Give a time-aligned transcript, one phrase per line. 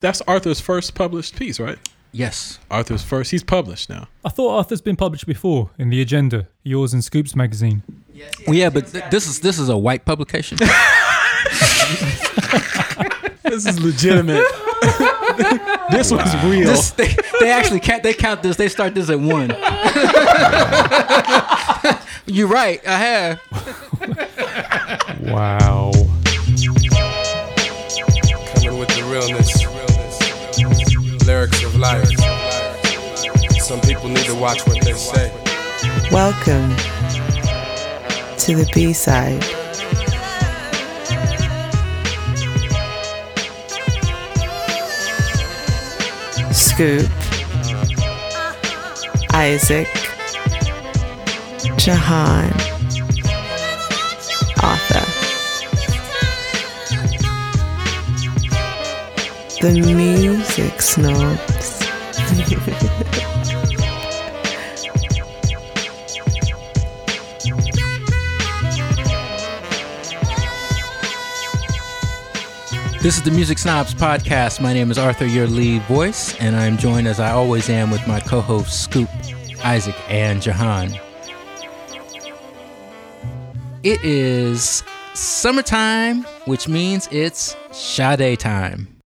[0.00, 1.78] That's Arthur's first published piece, right?
[2.12, 2.58] Yes.
[2.70, 3.30] Arthur's first.
[3.30, 4.08] He's published now.
[4.24, 7.82] I thought Arthur's been published before in the Agenda, yours and Scoops magazine.
[8.46, 10.58] Well, yeah, but th- this is this is a white publication.
[13.50, 14.44] This is legitimate.
[15.90, 16.68] this was real.
[16.68, 18.04] this, they, they actually count.
[18.04, 18.56] They count this.
[18.56, 19.48] They start this at one.
[22.26, 22.80] You're right.
[22.86, 23.40] I have.
[25.22, 25.90] Wow.
[31.80, 32.10] Life.
[33.58, 35.32] Some people need to watch what they say.
[36.12, 36.76] Welcome
[38.36, 39.42] to the B side.
[46.52, 47.08] Scoop,
[49.32, 49.88] Isaac,
[51.78, 52.52] Jahan,
[54.62, 55.06] Arthur.
[59.62, 61.49] The music snobs.
[62.50, 62.66] This
[73.16, 74.60] is the Music Snobs podcast.
[74.60, 78.04] My name is Arthur, your lead voice, and I'm joined as I always am with
[78.08, 79.08] my co-hosts Scoop,
[79.64, 80.98] Isaac, and Jahan.
[83.84, 84.82] It is
[85.14, 88.99] summertime, which means it's Sade time.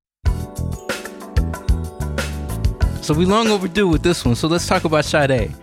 [3.05, 4.35] So we long overdue with this one.
[4.35, 5.55] So let's talk about Sade.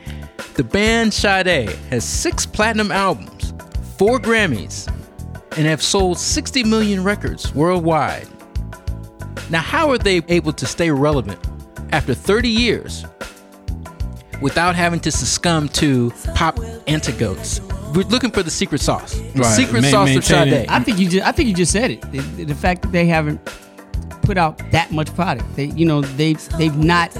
[0.53, 3.55] The band Sade has six platinum albums,
[3.97, 4.87] four Grammys,
[5.57, 8.27] and have sold 60 million records worldwide.
[9.49, 11.39] Now, how are they able to stay relevant
[11.91, 13.05] after 30 years
[14.39, 17.59] without having to succumb to pop antidotes?
[17.95, 19.15] We're looking for the secret sauce.
[19.15, 19.45] The Right.
[19.55, 20.65] secret Ma- sauce of maintaining- Sade.
[20.69, 22.11] I think you just I think you just said it.
[22.11, 23.41] The, the fact that they haven't
[24.21, 25.55] put out that much product.
[25.55, 27.11] They you know they've they've not.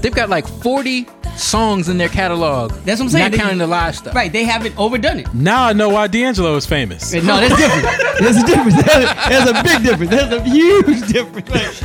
[0.00, 2.70] They've got like 40 songs in their catalog.
[2.84, 3.24] That's what I'm saying.
[3.24, 4.14] Not They- counting the live stuff.
[4.14, 5.34] Right, they haven't overdone it.
[5.34, 7.12] now I know why D'Angelo is famous.
[7.12, 8.18] No, that's different.
[8.20, 8.82] There's a difference.
[9.28, 10.10] There's a big difference.
[10.10, 11.82] There's a huge difference.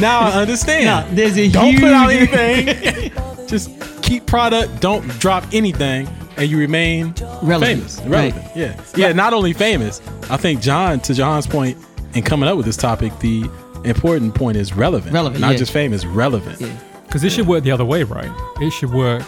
[0.00, 0.84] now I understand.
[1.08, 3.12] No, there's a don't huge put out anything.
[3.48, 3.70] Just
[4.02, 4.80] keep product.
[4.80, 6.06] Don't drop anything,
[6.36, 7.62] and you remain Relevant.
[7.62, 8.44] famous, relevant.
[8.56, 9.12] Yeah, yeah.
[9.12, 10.00] Not only famous.
[10.30, 11.76] I think John, to John's point,
[12.14, 13.48] in coming up with this topic, the
[13.84, 15.12] important point is relevant.
[15.12, 15.58] Relevant, Not yeah.
[15.58, 16.60] just famous, relevant.
[16.60, 16.76] Yeah.
[17.06, 18.30] Because it should work the other way, right?
[18.60, 19.22] It should work.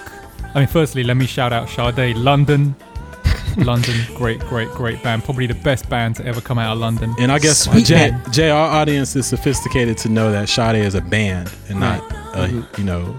[0.54, 2.74] I mean, firstly, let me shout out Sade, London.
[3.58, 5.24] London, great, great, great band.
[5.24, 7.14] Probably the best band to ever come out of London.
[7.18, 8.32] And I guess Sweet Jay, band.
[8.32, 12.00] Jay, our audience is sophisticated to know that Sade is a band and not,
[12.34, 12.80] uh, Mm-hmm.
[12.80, 13.16] you know,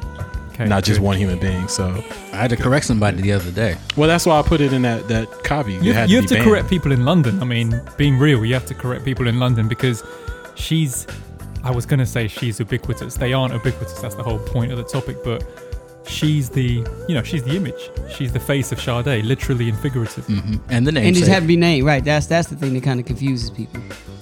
[0.54, 1.68] Okay, not just one human being.
[1.68, 3.78] So, I had to correct somebody the other day.
[3.96, 5.74] well, that's why I put it in that that copy.
[5.74, 6.46] You, It had you to have be to banned.
[6.50, 7.40] correct people in London.
[7.42, 10.04] I mean, being real, you have to correct people in London because
[10.58, 11.08] she's.
[11.64, 13.16] I was going to say she's ubiquitous.
[13.16, 14.00] They aren't ubiquitous.
[14.00, 15.18] That's the whole point of the topic.
[15.24, 15.44] But
[16.06, 17.90] she's the, you know, she's the image.
[18.10, 20.36] She's the face of Sade, literally and figuratively.
[20.36, 21.08] hmm And the name.
[21.08, 22.04] And just have to be named right.
[22.04, 23.82] That's that's the thing that kind of confuses people.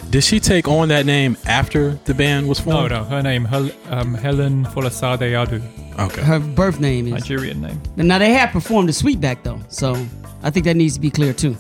[0.10, 2.92] Did she take on that name after the band was formed?
[2.92, 3.04] no, no.
[3.04, 5.62] her name, Hel- um, Helen Folasade Adu,
[6.00, 6.22] Okay.
[6.22, 7.14] Her birth name is.
[7.14, 7.82] Nigerian name.
[7.98, 9.94] Now they have performed the Sweetback though, so
[10.42, 11.56] I think that needs to be clear too.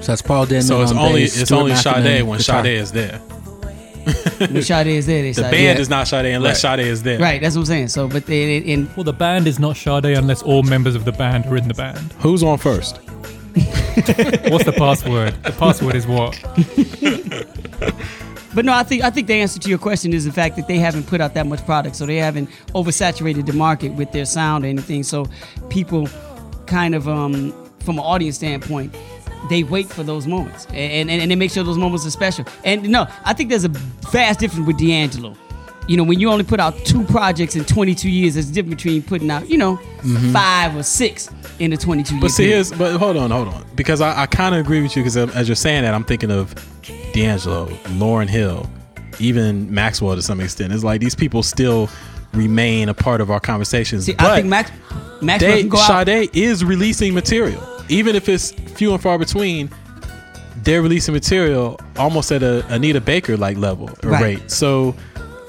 [0.00, 0.62] So that's Paul Denman.
[0.62, 2.62] So it's on only bass, it's Stuart only McInerney, Sade when guitar.
[2.64, 3.20] Sade is there.
[4.38, 5.80] When Sade is there, they The say band yeah.
[5.80, 7.18] is not Sade unless Sade is there.
[7.18, 7.88] Right, that's what I'm saying.
[7.88, 11.12] So, but they in Well, the band is not Sade unless all members of the
[11.12, 12.12] band are in the band.
[12.20, 12.98] Who's on first?
[13.56, 15.34] What's the password?
[15.42, 16.38] The password is what?
[18.54, 20.66] But no, I think I think the answer to your question is the fact that
[20.66, 24.24] they haven't put out that much product, so they haven't oversaturated the market with their
[24.24, 25.02] sound or anything.
[25.02, 25.26] So
[25.68, 26.08] people
[26.66, 28.94] kind of, um, from an audience standpoint,
[29.48, 32.44] they wait for those moments and, and and they make sure those moments are special.
[32.64, 35.34] And no, I think there's a vast difference with D'Angelo.
[35.88, 38.82] You know, when you only put out two projects in 22 years, there's a difference
[38.82, 40.32] between putting out, you know, mm-hmm.
[40.32, 41.30] five or six
[41.60, 44.26] in a 22 year But see, here's but hold on, hold on, because I, I
[44.26, 46.54] kind of agree with you because as you're saying that, I'm thinking of
[47.12, 47.66] D'Angelo,
[47.98, 48.68] Lauryn Hill,
[49.20, 50.72] even Maxwell to some extent.
[50.72, 51.88] It's like these people still
[52.32, 54.06] remain a part of our conversations.
[54.06, 54.70] See, but I think Max
[55.22, 56.06] Maxwell they, can go out.
[56.06, 59.70] Sade is releasing material, even if it's few and far between.
[60.62, 64.22] They're releasing material almost at a Anita Baker like level or Right.
[64.22, 64.50] rate.
[64.50, 64.96] So,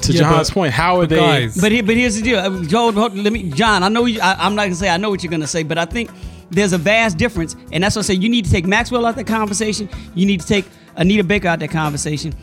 [0.01, 1.15] to Yeah, John's but- point, how are but they?
[1.15, 2.91] guys- But here, but here's the deal, Uh, Joe.
[2.91, 3.81] hold- Let me, John.
[3.81, 5.79] I know you, I, I'm not gonna say I know what you're gonna say, but
[5.79, 6.11] I think
[6.51, 8.13] there's a vast difference, and that's what I say.
[8.13, 9.89] You need to take Maxwell out of that conversation.
[10.13, 10.65] You need to take
[10.97, 12.33] Anita Baker out of that conversation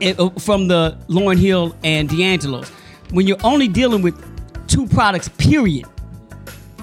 [0.00, 2.70] eh, uh, from the Lauryn Hill and D'Angelo's.
[3.10, 4.14] When you're only dealing with
[4.66, 5.84] two products, period.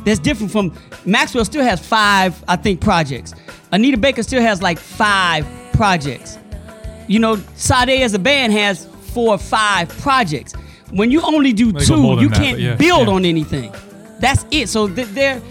[0.07, 0.73] That's different from
[1.05, 1.43] Maxwell.
[1.43, 3.33] Still has five, I think, projects.
[3.73, 6.37] Anita Baker still has like five projects.
[7.07, 10.53] You know, Sade as a band has four or five projects.
[10.91, 13.13] When you only do They two, you that, can't yeah, build yeah.
[13.13, 13.73] on anything.
[14.19, 14.69] That's it.
[14.69, 15.41] So th- they're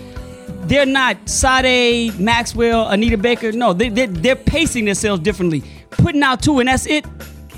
[0.62, 3.52] they're not Sade, Maxwell, Anita Baker.
[3.52, 5.62] No, they, they're, they're pacing themselves differently.
[5.90, 7.04] Putting out two and that's it,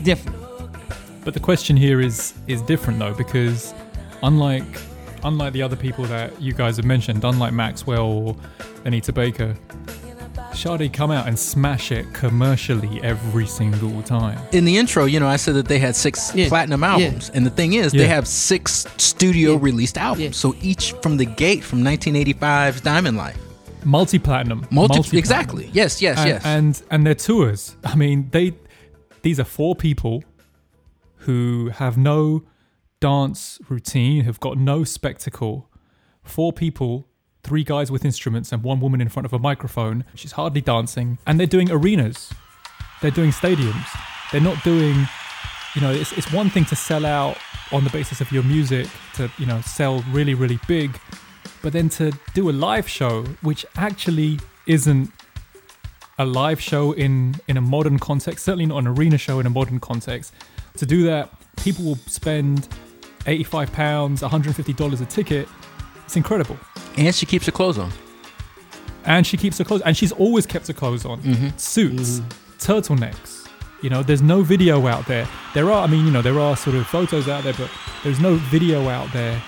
[0.03, 0.37] different.
[1.25, 3.73] But the question here is is different though because
[4.25, 4.65] unlike
[5.25, 8.37] unlike the other people that you guys have mentioned, unlike Maxwell or
[8.85, 9.57] Anita Baker,
[10.55, 14.39] Sade come out and smash it commercially every single time.
[14.53, 16.49] In the intro, you know, I said that they had six Yeah.
[16.49, 18.03] platinum albums, and the thing is, Yeah.
[18.03, 19.59] they have six studio Yeah.
[19.61, 20.25] released albums.
[20.25, 20.31] Yeah.
[20.33, 23.37] So each from the gate from 1985's Diamond Life.
[23.85, 24.61] Multi-platinum.
[24.71, 25.19] Multi- multi-platinum.
[25.19, 25.71] exactly.
[25.73, 26.43] Yes, yes, and, yes.
[26.45, 27.77] and and their tours.
[27.85, 28.55] I mean, they
[29.23, 30.25] these are four people
[31.19, 32.43] who have no
[33.01, 35.69] dance routine, have got no spectacle.
[36.23, 37.09] Four people,
[37.43, 40.05] three guys with instruments and one woman in front of a microphone.
[40.15, 42.33] She's hardly dancing, and they're doing arenas.
[43.01, 43.87] They're doing stadiums.
[44.33, 45.07] They're not doing,
[45.75, 47.39] you know, it's it's one thing to sell out
[47.73, 50.99] on the basis of your music to you know sell really really big,
[51.63, 55.11] but then to do a live show which actually isn't
[56.19, 59.51] a live show in in a modern context, certainly not an arena show in a
[59.51, 60.35] modern context.
[60.77, 62.69] To do that, people will spend
[63.29, 65.49] 85 pounds, 150 dollars a ticket.
[66.05, 66.57] It's incredible.
[66.97, 67.91] and she keeps her clothes on.
[69.05, 71.21] And she keeps her clothes, and she's always kept her clothes on.
[71.23, 71.57] Mm-hmm.
[71.57, 72.73] Suits, mm-hmm.
[72.73, 73.47] turtlenecks.
[73.83, 75.29] You know, there's no video out there.
[75.55, 77.71] There are, I mean, you know, there are sort of photos out there, but
[78.03, 79.41] there's no video out there,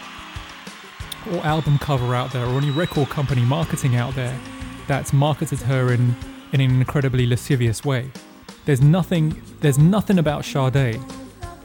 [1.32, 4.38] or album cover out there, or any record company marketing out there
[4.86, 6.14] that's marketed her in
[6.52, 8.10] in an incredibly lascivious way.
[8.66, 9.40] There's nothing.
[9.60, 11.00] There's nothing about Sade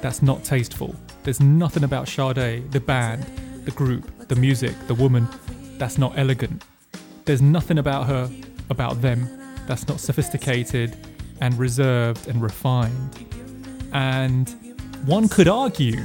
[0.01, 0.95] that's not tasteful.
[1.25, 3.25] There's nothing about Sade, the band,
[3.65, 5.27] the group, the music, the woman,
[5.79, 6.63] that's not elegant.
[7.25, 8.29] There's nothing about her,
[8.69, 9.27] about them,
[9.65, 10.95] that's not sophisticated
[11.41, 13.25] and reserved and refined.
[13.91, 14.47] And
[15.05, 16.03] one could argue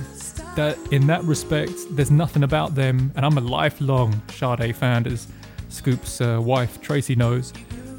[0.56, 5.28] that in that respect, there's nothing about them, and I'm a lifelong Sade fan, as
[5.68, 7.52] Scoop's uh, wife Tracy knows.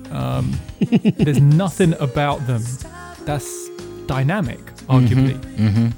[0.10, 0.60] Um,
[1.04, 2.64] there's nothing about them
[3.26, 3.70] that's
[4.08, 4.58] dynamic,
[4.88, 5.94] arguably.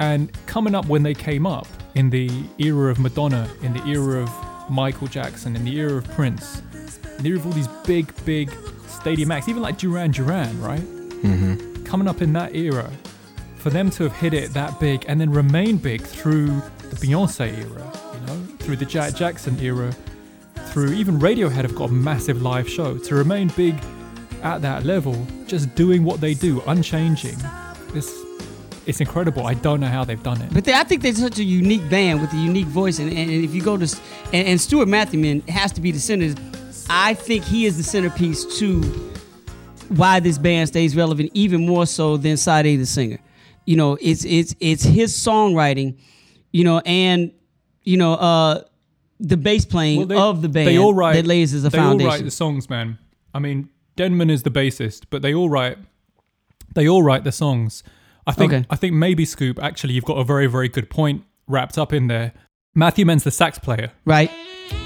[0.00, 4.22] And coming up when they came up in the era of Madonna, in the era
[4.22, 6.62] of Michael Jackson, in the era of Prince,
[7.18, 8.50] in the era of all these big, big
[8.88, 10.80] stadium acts, even like Duran Duran, right?
[10.80, 11.84] Mm-hmm.
[11.84, 12.90] Coming up in that era,
[13.56, 17.58] for them to have hit it that big and then remain big through the Beyonce
[17.58, 19.94] era, you know, through the Jack Jackson era,
[20.68, 22.96] through even Radiohead have got a massive live show.
[22.96, 23.78] To remain big
[24.42, 27.36] at that level, just doing what they do, unchanging,
[28.90, 29.46] it's incredible.
[29.46, 30.52] I don't know how they've done it.
[30.52, 33.30] But they, I think they're such a unique band with a unique voice, and, and
[33.30, 33.84] if you go to
[34.32, 36.34] and, and Stuart Matthewman has to be the center.
[36.92, 38.82] I think he is the centerpiece to
[39.90, 43.18] why this band stays relevant, even more so than Sade the singer.
[43.64, 45.96] You know, it's it's it's his songwriting,
[46.52, 47.32] you know, and
[47.84, 48.64] you know uh,
[49.20, 51.68] the bass playing Well, they- of the band they all write, that lays as a
[51.70, 52.08] they foundation.
[52.10, 52.98] all write the songs, man.
[53.32, 55.78] I mean, Denman is the bassist, but they all write.
[56.74, 57.82] They all write the songs.
[58.30, 58.52] I think.
[58.52, 58.66] Okay.
[58.70, 59.58] I think maybe Scoop.
[59.62, 62.32] Actually, you've got a very, very good point wrapped up in there.
[62.74, 64.30] Matthewman's the sax player, right?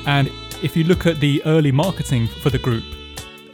[0.06, 0.31] and
[0.62, 2.82] if you look at the early marketing for the group,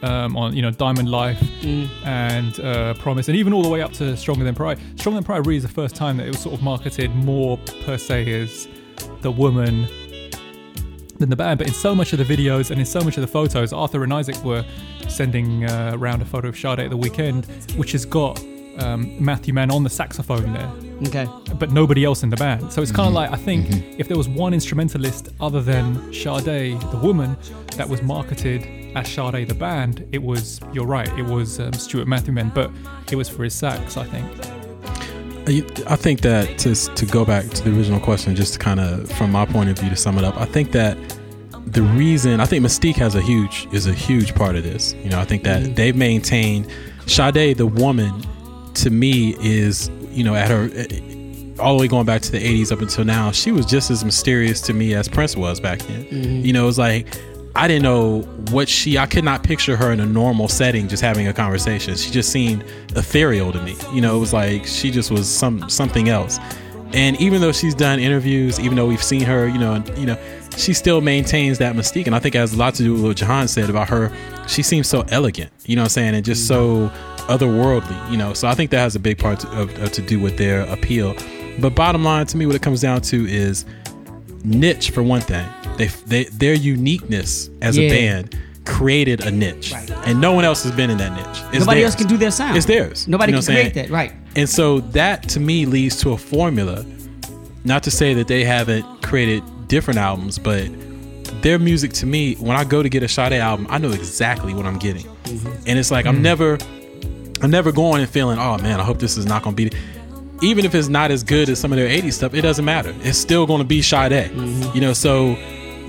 [0.03, 1.87] um, on you know Diamond Life Mm.
[2.05, 4.79] and uh, Promise, and even all the way up to Stronger Than Pride.
[4.95, 7.57] Stronger Than Pride really is the first time that it was sort of marketed more
[7.85, 8.67] per se as
[9.21, 9.87] the woman
[11.19, 11.59] than the band.
[11.59, 14.03] But in so much of the videos and in so much of the photos, Arthur
[14.03, 14.65] and Isaac were
[15.07, 18.41] sending uh, around a photo of Sade at the weekend, which has got
[18.81, 20.71] um, Matthewman on the saxophone there
[21.07, 21.27] Okay.
[21.55, 22.71] but nobody else in the band.
[22.71, 23.67] So it's kind of like I think
[23.99, 27.35] if there was one instrumentalist other than Sade, the woman,
[27.77, 30.59] that was marketed as Sade, the band, it was.
[30.73, 31.07] You're right.
[31.17, 32.69] It was um, Stuart Matthewman, but
[33.11, 34.27] it was for his sax, I think.
[35.87, 39.11] I think that to to go back to the original question, just to kind of
[39.13, 40.97] from my point of view to sum it up, I think that
[41.65, 44.93] the reason I think Mystique has a huge is a huge part of this.
[45.03, 46.67] You know, I think that they've maintained
[47.07, 48.13] Sade, the woman,
[48.75, 50.69] to me is you know at her
[51.59, 54.03] all the way going back to the 80s up until now she was just as
[54.03, 56.05] mysterious to me as prince was back then.
[56.05, 56.45] Mm-hmm.
[56.45, 57.07] You know it was like
[57.55, 61.03] i didn't know what she i could not picture her in a normal setting just
[61.03, 61.95] having a conversation.
[61.95, 62.63] She just seemed
[62.95, 63.75] ethereal to me.
[63.93, 66.39] You know it was like she just was some something else.
[66.93, 70.05] And even though she's done interviews even though we've seen her you know and, you
[70.05, 70.17] know
[70.57, 72.07] she still maintains that mystique.
[72.07, 74.11] And i think it has a lot to do with what jahan said about her
[74.47, 76.15] she seems so elegant you know what i'm saying?
[76.15, 76.87] And just mm-hmm.
[76.87, 79.91] so otherworldly you know so i think that has a big part to, of, of
[79.91, 81.15] to do with their appeal
[81.59, 83.65] but bottom line to me what it comes down to is
[84.43, 85.47] niche for one thing
[85.77, 87.83] they, they their uniqueness as Yeah.
[87.85, 89.91] a band created a niche Right.
[90.05, 91.93] and no one else has been in that niche It's Nobody theirs.
[91.93, 92.57] else can do their sound.
[92.57, 93.89] it's theirs Nobody You know can create that.
[93.89, 94.13] Right.
[94.35, 96.85] and so that to me leads to a formula
[97.63, 100.67] not to say that they haven't created different albums, but
[101.41, 104.53] their music to me, when I go to get a Sade album, I know exactly
[104.53, 105.63] what I'm getting, mm-hmm.
[105.67, 106.21] and it's like I'm mm.
[106.21, 106.57] never,
[107.41, 109.71] I'm never going and feeling, oh man, I hope this is not gonna be.
[110.43, 112.95] Even if it's not as good as some of their 80s stuff, it doesn't matter.
[113.01, 114.11] It's still going to be Sade.
[114.31, 114.75] Mm-hmm.
[114.75, 115.35] You know, so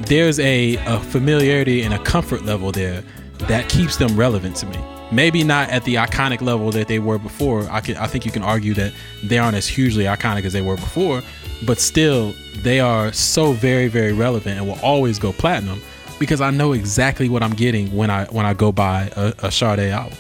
[0.01, 3.03] there's a, a familiarity and a comfort level there
[3.49, 4.79] that keeps them relevant to me.
[5.11, 7.67] Maybe not at the iconic level that they were before.
[7.71, 8.93] I can I think you can argue that
[9.23, 11.23] they aren't as hugely iconic as they were before,
[11.67, 15.83] but still they are so very very relevant and will always go platinum
[16.19, 19.51] because I know exactly what I'm getting when I when I go buy a, a
[19.51, 20.17] Sade album.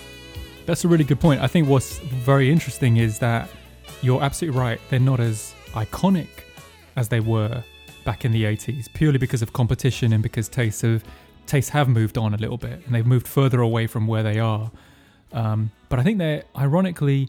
[0.65, 1.41] That's a really good point.
[1.41, 3.49] I think what's very interesting is that
[4.01, 4.81] you're absolutely right.
[4.91, 6.29] They're not as iconic
[6.97, 7.65] as they were
[8.05, 11.05] back in the 80s, purely because of competition and because tastes have
[11.47, 14.39] tastes have moved on a little bit and they've moved further away from where they
[14.39, 14.71] are.
[15.33, 17.29] Um, but I think they're ironically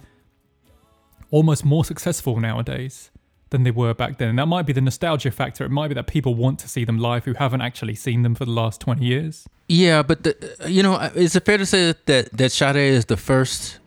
[1.31, 3.09] almost more successful nowadays
[3.53, 4.27] than they were back then.
[4.27, 5.63] And that might be the nostalgia factor.
[5.63, 8.35] It might be that people want to see them live who haven't actually seen them
[8.35, 9.47] for the last 20 years.
[9.69, 10.35] Yeah, but the,
[10.67, 13.79] you know, is it fair to say that that, that Sade is the first?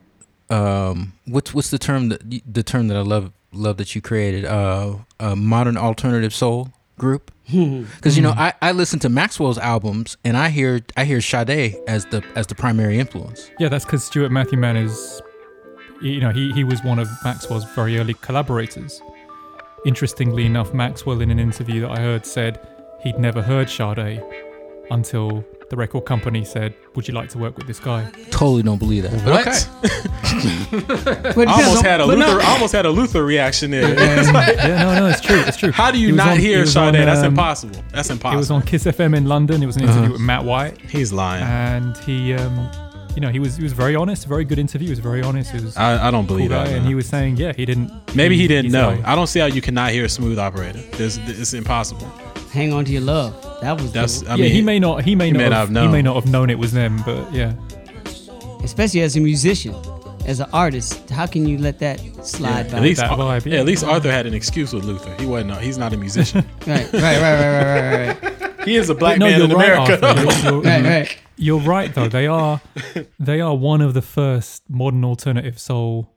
[0.49, 4.44] Um, what's what's the term that the term that I love love that you created?
[4.44, 7.30] Uh, a modern alternative soul group.
[7.96, 11.76] Because you know, I, I listen to Maxwell's albums and I hear I hear Sade
[11.87, 13.50] as the as the primary influence.
[13.58, 15.23] Yeah, that's because Stuart Matthewman is,
[16.00, 19.00] you know, he, he was one of Maxwell's very early collaborators.
[19.87, 22.59] Interestingly enough, Maxwell, in an interview that I heard, said
[23.02, 24.23] he'd never heard Sade
[24.90, 28.11] until the record company said, Would you like to work with this guy?
[28.31, 29.25] Totally don't believe that.
[29.25, 29.47] But
[31.35, 31.47] okay.
[31.47, 32.19] I almost had a Luther.
[32.19, 33.95] not- I almost had a Luther reaction there.
[33.95, 34.23] yeah,
[34.83, 35.40] no, no, it's true.
[35.40, 35.73] It's true.
[35.73, 36.95] How do you not on- hear was Sade?
[36.97, 37.81] on, That's um, impossible.
[37.93, 38.35] That's impossible.
[38.35, 39.62] It was on Kiss FM in London.
[39.62, 41.45] It was an interview with Matt White, He's lying.
[41.45, 42.71] and he, um,
[43.16, 44.26] you know, he was he was very honest.
[44.26, 44.87] Very good interview.
[44.87, 45.50] He was very honest.
[45.50, 46.76] He was a I, I don't cool believe guy, that.
[46.76, 47.90] and he was saying, yeah, he didn't.
[48.14, 48.90] Maybe he didn't know.
[48.90, 50.78] like- I don't see how you cannot hear a smooth operator.
[50.99, 52.06] There's, it's impossible.
[52.52, 53.32] Hang on to your love.
[53.62, 54.20] That was That's.
[54.20, 54.30] dope.
[54.30, 55.02] I yeah, mean, he may not.
[55.04, 55.38] He may he not.
[55.38, 55.92] may have, not have He known.
[55.92, 57.52] may not have known it was them, but yeah.
[58.62, 59.75] especially as a musician,
[60.26, 61.08] as an artist.
[61.11, 62.76] How can you let that slide Yeah, by?
[62.78, 63.61] at least, That vibe, yeah, yeah.
[63.61, 65.14] at least Arthur had an excuse with Luther.
[65.18, 65.52] He wasn't.
[65.52, 66.44] A, he's not a musician.
[66.66, 69.50] right, right, right, right, right, right, right, he is a black But no, man you're
[69.50, 70.06] in right, America.
[70.06, 70.23] Arthur.
[70.23, 71.18] You're, you're- right, right.
[71.37, 72.09] You're right, though.
[72.09, 72.61] They are.
[73.19, 76.11] They are one of the first modern alternative soul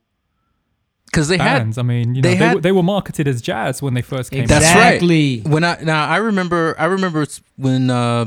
[1.06, 1.78] Because they had bands.
[1.78, 4.02] I mean, you know, they they, had- were, they were marketed as jazz when they
[4.02, 4.46] first came.
[4.46, 4.76] That's out.
[4.76, 5.40] Exactly.
[5.44, 5.48] right.
[5.52, 8.26] When I now I remember I remember when uh,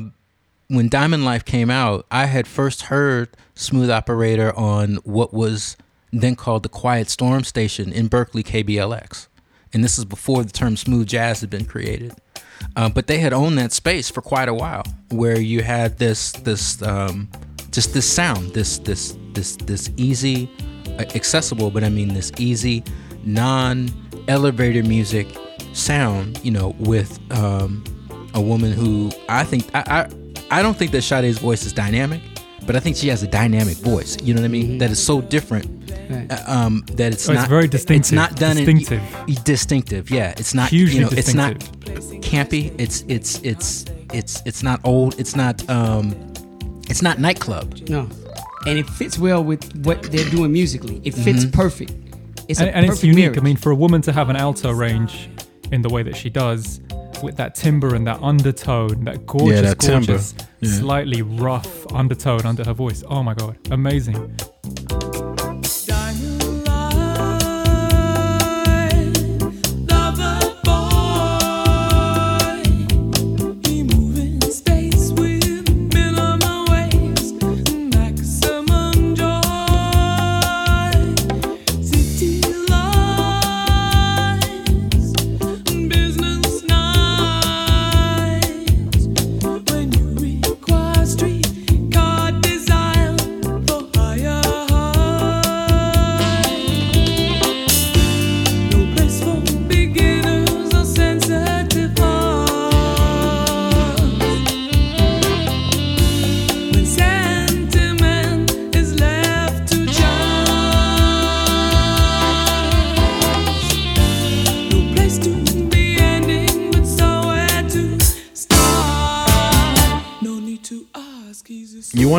[0.67, 5.77] when Diamond Life came out, I had first heard Smooth Operator on what was
[6.11, 9.27] then called the Quiet Storm station in Berkeley KBLX,
[9.73, 12.13] and this is before the term smooth jazz had been created.
[12.75, 16.31] Uh, but they had owned that space for quite a while, where you had this
[16.31, 17.29] this um,
[17.71, 20.49] just this sound, this this this this easy,
[20.99, 22.83] uh, accessible, but I mean this easy,
[23.23, 23.89] non
[24.27, 25.27] elevator music
[25.73, 26.43] sound.
[26.43, 27.83] You know, with um,
[28.33, 30.07] a woman who I think I,
[30.49, 32.21] I I don't think that Sade's voice is dynamic,
[32.65, 34.17] but I think she has a dynamic voice.
[34.21, 34.77] You know what I mean?
[34.77, 35.65] That is so different.
[36.09, 36.31] Right.
[36.31, 39.01] uh, Um, that it's Oh, it's not very It's not done Distinctive.
[39.27, 40.09] in distinctive.
[40.11, 41.55] Yeah, it's not Hugely you know it's not
[42.21, 42.73] campy.
[42.79, 45.19] It's it's it's it's it's not old.
[45.19, 46.13] It's not um
[46.89, 47.77] it's not nightclub.
[47.89, 48.07] No,
[48.67, 51.01] and it fits well with what they're doing musically.
[51.03, 51.93] It fits perfect.
[52.49, 53.25] It's a and, and perfect it's unique.
[53.25, 53.39] marriage.
[53.39, 55.29] I mean, for a woman to have an alto range
[55.71, 56.81] in the way that she does,
[57.23, 60.69] with that timbre and that undertone, that gorgeous, that gorgeous, Yeah.
[60.79, 63.03] slightly rough undertone under her voice.
[63.09, 64.35] Oh my god, amazing!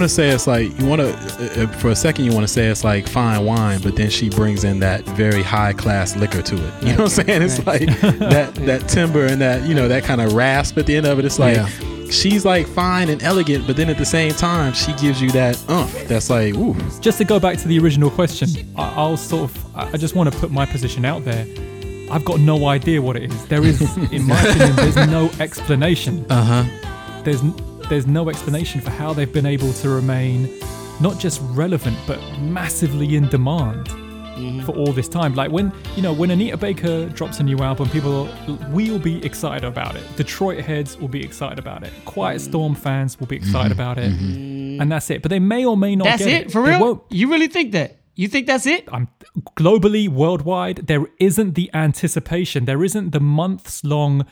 [0.05, 2.53] Want to say it's like you want to uh, for a second you want to
[2.53, 6.43] say it's like fine wine, but then she brings in that very high class liquor
[6.43, 6.83] to it.
[6.83, 7.41] You know what I'm saying?
[7.43, 7.87] It's like
[8.19, 11.19] that that timber and that you know that kind of rasp at the end of
[11.19, 11.25] it.
[11.25, 11.69] It's like Yeah.
[12.11, 15.57] she's like fine and elegant, but then at the same time she gives you that
[15.71, 16.07] umph.
[16.07, 16.77] That's like ooh.
[17.01, 20.39] Just to go back to the original question, I'll sort of, I just want to
[20.39, 21.47] put my position out there.
[22.11, 23.47] I've got no idea what it is.
[23.47, 23.81] There is,
[24.13, 26.27] in my opinion, there's no explanation.
[26.31, 27.23] Uh huh.
[27.25, 27.43] There's
[27.89, 30.49] there's no explanation for how they've been able to remain
[31.01, 33.89] not just relevant but massively in demand
[34.37, 34.61] mm-hmm.
[34.63, 35.35] for all this time.
[35.35, 38.29] Like when you know when Anita Baker drops a new album, people
[38.71, 40.05] will be excited about it.
[40.17, 41.93] Detroit heads will be excited about it.
[42.05, 42.51] Quiet mm-hmm.
[42.51, 43.81] Storm fans will be excited mm-hmm.
[43.81, 45.23] about it, and that's it.
[45.23, 46.05] But they may or may not.
[46.05, 46.81] That's get it for They real.
[46.81, 47.99] won't- You really think that?
[48.17, 48.89] You think that's it?
[48.93, 49.09] I'm
[49.57, 52.65] globally, worldwide, there isn't the anticipation.
[52.65, 54.25] There isn't the months long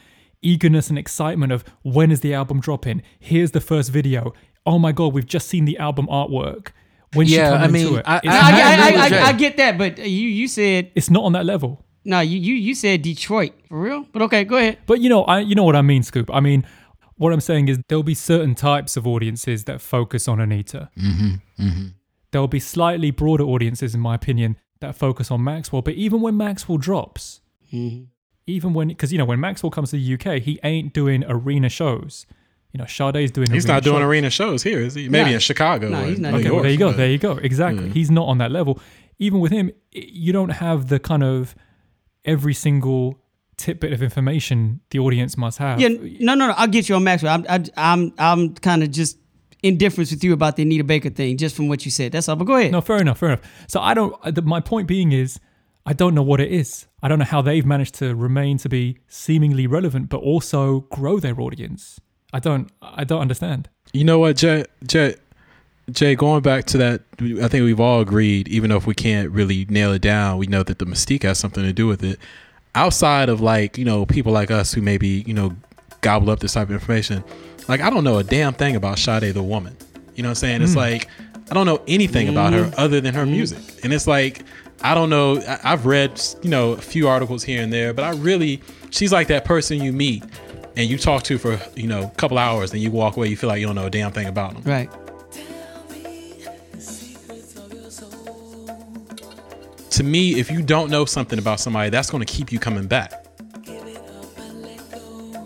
[0.42, 3.02] eagerness and excitement of when is the album dropping?
[3.18, 4.32] Here's the first video.
[4.66, 6.68] Oh my god, we've just seen the album artwork.
[7.14, 9.32] When she Yeah, come I into mean, it, I- I, I- I, I, I, I
[9.32, 11.84] get that, but you you said it's not on that level.
[12.04, 12.20] no.
[12.20, 14.06] You you you said Detroit for real.
[14.12, 14.78] But okay, go ahead.
[14.86, 16.30] But you know, I you know what I mean, Scoop.
[16.32, 16.64] I mean,
[17.16, 20.88] what I'm saying is there'll be certain types of audiences that focus on Anita.
[20.98, 21.86] Mm-hmm.
[22.30, 25.82] There'll be slightly broader audiences, in my opinion, that focus on Maxwell.
[25.82, 27.40] But even when Maxwell drops,
[28.46, 31.68] even when because you know when Maxwell comes to the UK, he ain't doing arena
[31.68, 32.26] shows.
[32.72, 33.50] You know, Sade's doing.
[33.50, 34.04] He's arena not doing shows.
[34.08, 35.08] arena shows here, is he?
[35.08, 35.34] Maybe Nah.
[35.34, 35.88] in Chicago.
[35.90, 36.88] Nah, or he's not Okay, doing well, there you go.
[36.88, 37.32] but- There you go.
[37.32, 37.90] Exactly.
[37.90, 38.80] He's not on that level.
[39.18, 41.54] Even with him, you don't have the kind of
[42.24, 43.18] every single
[43.58, 45.80] tidbit of information the audience must have.
[45.80, 46.54] Yeah, no, no, no.
[46.56, 47.34] I'll get you on Maxwell.
[47.34, 49.18] I'm, I, I'm, I'm kind of just
[49.62, 52.10] indifference with you about the Anita Baker thing, just from what you said.
[52.12, 52.36] That's all.
[52.36, 52.72] But go ahead.
[52.72, 53.42] No, fair enough, fair enough.
[53.68, 54.14] So I don't.
[54.24, 55.38] uh, the- My point being is,
[55.84, 56.86] I don't know what it is.
[57.02, 61.18] I don't know how they've managed to remain to be seemingly relevant, but also grow
[61.18, 62.00] their audience.
[62.32, 62.70] I don't.
[62.80, 63.68] I don't understand.
[63.92, 64.64] You know what, Jay?
[64.86, 65.16] Jay,
[65.90, 69.30] Jay, going back to that, I think we've all agreed, even though if we can't
[69.30, 72.18] really nail it down, we know that the mystique has something to do with it.
[72.74, 75.54] Outside of like, you know, people like us who maybe, you know,
[76.00, 77.22] gobble up this type of information,
[77.68, 79.76] like I don't know a damn thing about Sade the woman.
[80.14, 80.62] You know what I'm saying?
[80.62, 80.78] It's hmm.
[80.78, 81.08] like
[81.50, 82.80] I don't know anything about her mm-hmm.
[82.80, 83.84] other than her music.
[83.84, 84.42] And it's like
[84.82, 85.40] I don't know.
[85.62, 88.60] I've read, you know, a few articles here and there, but I really,
[88.90, 90.24] she's like that person you meet
[90.76, 93.36] and you talk to for, you know, a couple hours, and you walk away, you
[93.36, 94.62] feel like you don't know a damn thing about them.
[94.64, 94.90] Right.
[99.90, 102.86] To me, if you don't know something about somebody, that's going to keep you coming
[102.86, 103.26] back.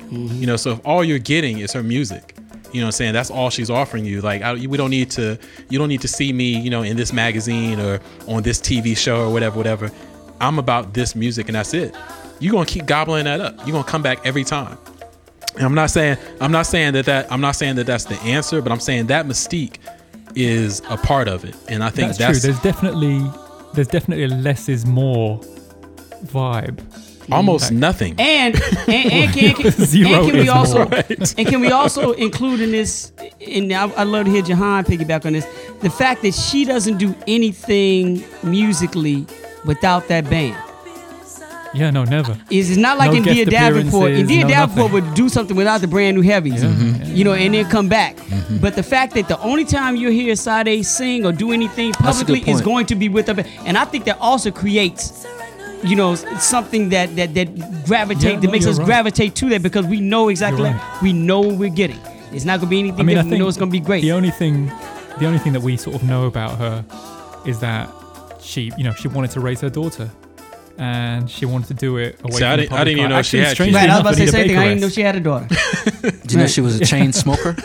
[0.08, 2.36] You know, so if all you're getting is her music,
[2.76, 3.12] you know what I'm saying?
[3.14, 4.20] That's all she's offering you.
[4.20, 5.38] Like, I, we don't need to,
[5.70, 8.94] you don't need to see me, you know, in this magazine or on this TV
[8.94, 9.90] show or whatever, whatever.
[10.42, 11.94] I'm about this music and that's it.
[12.38, 13.58] You're to keep gobbling that up.
[13.66, 14.76] You're to come back every time.
[15.54, 18.16] And I'm not saying, I'm not saying that that, I'm not saying that that's the
[18.16, 19.78] answer, but I'm saying that mystique
[20.34, 21.56] is a part of it.
[21.70, 22.52] And I think That's, that's, true.
[22.52, 23.24] There's definitely
[23.72, 25.40] there's definitely a less is more
[26.24, 26.80] vibe.
[27.32, 28.14] Almost nothing.
[28.18, 28.54] And
[28.88, 31.02] and, and can, can, and can we also more.
[31.38, 33.12] and can we also include in this?
[33.46, 35.46] And I, I'd love to hear Jahan piggyback on this.
[35.80, 39.26] The fact that she doesn't do anything musically
[39.64, 40.56] without that band.
[41.74, 42.38] Yeah, no, never.
[42.50, 44.04] Is it's not like No N'Dea Davenport.
[44.12, 45.04] appearances, India no Davenport nothing.
[45.08, 48.16] would do something without the brand new heavies, Yeah, you know, and then come back.
[48.62, 52.40] But the fact that the only time you hear Sade sing or do anything publicly
[52.50, 55.26] is going to be with the band, and I think that also creates,
[55.84, 58.86] you know, something that that that gravitate Yeah, that no, makes us right.
[58.86, 62.00] gravitate to that because we know exactly You're we know what we're getting.
[62.32, 63.32] It's not gonna be anything I mean, I different.
[63.32, 64.02] We know it's gonna be great.
[64.02, 64.66] The only thing,
[65.18, 66.84] the only thing that we sort of know about her
[67.46, 67.88] is that
[68.40, 70.10] she, you know, she wanted to raise her daughter,
[70.78, 73.12] and she wanted to do it away See, I from the didn't- I didn't even
[73.12, 73.16] eye.
[73.16, 74.58] know she had strangely right, I was about to say the same thing.
[74.58, 75.48] I didn't know she had a daughter.
[76.02, 77.56] Did you know she was a chain smoker?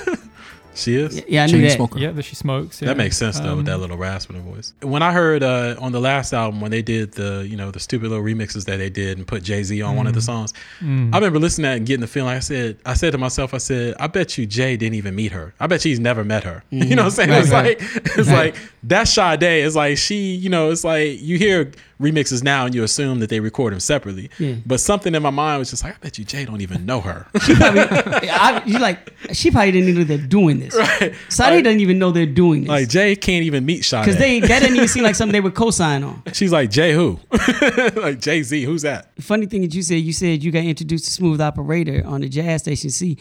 [0.73, 1.23] She is.
[1.27, 1.71] Yeah, I knew chain that.
[1.71, 1.99] smoker.
[1.99, 2.81] Yeah, that she smokes.
[2.81, 2.89] Yeah.
[2.89, 4.73] That makes sense though, with that um, little rasp in her voice.
[4.81, 7.79] When I heard uh, on the last album when they did the you know the
[7.79, 10.25] stupid little remixes that they did and put Jay Z on one of the mm.
[10.25, 11.13] songs, mm.
[11.13, 12.35] I remember listening to that and getting the feeling.
[12.35, 15.31] I said, I said to myself, I said, I bet you Jay didn't even meet
[15.31, 15.53] her.
[15.59, 16.63] I bet she's never met her.
[16.81, 17.29] You know what I'm saying?
[17.29, 17.79] Right, it's right.
[17.79, 19.43] like it's like that's Sade.
[19.43, 23.29] It's like she, you know, it's like you hear remixes now and you assume that
[23.29, 24.31] they record them separately.
[24.39, 24.55] Yeah.
[24.65, 26.99] But something in my mind was just like, I bet you Jay don't even know
[27.01, 27.27] her.
[27.45, 27.81] She probably,
[28.29, 30.75] I, you like, she probably didn't even know they're doing this.
[30.75, 31.13] right?
[31.29, 32.69] Sade doesn't even know they're doing this.
[32.69, 34.03] Like Jay can't even meet Sade.
[34.05, 36.23] Because they that didn't even seem like something they would co-sign on.
[36.33, 37.19] She's like Jay who?
[37.95, 38.63] like Jay Z.
[38.63, 39.11] Who's that?
[39.21, 42.29] Funny thing that you said, you said you got introduced to Smooth Operator on the
[42.29, 43.17] jazz station C.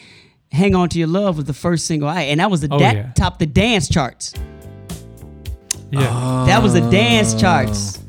[0.51, 2.79] Hang On to Your Love was the first single I and that was the Oh,
[2.79, 3.11] that yeah.
[3.13, 4.33] top the dance charts.
[5.91, 7.99] Yeah, That was the dance charts.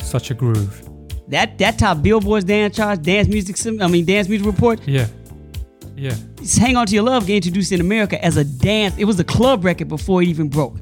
[0.00, 0.88] such a groove.
[1.28, 4.80] That that top Billboard's dance charts, dance music I mean dance music report.
[4.86, 5.06] Yeah,
[5.96, 6.14] yeah.
[6.58, 8.96] Hang On to Your Love get introduced in America as a dance.
[8.98, 10.76] It was a club record before it even broke.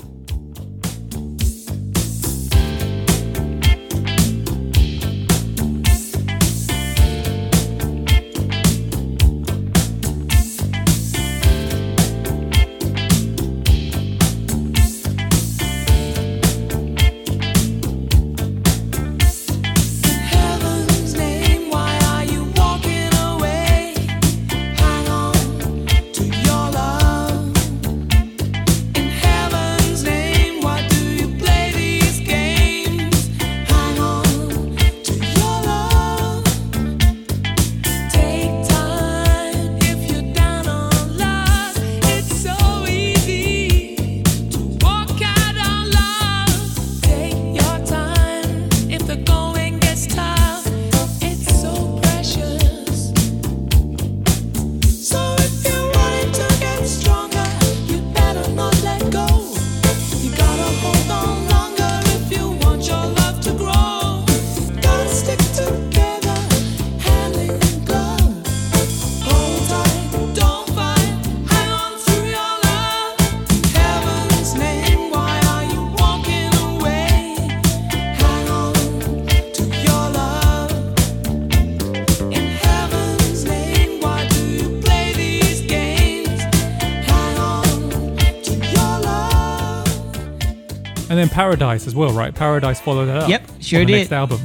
[91.20, 92.34] Then Paradise as well, right?
[92.34, 93.28] Paradise followed that up.
[93.28, 93.92] Yep, sure did.
[93.92, 94.40] Next album.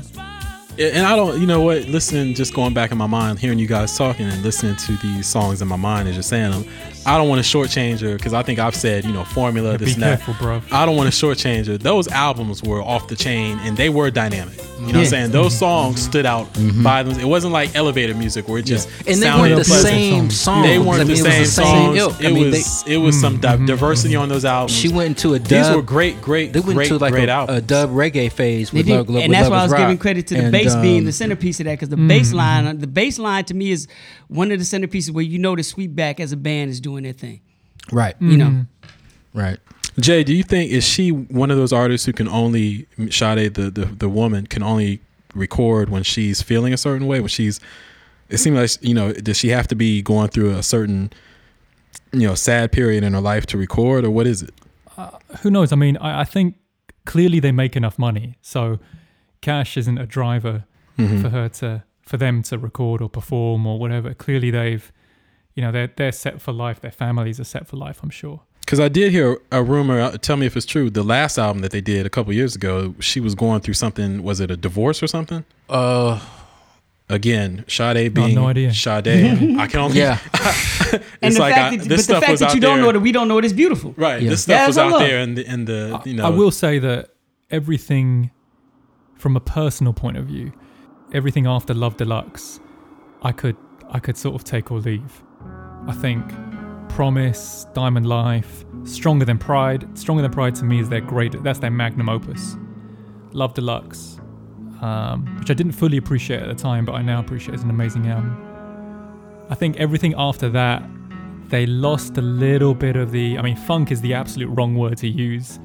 [0.77, 1.85] Yeah, And I don't, you know what?
[1.85, 5.25] Listening, just going back in my mind, hearing you guys talking and listening to these
[5.25, 6.65] songs in my mind as you're saying them,
[7.05, 9.77] I don't want to shortchange her because I think I've said, you know, formula, Yeah,
[9.77, 10.19] this be and that.
[10.21, 10.61] careful, bro.
[10.73, 11.77] I don't want to shortchange her.
[11.77, 14.59] Those albums were off the chain and they were dynamic.
[14.85, 15.31] You know what I'm saying?
[15.31, 16.83] Those songs stood out mm-hmm.
[16.83, 17.19] by them.
[17.19, 19.93] It wasn't like elevator music where it just and they sounded weren't the pleasant.
[19.93, 20.67] same songs.
[20.67, 21.97] They weren't I mean, the it was same songs.
[21.97, 22.19] ilk.
[22.21, 23.65] It I mean, was it was some mm-hmm.
[23.65, 24.77] di- diversity on those albums.
[24.77, 25.49] She went into a dub.
[25.49, 27.57] These were great, great, They went great, into like great a, albums.
[27.57, 28.87] a dub reggae phase with.
[28.87, 30.75] Love, Love, and that's Love why I Is was giving credit to the And, bass
[30.75, 32.37] being um, the centerpiece of that because the bass mm-hmm.
[32.37, 33.87] line, the bass line to me is
[34.27, 37.13] one of the centerpieces where you know the Sweetback as a band is doing their
[37.13, 37.41] thing.
[37.91, 38.65] right, You know,
[39.33, 39.57] right.
[39.99, 43.69] Jay, do you think is she one of those artists who can only Sade the,
[43.71, 44.99] the the woman can only
[45.33, 47.59] record when she's feeling a certain way when she's
[48.29, 51.11] it seems like you know does she have to be going through a certain
[52.11, 54.53] you know sad period in her life to record or what is it?
[55.41, 55.71] Who knows?
[55.71, 56.55] I mean, I, I think
[57.05, 58.79] clearly they make enough money, so
[59.41, 60.65] cash isn't a driver
[60.97, 61.21] Mm-hmm.
[61.21, 64.13] for her to for them to record or perform or whatever.
[64.13, 64.89] Clearly they've,
[65.55, 66.79] you know, they're they're set for life.
[66.79, 67.99] Their families are set for life.
[68.01, 68.43] I'm sure.
[68.65, 69.99] Because I did hear a rumor.
[70.01, 70.89] uh, Tell me if it's true.
[70.89, 74.23] The last album that they did a couple years ago, she was going through something.
[74.23, 75.45] Was it a divorce or something?
[75.69, 76.19] Uh,
[77.07, 78.73] Again, Sade being no idea.
[78.73, 79.07] Sade.
[79.59, 79.99] I can only.
[79.99, 80.17] yeah.
[81.21, 82.85] and the like fact I- that, this but the fact that you don't there.
[82.87, 83.93] know that we don't know it is beautiful.
[83.95, 84.23] Right.
[84.23, 84.31] Yeah.
[84.31, 84.99] This stuff Yeah, was out all.
[84.99, 86.25] there, and the, and the you know.
[86.25, 87.11] I will say that
[87.51, 88.31] everything,
[89.19, 90.51] from a personal point of view,
[91.13, 92.59] everything after Love Deluxe,
[93.21, 93.55] I could
[93.91, 95.21] I could sort of take or leave.
[95.87, 96.23] I think
[96.95, 99.85] Promise, Diamond Life, Stronger Than Pride.
[99.99, 101.43] Stronger Than Pride to me is their great.
[101.43, 102.55] That's their magnum opus.
[103.33, 104.21] Love Deluxe,
[104.81, 107.69] um, which I didn't fully appreciate at the time, but I now appreciate as an
[107.69, 109.45] amazing album.
[109.49, 110.83] I think everything after that,
[111.49, 113.37] they lost a little bit of the.
[113.37, 115.59] I mean, funk is the absolute wrong word to use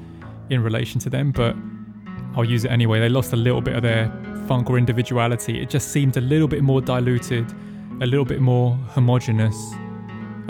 [0.49, 1.55] in relation to them, but
[2.35, 2.99] I'll use it anyway.
[2.99, 4.11] They lost a little bit of their
[4.49, 5.61] funk or individuality.
[5.61, 7.49] It just seemed a little bit more diluted,
[8.01, 9.55] a little bit more homogenous,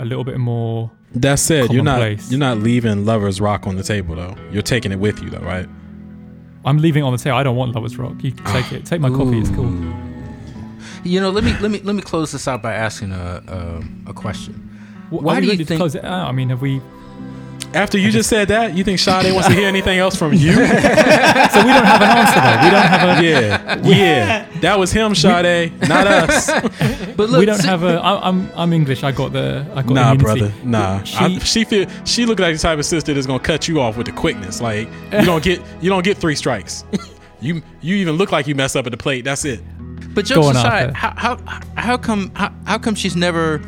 [0.02, 0.90] a little bit more.
[1.14, 4.34] That said, you're not you're not leaving Lovers Rock on the table though.
[4.50, 5.68] You're taking it with you though, right?
[6.64, 7.36] I'm leaving it on the table.
[7.36, 8.14] I don't want Lovers Rock.
[8.22, 8.76] You can take ah.
[8.76, 8.86] it.
[8.86, 9.38] Take my coffee.
[9.38, 9.70] It's cool.
[11.04, 13.42] You know, let me let me let me close this out by asking a
[14.06, 14.54] a, a question.
[15.10, 16.28] Wh- Why are we do you to think- close it out?
[16.28, 16.80] I mean, have we?
[17.74, 20.52] After you just said that, you think Sade wants to hear anything else from you?
[21.52, 22.64] So we don't have an answer though.
[22.64, 23.22] We don't have a.
[23.24, 24.60] yeah, yeah.
[24.60, 26.50] That was him, Sade, not us.
[27.16, 27.94] But look, we don't si- have a.
[28.00, 29.02] I, I'm I'm English.
[29.02, 29.66] I got the.
[29.74, 30.22] I got Nah, immunity.
[30.40, 31.02] brother, nah.
[31.02, 33.80] She, I, she feel she look like the type of sister that's gonna cut you
[33.80, 34.60] off with the quickness.
[34.62, 36.84] Like you don't get you don't get three strikes.
[37.40, 39.24] You you even look like you mess up at the plate.
[39.24, 39.60] That's it.
[40.14, 43.60] But Go jokes on, aside, how, how how come how, how come she's never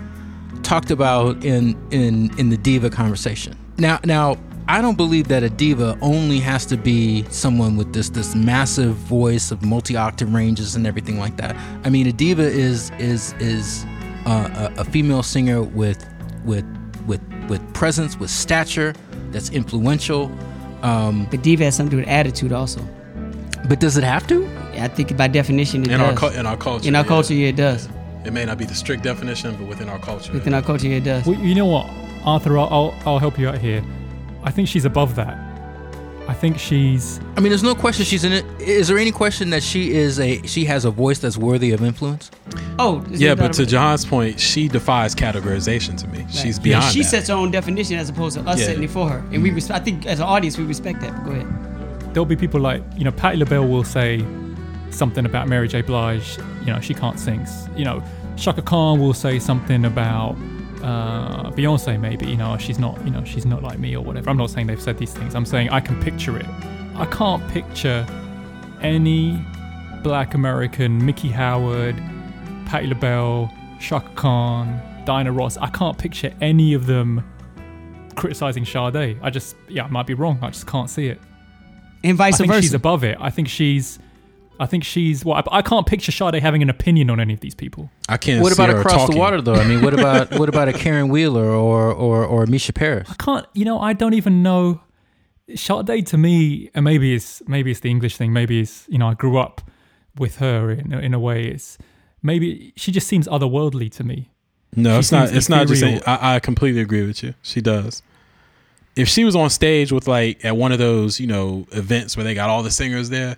[0.62, 3.59] talked about in in in the diva conversation?
[3.78, 8.08] Now now I don't believe that a diva only has to be someone with this
[8.10, 11.56] this massive voice of multi octave ranges and everything like that.
[11.84, 13.84] I mean, a diva is is is
[14.26, 16.04] uh, a, a female singer with
[16.44, 16.64] with
[17.06, 18.94] with with presence, with stature,
[19.30, 20.30] that's influential.
[20.82, 22.80] Um, But diva has something to do with attitude also.
[23.68, 24.46] but does it have to?
[24.78, 26.22] I think by definition it In does.
[26.22, 26.88] our in our culture.
[26.88, 27.08] in our yeah.
[27.08, 27.88] culture, yeah, it does.
[28.24, 30.32] it may not be the strict definition, but within our culture.
[30.32, 31.26] Within our culture, yeah, it does.
[31.26, 31.87] Well, you know what,
[32.24, 32.58] Arthur?
[32.58, 33.82] I'll, I'll I'll help you out here.
[34.42, 35.38] I think she's above that.
[36.26, 37.20] I think she's.
[37.37, 38.46] I mean, there's no question she's in it.
[38.58, 41.82] Is there any question that she is a she has a voice that's worthy of
[41.82, 42.30] influence?
[42.78, 46.24] Oh, is yeah, but to not a- John's point, she defies categorization to me.
[46.30, 46.84] She's beyond.
[46.84, 47.08] Yeah, she that.
[47.08, 48.66] sets her own definition as opposed to us Yeah.
[48.66, 49.50] setting it for her, and we.
[49.50, 51.12] Res- I think as an audience, we respect that.
[51.14, 52.14] But go ahead.
[52.14, 54.24] There'll be people like you know, Patti LaBelle will say
[54.90, 55.82] something about Mary J.
[55.82, 56.38] Blige.
[56.60, 57.46] You know, she can't sing.
[57.76, 58.02] You know,
[58.37, 60.37] Chaka Khan will say something about
[60.84, 61.98] uh, Beyonce.
[61.98, 63.02] Maybe you know, she's not.
[63.04, 64.30] You know, she's not like me or whatever.
[64.30, 65.34] I'm not saying they've said these things.
[65.34, 66.46] I'm saying I can picture it.
[66.94, 68.06] I can't picture
[68.82, 69.44] any
[70.02, 71.96] Black American Miki Howard,
[72.66, 75.56] Patti LaBelle, Chaka Khan, Dinah Ross.
[75.56, 77.24] I can't picture any of them
[78.14, 79.18] criticizing Sade.
[79.22, 80.38] I just, yeah, I might be wrong.
[80.42, 81.20] I just can't see it.
[82.04, 82.62] And vice I think versa.
[82.62, 83.16] she's above it.
[83.20, 83.98] I think she's,
[84.60, 85.24] I think she's.
[85.24, 87.90] Well, I, I can't picture Sade having an opinion on any of these people.
[88.08, 88.42] I can't.
[88.42, 89.14] What see about her across talking.
[89.14, 89.54] the water though?
[89.54, 93.08] I mean, what about what about a Caron Wheeler or or or Mica Paris?
[93.10, 93.46] I can't.
[93.54, 94.80] You know, I don't even know.
[95.54, 98.32] Sade to me, and maybe it's maybe it's the English thing.
[98.32, 99.60] Maybe it's you know I grew up
[100.16, 101.44] with her in a- in a way.
[101.46, 101.76] It's
[102.22, 104.30] maybe she just seems otherworldly to me.
[104.76, 105.32] No, She it's not.
[105.34, 105.82] It's not just.
[105.82, 106.02] ethereal.
[106.06, 107.34] I, I completely agree with you.
[107.42, 108.02] She does.
[108.96, 112.24] If she was on stage with like at one of those, you know, events where
[112.24, 113.36] they got all the singers there,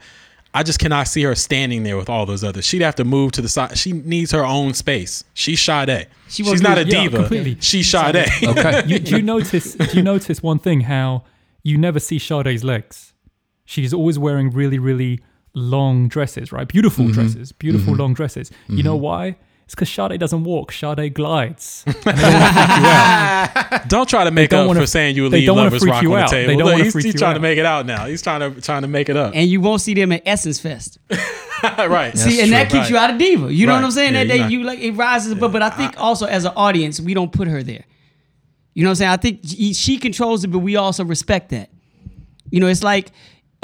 [0.59, 2.65] I just cannot see her standing there with all those others.
[2.65, 3.77] She'd have to move to the side.
[3.77, 5.23] She needs her own space.
[5.35, 6.09] She's Sade.
[6.29, 7.17] She She's not a yeah, diva.
[7.19, 7.59] completely.
[7.61, 8.27] She's Sade.
[8.43, 8.83] Okay.
[8.87, 9.75] You, do you notice?
[9.75, 10.81] Do you notice one thing?
[10.83, 11.25] How
[11.63, 13.13] you never see Sade's legs?
[13.69, 15.21] she's always wearing really, really
[15.53, 16.69] long dresses, right?
[16.69, 17.15] Beautiful Mm-hmm.
[17.15, 18.51] dresses, beautiful long dresses.
[18.69, 19.37] You know why?
[19.67, 21.83] It's because Sade doesn't walk, Sade glides.
[21.87, 23.83] Don't freak you out.
[23.89, 26.03] Don't try to make don't up wanna- for saying you they leave lovers freak rock
[26.05, 26.31] you on the out.
[26.31, 28.07] They don't Look, wanna he's, freak he's you trying to make it out now.
[28.07, 29.33] He's trying to trying to make it up.
[29.35, 30.99] And you won't see them at Essence Fest.
[31.65, 32.17] right.
[32.17, 32.79] See, and that true.
[32.79, 33.53] keeps you out of diva.
[33.53, 34.15] You know what I'm saying?
[34.15, 36.45] Yeah, that you're they not- you like it rises, but but I think also as
[36.45, 37.85] an audience we don't put her there.
[38.75, 39.11] You know what I'm saying?
[39.11, 41.71] I think she she controls it, but we also respect that.
[42.51, 43.11] You know, it's like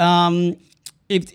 [0.01, 0.57] um,
[1.07, 1.31] if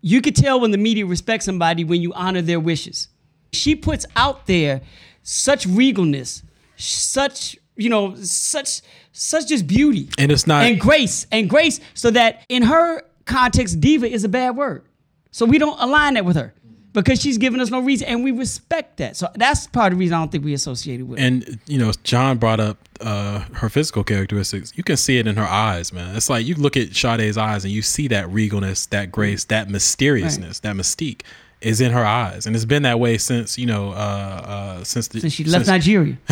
[0.00, 3.06] you could tell when the media respects somebody when you honor their wishes.
[3.52, 4.80] She puts out there
[5.22, 6.42] such regalness,
[6.76, 8.82] such you know, such
[9.12, 10.08] such just beauty.
[10.18, 14.28] And it's not and grace and grace so that in her context diva is a
[14.28, 14.84] bad word.
[15.30, 16.52] So we don't align that with her
[16.92, 19.16] because she's giving us no reason and we respect that.
[19.16, 21.92] So that's part of the reason i don't think we associated with and you know
[22.02, 24.72] john brought up uh her physical characteristics.
[24.76, 26.16] You can see it in her eyes man.
[26.16, 29.68] It's like you look at Sade's eyes and you see that regalness that grace that
[29.68, 31.22] mysteriousness that mystique
[31.60, 35.08] is in her eyes and it's been that way since you know uh uh since
[35.08, 36.16] the since she left nigeria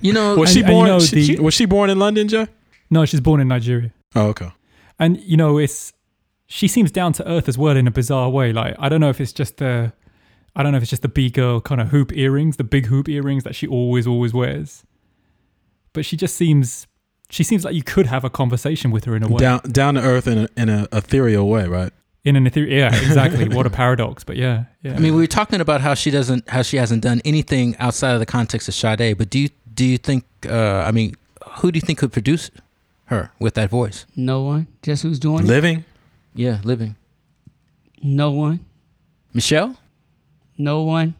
[0.00, 1.90] You know, was And- she and you born know she- the- she- was she born
[1.90, 2.46] in london joe
[2.90, 3.92] No, she's born in Nigeria.
[4.14, 4.50] oh okay
[4.98, 5.92] And you know, it's
[6.46, 8.52] she seems down to earth as well in a bizarre way.
[8.54, 9.92] Like I don't know if it's just the
[10.56, 12.86] I don't know if it's just the B girl kind of hoop earrings, the big
[12.86, 14.82] hoop earrings that she always always wears.
[15.92, 16.86] But she just seems
[17.30, 19.36] she seems like you could have a conversation with her in a way.
[19.38, 21.92] down down to earth in a, in a ethereal way right
[22.28, 23.48] In an ethereal yeah, exactly.
[23.48, 24.24] what a paradox.
[24.24, 24.94] But yeah, yeah.
[24.96, 28.12] I mean, we were talking about how she doesn't, how she hasn't done anything outside
[28.12, 29.16] of the context of Sade.
[29.18, 30.24] But do you, do you think?
[30.48, 31.14] Uh, I mean,
[31.58, 32.50] who do you think could produce
[33.06, 34.04] her with that voice?
[34.14, 35.84] no one just who's doing it living
[36.34, 36.94] Yeah, living
[38.02, 38.60] no one
[39.32, 39.76] Michelle.
[40.58, 41.14] no one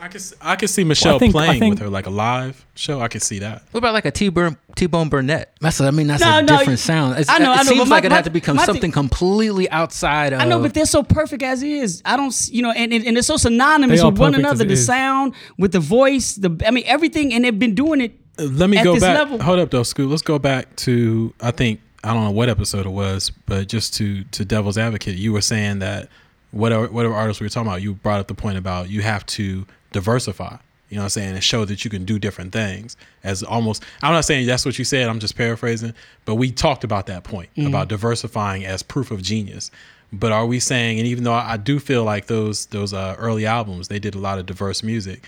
[0.00, 2.64] I, I could I could see Michelle think- playing think- with her like a live
[2.74, 3.00] show.
[3.00, 3.62] I could see that.
[3.70, 5.54] What about like a T-Bone, T-Bone Burnett?
[5.60, 7.18] That's, I mean, that's No, a no, different sound.
[7.18, 8.56] It's, I know, it I know, seems but my- like it my- had to become
[8.56, 10.40] my thing- something completely outside of.
[10.40, 12.02] I know, but they're so perfect as is.
[12.04, 14.64] I don't, you know, and, and, and they're so synonymous with one another.
[14.64, 14.86] The is.
[14.86, 18.12] sound, with the voice, the I mean, everything, and they've been doing it.
[18.38, 19.18] Uh, Let me At go this back.
[19.18, 20.08] level- Hold up, though, Scoot.
[20.10, 23.94] Let's go back to I think I don't know what episode it was, but just
[23.94, 26.08] to to Devil's Advocate, you were saying that
[26.52, 29.26] whatever whatever artists we were talking about, you brought up the point about you have
[29.26, 30.56] to diversify.
[30.88, 31.34] You know what I'm saying?
[31.34, 32.96] And show that you can do different things.
[33.22, 35.08] As almost, I'm not saying that's what you said.
[35.08, 35.92] I'm just paraphrasing.
[36.24, 39.70] But we talked about that point about diversifying as proof of genius.
[40.10, 40.98] But are we saying?
[40.98, 44.14] And even though I, I do feel like those those uh, early albums, they did
[44.14, 45.24] a lot of diverse music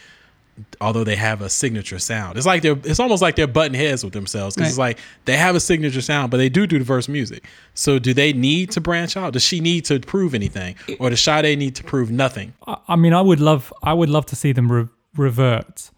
[0.81, 2.37] although they have a signature sound.
[2.37, 5.37] It's like they're it's almost like they're butting heads with themselves because it's like they
[5.37, 7.45] have a signature sound, but they do do diverse music.
[7.75, 9.33] So do they need to branch out?
[9.33, 12.55] Does she need to prove anything, or does Sade need to prove nothing?
[12.67, 15.91] I, I mean, I would love, I would love to see them re- revert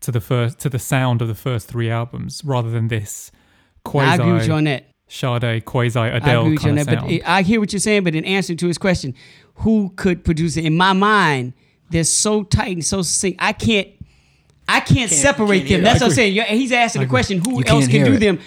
[0.00, 3.30] to the first, to the sound of the first three albums, rather than this
[3.84, 4.86] quasi I agree with you on that.
[5.08, 6.98] Sade, quasi I Adele agree with you kind of that.
[7.00, 7.12] Sound.
[7.12, 8.04] it, I hear what you're saying.
[8.04, 9.14] But in answer to his question,
[9.56, 10.64] who could produce it?
[10.64, 11.52] In my mind,
[11.92, 13.38] they're so tight and so succinct.
[13.40, 13.88] I can't,
[14.68, 15.82] I can't, separate can't them.
[15.84, 16.34] That's what I'm saying.
[16.34, 18.18] You're- He's asking the question, who You else can't can do it.
[18.18, 18.38] them?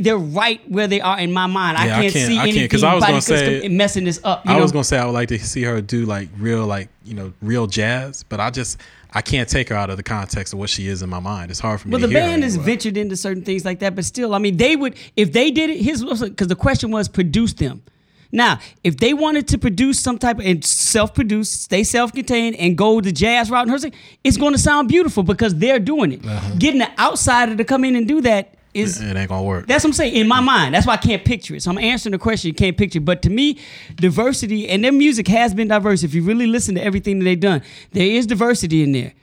[0.00, 1.76] They're right where they are in my mind.
[1.76, 4.04] I Yeah, I can't, can't- see I can't, anything I was gonna anybody say- messing
[4.04, 4.42] this up.
[4.46, 4.62] I know?
[4.62, 7.34] was gonna say I would like to see her do like real like you know
[7.42, 8.78] real jazz, but I just
[9.12, 11.50] I can't take her out of the context of what she is in my mind.
[11.50, 11.92] It's hard for me.
[11.92, 14.56] Well, to the band has ventured into certain things like that, but still, I mean,
[14.56, 15.82] they would if they did it.
[15.82, 17.82] His because the question was produce them.
[18.30, 23.00] Now, if they wanted to produce some type of and self-produce, stay self-contained, and go
[23.00, 26.22] the jazz route and her thing, it's going to sound beautiful because they're doing it.
[26.58, 29.66] Getting the outsider to come in and do that is It ain't gonna work.
[29.66, 30.74] that's what I'm saying in my mind.
[30.74, 31.62] That's why I can't picture it.
[31.62, 32.48] So I'm answering the question.
[32.48, 33.00] You can't picture.
[33.00, 33.58] But to me,
[33.96, 36.02] diversity and their music has been diverse.
[36.02, 37.62] If you really listen to everything that they've done,
[37.92, 39.14] there is diversity in there.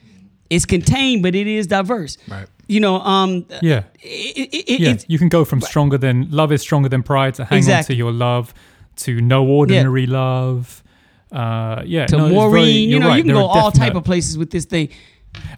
[0.49, 2.17] It's contained, but it is diverse.
[2.27, 2.47] Right.
[2.67, 4.89] You know, um, yeah, it, it, it, yeah.
[4.91, 7.83] it's, you can go from stronger than love is stronger than pride to hang on
[7.83, 8.53] to your love
[8.97, 10.83] to no ordinary love.
[11.31, 12.89] Uh, yeah, to no, it's very- Maureen.
[12.89, 14.89] you know, right, you can go all type of places with this thing.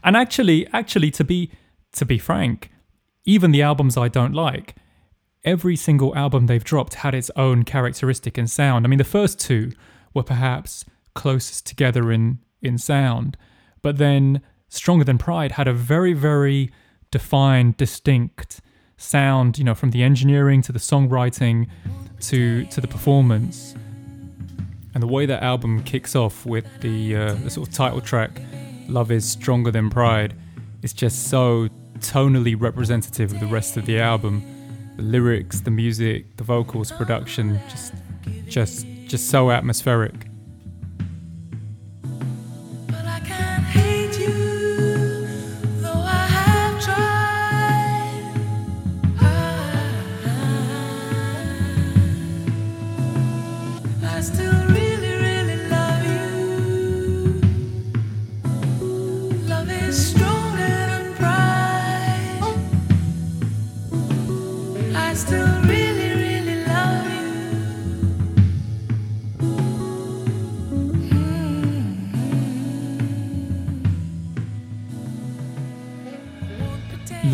[0.03, 1.51] And actually, actually, to be
[1.93, 2.71] to be frank,
[3.25, 4.75] even the albums I don't like,
[5.43, 8.85] every single album they've dropped had its own characteristic and sound.
[8.85, 9.71] I mean, the first two
[10.13, 13.37] were perhaps closest together in in sound,
[13.83, 16.71] but then Stronger Than Pride had a very very
[17.11, 18.61] defined, distinct
[18.97, 19.57] sound.
[19.57, 21.67] You know, from the engineering to the songwriting
[22.21, 23.75] to to the performance.
[24.93, 28.41] And the way that album kicks off with the, uh, the sort of title track,
[28.87, 30.33] Love is Stronger Than Pride,
[30.81, 31.67] is just so
[31.99, 34.41] tonally representative of the rest of the album.
[34.95, 37.93] The lyrics, the music, the vocals, production, just
[38.47, 40.27] just just so atmospheric.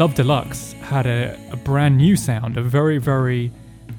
[0.03, 3.49] Love Deluxe had a, a brand new sound, a very, very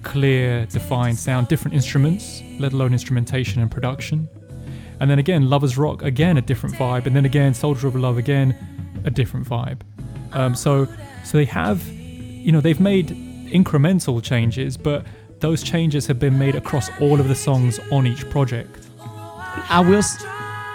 [0.03, 4.29] clear, defined sound, different instruments, let alone instrumentation and production.
[5.01, 7.07] And then again, Lovers Rock, again, a different vibe.
[7.07, 8.55] And then again, Soldier of Love, again,
[9.07, 9.81] a different vibe.
[10.33, 10.87] Um, so,
[11.25, 13.09] so they have, you know, they've made
[13.49, 15.07] incremental changes, but
[15.41, 18.89] those changes have been made across all of the songs on each project,
[19.71, 20.01] I will.
[20.01, 20.23] s-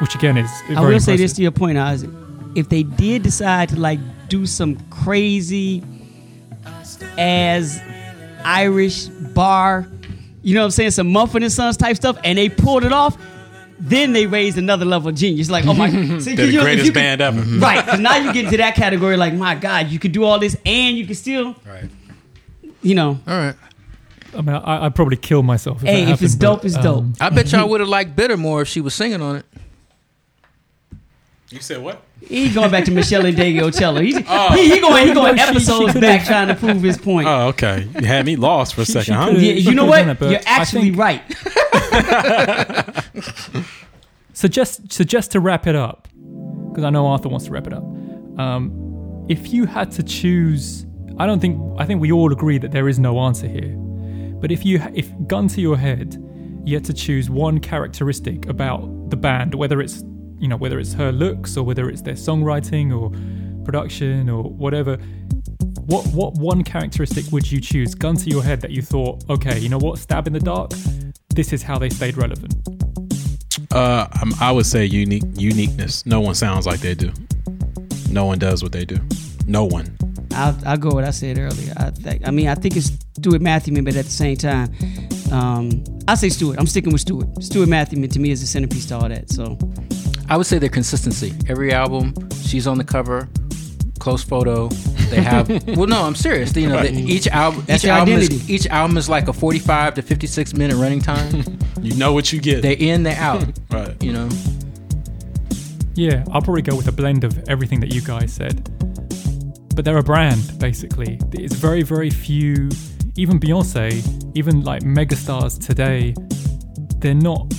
[0.02, 2.10] which again is I will say this to your point, Isaac.
[2.56, 5.84] If they did decide to like do some crazy
[7.18, 7.82] as
[8.44, 9.88] Irish bar,
[10.42, 12.94] you know what I'm saying, some Mumford and Sons type stuff, and they pulled it
[12.94, 13.18] off,
[13.80, 15.50] then they raised another level of genius.
[15.50, 15.90] Like, oh my,
[16.20, 17.42] see, They're the you- if greatest you could- band ever.
[17.60, 17.84] right?
[17.84, 19.18] Because now you get into that category.
[19.18, 21.90] Like, my God, you could do all this, and you could still, Right.
[22.82, 23.56] you know, All right.
[24.38, 25.82] I mean, I, I'd probably kill myself.
[25.82, 26.98] If Hey, that if it's dope, but, it's dope.
[27.00, 29.46] um, I bet y'all would have liked Bitter more if she was singing on it.
[31.52, 32.04] You said what?
[32.22, 34.04] he going back to Meshell Ndegeocello.
[34.04, 37.28] He's, he, he going, he going She- she episodes back trying to prove his point.
[37.28, 37.88] Oh, okay.
[38.00, 39.30] You had me lost for a She- second, she huh?
[39.32, 40.00] Yeah, you know what?
[40.00, 41.24] done it, but You're actually right.
[44.34, 46.08] So just so just to wrap it up,
[46.70, 47.84] because I know Arthur wants to wrap it up.
[48.40, 50.86] Um, if you had to choose,
[51.18, 53.76] I don't think I think we all agree that there is no answer here.
[54.40, 56.16] But if you if gun to your head,
[56.64, 60.04] you had to choose one characteristic about the band, whether it's
[60.40, 63.12] you know whether it's her looks or whether it's their songwriting or
[63.64, 64.98] production or whatever.
[65.86, 69.60] What what one characteristic would you choose, gun to your head, that you thought, okay,
[69.60, 70.72] you know what, stab in the dark,
[71.30, 72.56] this is how they stayed relevant.
[73.72, 76.06] Uh, um, I would say unique uniqueness.
[76.06, 77.12] No one sounds like they do.
[78.10, 78.98] No one does what they do.
[79.46, 79.96] No one.
[80.32, 81.74] I'll, I'll go with what I said earlier.
[81.78, 82.28] I think.
[82.28, 84.74] I mean, I think it's Stuart Matthewman, but at the same time,
[85.32, 86.58] um, I say Stuart.
[86.60, 87.44] I'm sticking with Stuart.
[87.44, 89.30] Stuart Matthewman to me is the centerpiece to all that.
[89.30, 89.58] So
[90.30, 91.34] I would say their consistency.
[91.48, 92.14] Every album,
[92.44, 93.28] she's on the cover,
[94.00, 94.68] close photo.
[95.10, 95.50] They have.
[95.76, 96.56] well, no, I'm serious.
[96.56, 96.94] You know, Right.
[96.94, 98.54] they- each album, That's each album, is, identity.
[98.54, 101.44] each album is like a 45 to 56 minute running time.
[101.82, 102.62] You know what you get.
[102.62, 103.42] they in, they out.
[103.72, 103.96] right.
[104.04, 104.30] You know,
[105.96, 108.64] Yeah, I'll probably go with a blend of everything that you guys said.
[109.76, 111.18] But they're a brand, basically.
[111.32, 112.70] It's very, very few,
[113.16, 114.04] even Beyonce,
[114.36, 116.14] even like megastars today,
[116.98, 117.54] they're not,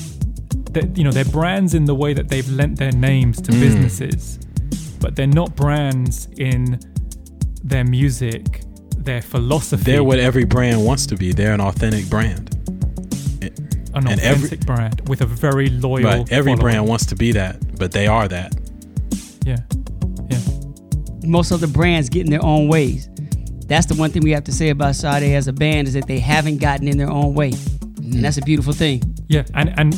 [0.72, 3.60] they're, you know, they're brands in the way that they've lent their names to mm.
[3.60, 4.38] businesses,
[5.00, 6.80] but they're not brands in
[7.62, 8.62] their music,
[8.96, 9.84] their philosophy.
[9.84, 11.32] They're what every brand wants to be.
[11.32, 12.54] They're an authentic brand.
[13.94, 16.04] an and every- authentic brand with a very loyal.
[16.04, 16.32] Right.
[16.32, 16.60] Every following.
[16.60, 18.54] brand wants to be that, but they are that.
[19.44, 19.56] Yeah,
[20.30, 21.28] yeah.
[21.28, 23.08] most other brands get in their own ways.
[23.66, 26.06] That's the one thing we have to say about Sade as a band is that
[26.06, 28.20] they haven't gotten in their own way, and mm.
[28.20, 29.02] that's a beautiful thing.
[29.28, 29.94] Yeah, and and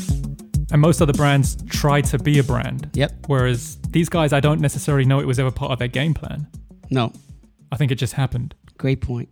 [0.72, 2.90] and most other brands try to be a brand.
[2.94, 3.26] Yep.
[3.26, 6.46] Whereas these guys, I don't necessarily know it was ever part of their game plan.
[6.90, 7.12] No,
[7.70, 8.54] I think it just happened.
[8.78, 9.28] great point.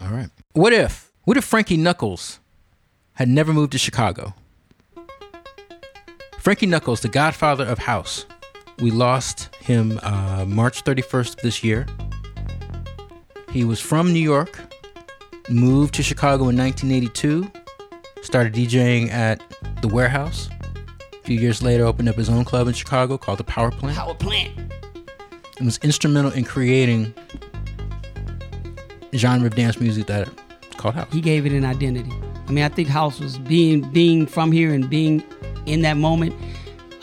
[0.00, 0.30] all right.
[0.52, 2.38] What if, what if Frankie Knuckles
[3.14, 4.34] had never moved to Chicago?
[6.38, 8.24] Frankie Knuckles, the godfather of house.
[8.78, 11.86] We lost him uh, March 31st of this year.
[13.50, 14.58] He was from New York,
[15.50, 17.50] moved to Chicago in 1982,
[18.22, 19.42] started DJing at
[19.82, 20.48] the Warehouse.
[21.22, 23.96] A few years later, opened up his own club in Chicago called the Power Plant.
[23.96, 24.50] Power plant.
[25.58, 27.12] and was instrumental in creating
[29.12, 30.28] a genre of dance music that
[30.76, 31.12] called house.
[31.12, 32.10] He gave it an identity.
[32.48, 35.22] I mean, I think house was being being from here and being
[35.66, 36.34] in that moment.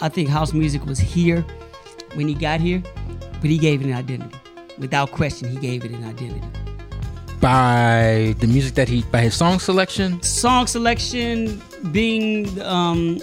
[0.02, 1.42] I think house music was here
[2.16, 2.82] when he got here,
[3.40, 4.36] but he gave it an identity.
[4.78, 6.46] Without question, he gave it an identity.
[7.40, 11.62] By the music that he, by his song selection, Song selection,
[11.92, 13.20] being um,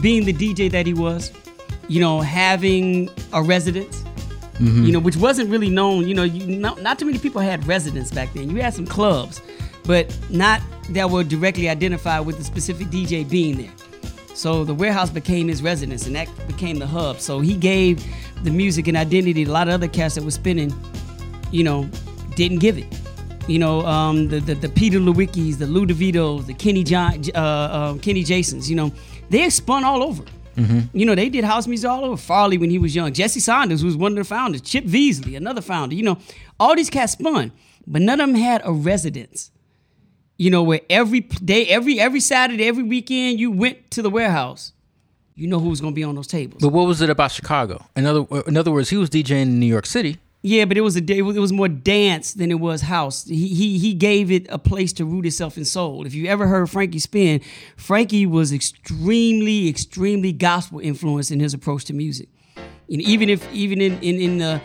[0.00, 1.32] being the DJ that he was,
[1.88, 4.04] you know, having a residence,
[4.58, 6.06] you know, which wasn't really known.
[6.08, 8.50] You know, you, not, not too many people had residence back then.
[8.50, 9.40] You had some clubs,
[9.84, 13.72] but not that were directly identified with the specific DJ being there.
[14.34, 17.20] So the warehouse became his residence, and that became the hub.
[17.20, 18.04] So he gave
[18.44, 19.44] the music an identity.
[19.44, 20.74] A lot of other cats that were spinning,
[21.50, 21.88] you know,
[22.34, 22.86] didn't give it.
[23.48, 27.38] You know, um, the, the the Peter Lewickis, the Lou DeVitos, the Kenny John, uh,
[27.38, 28.68] uh, Kenny Jasons.
[28.68, 28.92] You know,
[29.30, 30.24] they spun all over.
[30.56, 30.96] Mm-hmm.
[30.96, 32.16] You know, they did house music all over.
[32.16, 33.12] Farley when he was young.
[33.12, 34.62] Jesse Saunders, was one of the founders.
[34.62, 35.94] Chip Veasley, another founder.
[35.94, 36.18] You know,
[36.58, 37.52] all these cats spun,
[37.86, 39.50] but none of them had a residence.
[40.38, 44.72] You know, where every day, every every Saturday, every weekend, you went to the warehouse.
[45.34, 46.62] you know who was gonna be on those tables.
[46.62, 47.84] But what was it about Chicago?
[47.94, 50.18] In other in other words, he was DJing in New York City.
[50.46, 51.02] Yeah, but it was a.
[51.12, 53.24] It was more dance than it was house.
[53.24, 56.06] He he he gave it a place to root itself in soul.
[56.06, 57.40] If you ever heard Frankie spin,
[57.76, 62.28] Frankie was extremely, extremely gospel influenced in his approach to music.
[62.56, 64.60] Know, even if even in in in the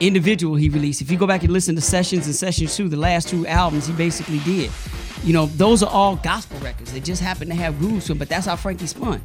[0.00, 2.96] individual he released, if you go back and listen to sessions and sessions two, the
[2.96, 4.70] last two albums he basically did.
[5.22, 6.94] You know, those are all gospel records.
[6.94, 9.20] They just happen to have grooves to them, but that's how Frankie spun.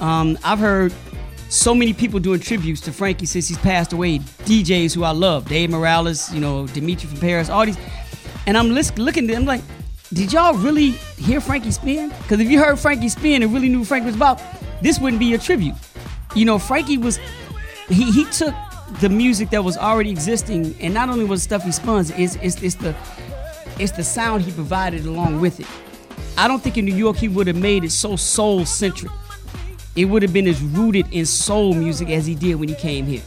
[0.00, 0.92] Um, I've heard
[1.54, 4.18] so many people doing tributes to Frankie since he's passed away.
[4.18, 7.78] DJs who I love, Dave Morales, you know, Dimitri from Paris, all these.
[8.46, 9.62] And I'm looking at them like,
[10.12, 12.08] did y'all really hear Frankie spin?
[12.08, 14.42] Because if you heard Frankie spin and really knew Frankie was about,
[14.82, 15.74] this wouldn't be a tribute.
[16.34, 17.18] You know, Frankie was,
[17.88, 18.54] he, he took
[19.00, 22.62] the music that was already existing, and not only was stuff he spun, it's, it's,
[22.62, 22.94] it's the
[23.78, 25.66] it's the sound he provided along with it.
[26.38, 29.10] I don't think in New York he would have made it so soul centric.
[29.96, 33.06] It would have been as rooted in soul music as he did when he came
[33.06, 33.22] here.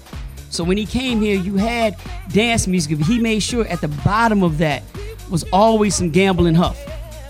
[0.49, 1.95] So when he came here, you had
[2.31, 4.83] dance music, but he made sure at the bottom of that
[5.29, 6.77] was always some Gamble and Huff.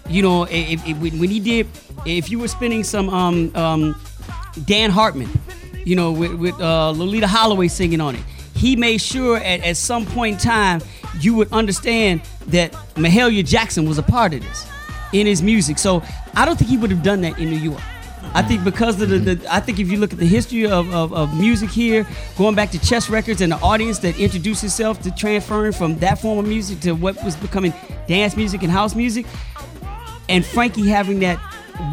[0.09, 1.67] You know, if- when when he did,
[2.05, 3.95] if you were spinning some um, um,
[4.65, 5.29] Dan Hartman,
[5.83, 8.21] you know, with, with uh, Loleatta Holloway singing on it,
[8.55, 10.81] he made sure at, at some point in time
[11.19, 14.67] you would understand that Mahalia Jackson was a part of this
[15.11, 15.77] in his music.
[15.77, 16.01] So
[16.33, 17.81] I don't think he would have done that in New York.
[18.34, 20.93] I think because of the, the I think if you look at the history of,
[20.93, 22.05] of, of music here,
[22.38, 26.19] going back to chess records and the audience that introduced itself to transferring from that
[26.19, 27.73] form of music to what was becoming
[28.07, 29.25] dance music and house music,
[30.30, 31.38] and Frankie having that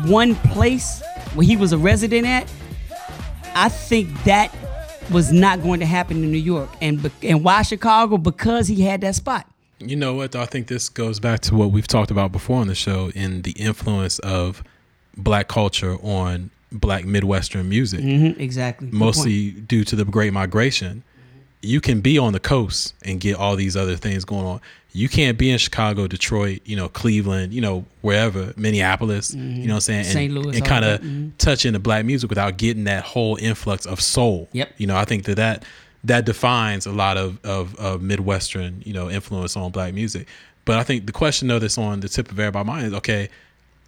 [0.07, 1.03] one place
[1.35, 2.51] where he was a resident at,
[3.55, 4.55] I think that
[5.11, 6.71] was not going to happen in New York.
[6.81, 8.17] And and why Chicago?
[8.17, 9.47] Because he had that spot.
[9.81, 10.35] You know what?
[10.35, 13.43] I think this goes back to what we've talked about before on the show in
[13.43, 14.63] the influence of
[15.17, 18.89] black culture on black Midwestern music, Mm-hmm, exactly.
[18.91, 21.03] Mostly due to the Great Migration.
[21.63, 24.61] You can be on the coast and get all these other things going on.
[24.93, 29.75] You can't be in Chicago, Detroit, you know, Cleveland, you know, wherever, Minneapolis, you know
[29.75, 29.99] what I'm saying?
[30.01, 30.33] And, St.
[30.33, 34.49] Louis, And kind of touch into black music without getting that whole influx of soul.
[34.53, 34.75] Yep.
[34.77, 35.65] You know, I think that that,
[36.05, 40.29] that defines a lot of, of, of Midwestern, you know, influence on black music.
[40.65, 43.31] But I think the question though that's on the tip of everybody's mind is, okay,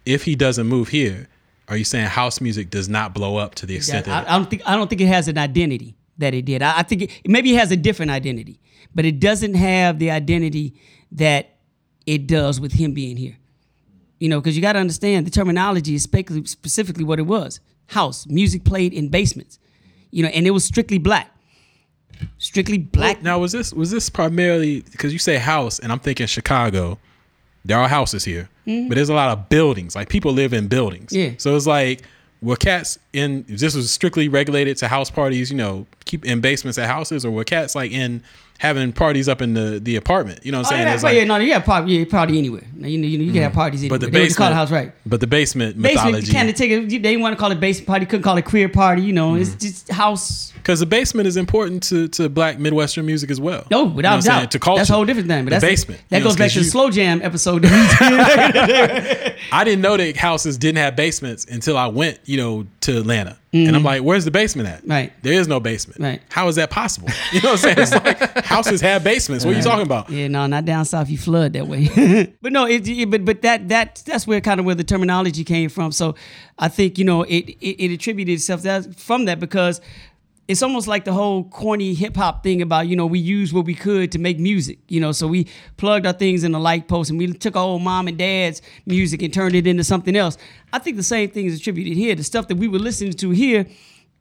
[0.07, 1.27] if he doesn't move here,
[1.67, 4.37] are you saying house music does not blow up to the extent I, that I
[4.37, 6.61] don't think I don't think it has an identity that it did.
[6.61, 8.59] I, I think it, maybe it has a different identity,
[8.95, 10.75] but it doesn't have the identity
[11.11, 11.57] that
[12.05, 13.37] it does with him being here.
[14.19, 17.59] You know, because you got to understand the terminology is spec- specifically what it was:
[17.87, 19.59] house music played in basements.
[20.09, 21.29] You know, and it was strictly black,
[22.37, 23.21] strictly black.
[23.21, 26.97] Now was this was this primarily because you say house and I'm thinking Chicago.
[27.67, 29.95] There are houses here, but there's a lot of buildings.
[29.95, 31.11] Like people live in buildings.
[31.13, 31.31] Yeah.
[31.37, 32.03] So it's like
[32.41, 36.77] were cats in this was strictly regulated to house parties, you know, keep in basements
[36.77, 38.23] at houses, or were cats like in
[38.59, 40.39] having parties up in the the apartment?
[40.43, 40.87] You know what Oh, I'm saying?
[40.87, 41.27] yeah, yeah, like- Mm.
[41.27, 42.63] no, you have party, yeah, party anywhere.
[42.75, 43.99] You know, you, know, you can have parties anywhere.
[43.99, 44.91] but the call basement, it house right.
[45.05, 47.03] But the basement, Basement mythology, kind of take it.
[47.03, 48.05] They want to call it basement party.
[48.05, 49.01] Couldn't call it queer party.
[49.01, 49.61] You know, it's Mm.
[49.61, 50.53] just house.
[50.53, 53.63] because the basement is important to to black Midwestern music as well.
[53.71, 54.39] No, You know without I'm saying?
[54.41, 54.51] doubt.
[54.51, 55.45] To culture, That's a whole different thing.
[55.45, 56.01] But the that's basement.
[56.09, 57.61] That You know, goes back to the slow jam episode.
[57.63, 59.35] that we did.
[59.51, 63.37] I didn't know that houses didn't have basements until I went, you know, to Atlanta.
[63.53, 64.81] And I'm like, where's the basement at?
[64.81, 64.91] Mm-hmm.
[64.91, 65.13] Right.
[65.23, 65.99] There is no basement.
[66.01, 66.21] Right.
[66.29, 67.09] How is that possible?
[67.33, 67.77] You know what I'm saying?
[67.79, 67.91] It's
[68.35, 69.45] like houses have basements.
[69.45, 70.09] What are you talking about?
[70.09, 71.09] yeah, no, not down south.
[71.09, 72.33] You flood that way.
[72.41, 75.43] but no, it, it- but but that that that's where kind of where the terminology
[75.43, 75.91] came from.
[75.91, 76.15] So
[76.59, 79.81] I think you know it it, it attributed itself that, from that because.
[80.47, 83.65] It's almost like the whole corny hip hop thing about, you know, we used what
[83.65, 86.87] we could to make music, you know, so we plugged our things in the light
[86.87, 90.15] post and we took our old mom and dad's music and turned it into something
[90.15, 90.37] else.
[90.71, 92.15] I think the same thing is attributed here.
[92.15, 93.67] The stuff that we were listening to here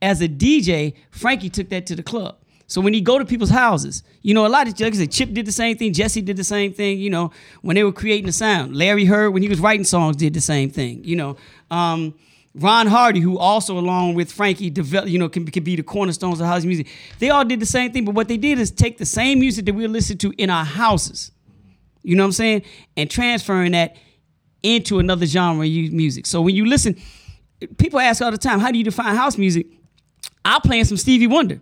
[0.03, 2.37] as a DJ, Frankie took that to the club.
[2.69, 5.13] So when he go to people's houses, you know, a lot of like I said,
[5.13, 7.31] Chip did the same thing, Jesse did the same thing, you know,
[7.63, 8.77] when they were creating the sound.
[8.77, 11.37] Larry Heard, when he was writing songs, did the same thing, you know.
[11.71, 12.15] Um,
[12.59, 16.41] Ron Hardy, who also along with Frankie develop, you know, can, can be the cornerstones
[16.41, 16.87] of house music.
[17.19, 19.67] They all did the same thing, but what they did is take the same music
[19.67, 21.33] that we listen to in our houses,
[22.03, 22.63] you know what I'm saying,
[22.97, 23.97] and transferring that
[24.63, 26.25] into another genre of music.
[26.25, 26.97] So when you listen,
[27.77, 29.67] people ask all the time, how do you define house music?
[30.45, 31.61] I'm playing some Stevie Wonder.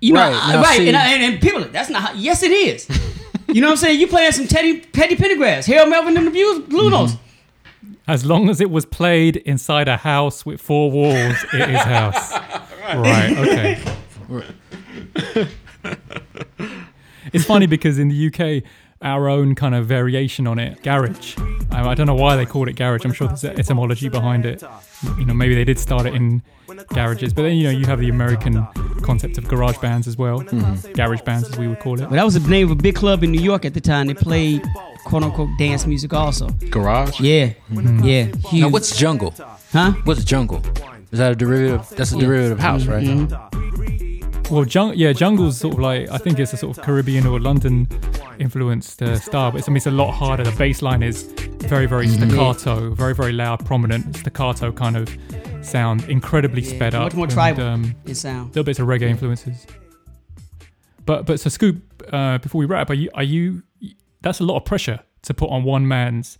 [0.00, 2.02] You know, Right, I- right, see- and, I- and, and people, that's not.
[2.02, 2.86] How, yes, it is.
[3.48, 3.98] you know what I'm saying?
[3.98, 7.14] You playing some Teddy Teddy Pendergrass, Harold Melvin and the Blues, Blue Notes.
[8.08, 12.32] As long as it was played inside a house with four walls, it is house.
[12.94, 13.36] right.
[13.36, 13.82] Okay.
[17.34, 18.64] it's funny because in the UK,
[19.02, 21.36] our own kind of variation on it, garage,
[21.70, 23.04] I don't know why they called it garage.
[23.04, 24.62] I'm sure there's an etymology behind it.
[25.18, 26.42] You know, maybe they did start it in
[26.88, 28.66] garages, but then you know you have the American
[29.02, 30.92] concept of garage bands as well, mm-hmm.
[30.92, 32.08] garage bands as we would call it.
[32.08, 34.06] But that was the name of a big club in New York at the time.
[34.06, 34.62] They played
[35.08, 36.48] quote unquote dance music also.
[36.70, 37.20] Garage.
[37.20, 37.52] Yeah,
[38.02, 38.24] yeah.
[38.50, 38.62] Huge.
[38.62, 39.34] Now, what's jungle?
[39.72, 39.92] huh?
[40.04, 40.62] What's jungle?
[41.10, 41.88] Is that a derivative?
[41.96, 43.04] That's a derivative of house, right?
[44.50, 47.38] Well, jung- yeah, jungle's sort of like I think it's a sort of Caribbean or
[47.40, 47.86] London
[48.38, 50.44] influenced uh, style, but it's, I mean it's a lot harder.
[50.44, 51.24] The bass line is
[51.72, 55.08] very very staccato, very very loud, prominent staccato kind of
[55.62, 57.62] sound, incredibly Yeah, sped up, much more and, tribal.
[57.64, 58.48] um, It sound.
[58.50, 59.66] little bits of reggae influences.
[61.04, 61.76] But but so Scoop,
[62.12, 63.62] uh, before we wrap, are you are you?
[64.22, 66.38] That's a lot of pressure to put on one man's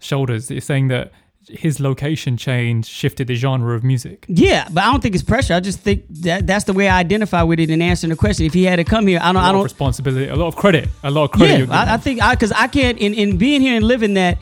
[0.00, 0.50] shoulders.
[0.50, 1.12] You're saying that
[1.48, 4.26] his location change shifted the genre of music.
[4.28, 5.54] Yeah, but I don't think it's pressure.
[5.54, 8.44] I just think that that's the way I identify with it in answering the question.
[8.44, 9.36] If he had to come here, I don't.
[9.36, 9.64] A I lot of don't.
[9.64, 11.68] responsibility, a lot of credit, a lot of credit.
[11.68, 14.38] Yeah, I, I think I because I can't in, in being here and living that,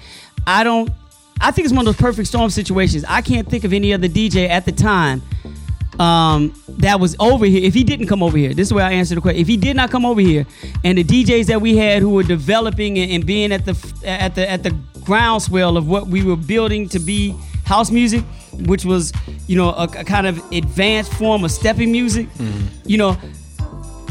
[0.46, 0.90] I don't.
[1.40, 3.04] I think it's one of those perfect storm situations.
[3.06, 5.22] I can't think of any other DJ at the time
[6.00, 7.64] um, that was over here.
[7.64, 9.40] If he didn't come over here, this is where I answer the question.
[9.40, 10.46] If he did not come over here,
[10.84, 14.34] and the DJs that we had who were developing and, and being at the at
[14.34, 17.34] the at the groundswell of what we were building to be
[17.64, 18.22] house music,
[18.52, 19.12] which was
[19.46, 22.28] you know a, a kind of advanced form of stepping music,
[22.84, 23.16] you know.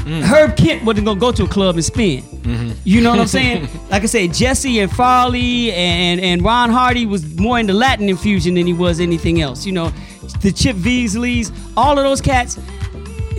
[0.06, 0.22] Mm.
[0.22, 2.22] Herb Kent wasn't gonna go to a club and spin.
[2.22, 2.72] Mm-hmm.
[2.84, 3.68] You know what I'm saying?
[3.90, 8.54] like I said, Jesse and Farley and, and Ron Hardy was more into Latin infusion
[8.54, 9.66] than he was anything else.
[9.66, 9.92] You know,
[10.42, 12.60] the Chip Beasleys, all of those cats,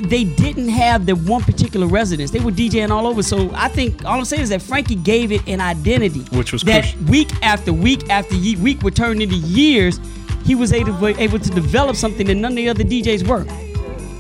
[0.03, 2.31] they didn't have the one particular residence.
[2.33, 3.23] They were DJing all over.
[3.23, 6.63] So I think all I'm saying is that Frankie gave it an identity, Which was
[6.65, 7.01] that crucial.
[7.11, 10.01] week after week after ye- week would turn into years.
[10.45, 13.45] He was able, able to develop something that none of the other DJs were.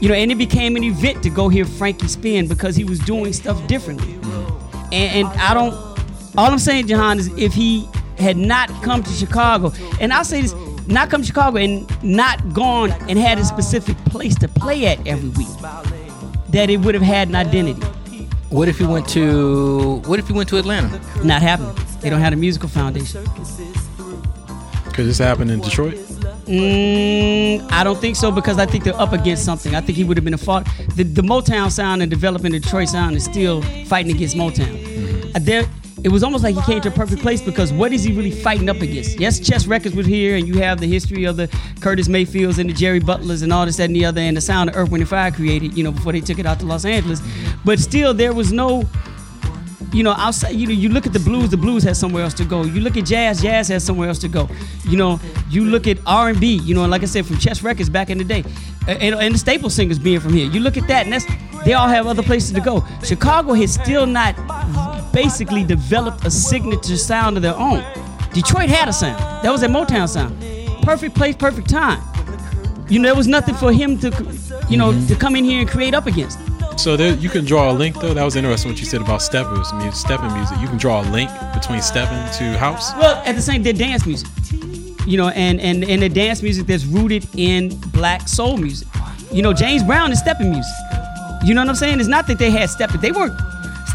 [0.00, 2.98] You know, and it became an event to go hear Frankie spin because he was
[3.00, 4.14] doing stuff differently.
[4.92, 5.72] And, and I don't.
[6.36, 7.88] All I'm saying, Jahan, is if he
[8.18, 10.54] had not come to Chicago, and I'll say this,
[10.86, 15.04] not come to Chicago and not gone and had a specific place to play at
[15.06, 15.48] every week,
[16.50, 17.80] that it would have had an identity.
[18.50, 21.00] What if he went to What if he went to Atlanta?
[21.24, 21.74] Not happening.
[22.00, 23.24] They don't have a musical foundation.
[24.96, 25.94] Could this happen in Detroit?
[26.46, 29.74] Mm, I don't think so because I think they're up against something.
[29.74, 30.66] I think he would have been a fault.
[30.94, 35.34] The, the Motown sound and developing the Detroit sound is still fighting against Motown.
[35.36, 35.64] Uh, There,
[36.02, 38.30] it was almost like he came to a perfect place because what is he really
[38.30, 39.20] fighting up against?
[39.20, 41.48] Yes, Chess Records was here, and you have the history of the
[41.80, 44.40] Curtis Mayfields and the Jerry Butlers and all this, that, and the other, and the
[44.40, 46.64] sound of Earth, Wind, and Fire created, you know, before they took it out to
[46.64, 47.20] Los Angeles.
[47.66, 48.84] But still, there was no
[49.92, 52.34] you know, outside, you know, you look at the blues, the blues has somewhere else
[52.34, 52.64] to go.
[52.64, 54.48] You look at jazz, jazz has somewhere else to go.
[54.84, 55.20] You know,
[55.50, 58.10] you look at R and B, you know, like I said, from Chess Records back
[58.10, 58.44] in the day,
[58.88, 60.50] and, and the staple singers being from here.
[60.50, 61.26] You look at that, and that's
[61.64, 62.84] they all have other places to go.
[63.04, 64.36] Chicago has still not
[65.12, 67.84] basically developed a signature sound of their own.
[68.32, 69.18] Detroit had a sound.
[69.42, 70.40] That was a Motown sound.
[70.82, 72.02] Perfect place, perfect time.
[72.88, 74.10] You know, there was nothing for him to,
[74.68, 76.38] you know, to come in here and create up against.
[76.76, 78.14] So there, you can draw a link though.
[78.14, 80.58] That was interesting what you said about steppers, music, stepping music.
[80.60, 82.92] You can draw a link between stepping to house.
[82.94, 84.28] Well, at the same, they're dance music.
[85.06, 88.88] You know, and and and the dance music that's rooted in black soul music.
[89.32, 90.72] You know, James Brown is stepping music.
[91.44, 92.00] You know what I'm saying?
[92.00, 93.00] It's not that they had stepping.
[93.00, 93.38] They weren't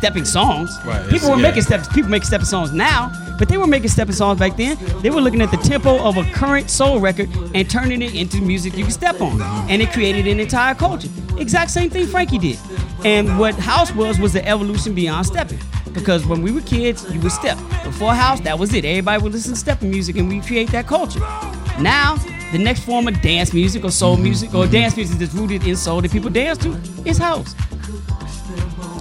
[0.02, 0.80] stepping songs.
[0.84, 1.44] Right, People were yeah.
[1.44, 1.88] making steps.
[1.90, 4.76] People make stepping songs now, but they were making stepping songs back then.
[5.04, 8.42] They were looking at the tempo of a current soul record and turning it into
[8.42, 9.40] music you can step on,
[9.70, 11.08] and it created an entire culture.
[11.38, 12.58] Exact same thing Frankie did.
[13.06, 15.60] And what house was was the evolution beyond stepping.
[15.94, 17.60] Because when we were kids, you would step.
[17.84, 18.86] Before house, that was it.
[18.86, 21.20] Everybody would listen to stepping music, and we create that culture.
[21.80, 22.16] Now,
[22.52, 25.76] the next form of dance music or soul music or dance music that's rooted in
[25.76, 26.72] soul that people dance to
[27.06, 27.54] is house.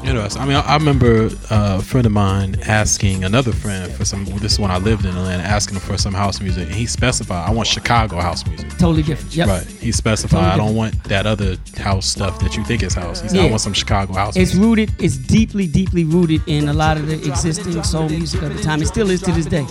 [0.05, 0.43] Interesting.
[0.43, 4.25] I mean, I, I remember uh, a friend of mine asking another friend for some.
[4.25, 6.87] This is when I lived in Atlanta, asking him for some house music, and he
[6.87, 9.35] specified, "I want Chicago house music." Totally different.
[9.37, 9.49] Yep.
[9.49, 9.67] Right.
[9.67, 13.21] He specified, Totally "I don't want that other house stuff that you think is house."
[13.21, 13.45] He said, Yeah.
[13.45, 14.63] "I want some Chicago house." It's music.
[14.63, 18.63] rooted, it's deeply, deeply rooted in a lot of the existing soul music of the
[18.63, 18.81] time.
[18.83, 19.67] It still is to this day.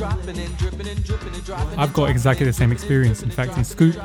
[1.77, 3.23] I've got exactly the same experience.
[3.23, 3.95] In fact, and Scoop,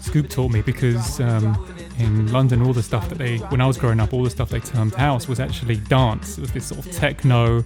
[0.00, 1.56] Scoop taught me because um,
[2.00, 4.48] in London, all the stuff that they, when I was growing up, all the stuff
[4.50, 6.38] they termed house was actually dance.
[6.38, 7.64] It was this sort of techno,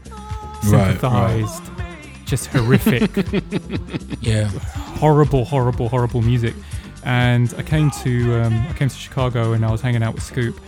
[0.66, 1.62] Right, synthesized,
[2.24, 3.11] just horrific,
[4.20, 4.49] Yeah.
[4.99, 6.55] horrible, horrible, horrible music.
[7.05, 10.22] And I came to um, I came to Chicago and I was hanging out with
[10.22, 10.59] Scoop,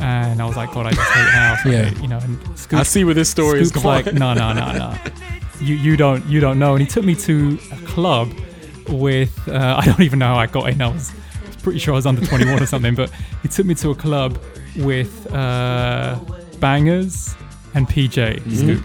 [0.00, 1.64] and I was like, God, I just hate house.
[1.64, 1.84] Yeah.
[1.84, 2.18] hate- you know.
[2.18, 3.86] And Scoop, I see where this story is going.
[3.86, 4.94] like, no, no, no, no.
[5.60, 6.74] You you don't you don't know.
[6.74, 8.32] And he took me to a club
[8.88, 10.82] with uh, I don't even know how I got in.
[10.82, 11.12] I was
[11.66, 12.94] pretty sure I was under 21 or something.
[12.94, 13.10] But
[13.42, 14.40] he took me to a club
[14.76, 16.16] with uh,
[16.60, 17.34] bangers
[17.74, 18.84] and PJ Scoop,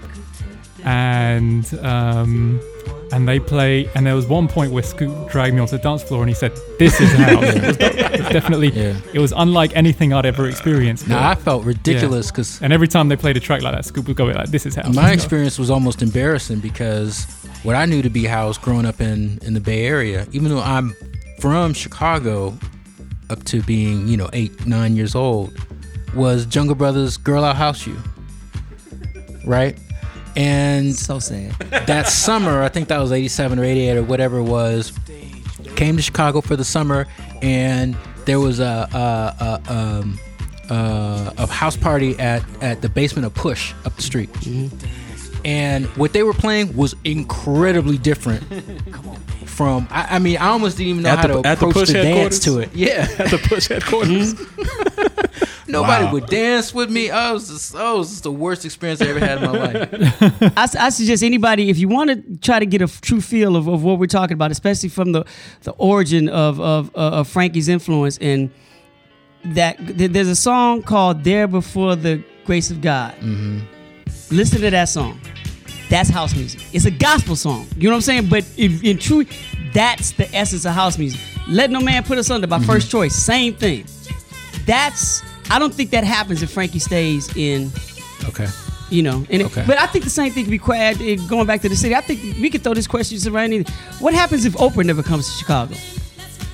[0.84, 2.60] and um,
[3.12, 3.88] and they play.
[3.94, 6.34] And there was one point where Scoop dragged me onto the dance floor, and he
[6.34, 7.78] said, "This is house." it, was,
[8.30, 8.72] definitely.
[8.72, 9.00] Yeah.
[9.14, 11.08] It was unlike anything I'd ever experienced.
[11.08, 14.08] Now I felt ridiculous because and every time they played a track like that, Scoop
[14.08, 17.28] would go like, "This is house." my experience was almost embarrassing because
[17.62, 20.64] what I knew to be house growing up in in the Bay Area, even though
[20.64, 20.96] I'm
[21.42, 22.58] from Chicago,
[23.30, 25.54] up to being you know eight nine years old,
[26.16, 27.98] was Jungle Brothers' "Girl I'll House You,"
[29.46, 29.78] right?
[30.38, 31.52] And So sad.
[31.88, 34.94] that summer, I think that was 87 or 88 or whatever it was,
[35.76, 37.06] came to Chicago for the summer,
[37.42, 40.20] and there was a a, a, um,
[40.70, 44.30] uh, a house party at, at the basement of Push up the street.
[45.44, 48.44] And what they were playing was incredibly different
[49.48, 49.88] from.
[49.89, 51.74] I, I mean, I almost didn't even know At how the- to at the approach
[51.74, 52.70] Push the dance to it.
[52.76, 54.36] Yeah, At the push headquarters.
[55.68, 56.12] nobody Wow.
[56.14, 57.10] would dance with me.
[57.12, 59.58] I was just, oh, it was just the worst experience I ever had in my
[59.58, 60.54] life.
[60.58, 63.68] I, I suggest anybody, if you want to try to get a true feel of,
[63.68, 65.24] of what we're talking about, especially from the,
[65.64, 68.50] the origin of, of, uh, of Frankie's influence, and
[69.46, 73.16] that there's a song called There But for the Grace of God.
[74.32, 75.20] Listen to that song.
[75.90, 76.62] That's house music.
[76.74, 77.68] It's a gospel song.
[77.76, 78.30] You know what I'm saying?
[78.30, 79.26] But in, in true,
[79.74, 81.20] that's the essence of house music.
[81.50, 83.14] Let No Man Put Asunder by First Choice.
[83.14, 83.86] Same thing.
[84.66, 87.72] That's, I don't think that happens if Frankie stays in
[88.30, 88.48] Okay.
[88.90, 89.26] you know.
[89.30, 89.64] And it- Okay.
[89.68, 91.94] but I think the same thing could be quite uh, going back to the city.
[91.96, 93.52] I think we could throw this question around.
[93.54, 93.70] Either.
[94.00, 95.76] What happens if Oprah never comes to Chicago?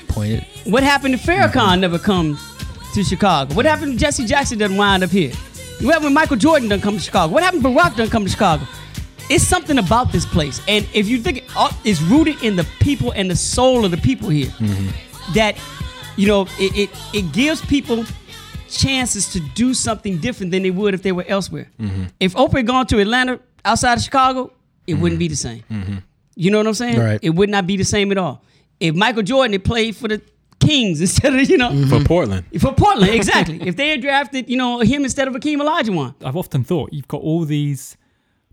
[0.07, 0.45] Pointed.
[0.63, 1.82] What happened if Farrakhan Mm-hmm.
[1.82, 2.39] never comes
[2.95, 3.53] to Chicago?
[3.53, 5.34] What happened if Jesse Jackson doesn't wind up here?
[5.80, 7.34] What happened when Michael Jordan doesn't come to Chicago?
[7.34, 8.65] What happened Barack doesn't come to Chicago?
[9.30, 11.43] It's something about this place, and if you think
[11.84, 15.34] it's rooted in the people and the soul of the people here, Mm-hmm.
[15.34, 15.57] that
[16.15, 18.05] you know it, it it gives people
[18.69, 21.69] chances to do something different than they would if they were elsewhere.
[21.80, 22.03] Mm-hmm.
[22.21, 24.51] If Oprah had gone to Atlanta outside of Chicago,
[24.88, 25.63] it wouldn't be the same.
[26.36, 26.95] You know what I'm saying?
[26.95, 27.05] Mm-hmm.
[27.05, 27.19] Right.
[27.21, 28.41] It would not be the same at all.
[28.80, 30.21] If Michael Jordan had played for the
[30.59, 31.89] Kings instead of you know Mm-hmm.
[31.89, 32.45] For Portland.
[32.59, 33.61] for Portland, exactly.
[33.67, 37.07] if they had drafted you know him instead of Akeem Olajuwon, I've often thought you've
[37.07, 37.97] got all these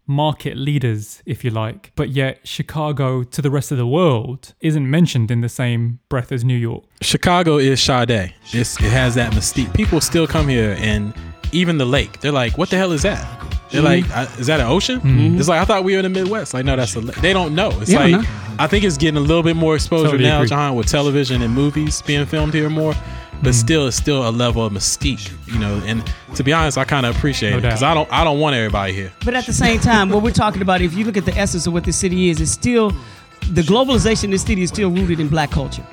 [0.07, 4.91] market leaders, if you like, but yet Chicago to the rest of the world isn't
[4.91, 6.85] mentioned in the same breath as New York.
[7.01, 8.35] Chicago is Sade.
[8.53, 9.73] It's, it has that mystique.
[9.73, 11.15] People still come here, and
[11.53, 13.25] even the lake, they're like, "What the hell is that?"
[13.75, 14.11] They're Mm-hmm.
[14.13, 15.01] like, "Is that an ocean?"
[15.39, 16.55] It's like I thought we were in the Midwest.
[16.55, 17.01] Like, no, that's a.
[17.01, 17.71] They don't know.
[17.81, 18.29] It's They don't like.
[18.59, 20.49] I think it's getting a little bit more exposure Totally now, agree.
[20.49, 22.95] John, with television and movies being filmed here more.
[23.43, 23.53] But Mm-hmm.
[23.53, 25.83] still, it's still a level of mystique, you know.
[25.85, 26.03] And
[26.37, 27.83] to be honest, I kind of appreciate No it because.
[27.83, 29.13] I don't, I don't want everybody here.
[29.25, 31.67] but at the same time, what we're talking about, if you look at the essence
[31.67, 32.93] of what this city is, it's still
[33.51, 35.85] the globalization of this city is still rooted in black culture.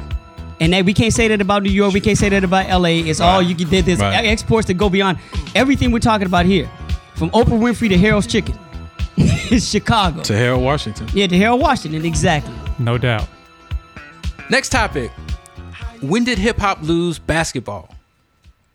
[0.62, 1.92] And that we can't say that about New York.
[1.94, 2.90] We can't say that about LA.
[3.10, 3.68] It's all you can.
[3.70, 4.24] there- There's Right.
[4.28, 5.18] exports that go beyond
[5.56, 6.70] everything we're talking about here,
[7.16, 8.58] from Oprah Winfrey to Harold's Chicken.
[9.18, 10.22] it's Chicago.
[10.24, 12.54] To Harold Washington, Yeah, to Harold Washington, exactly.
[12.80, 13.28] No doubt.
[14.50, 15.12] Next topic.
[16.02, 17.94] When did hip hop lose basketball?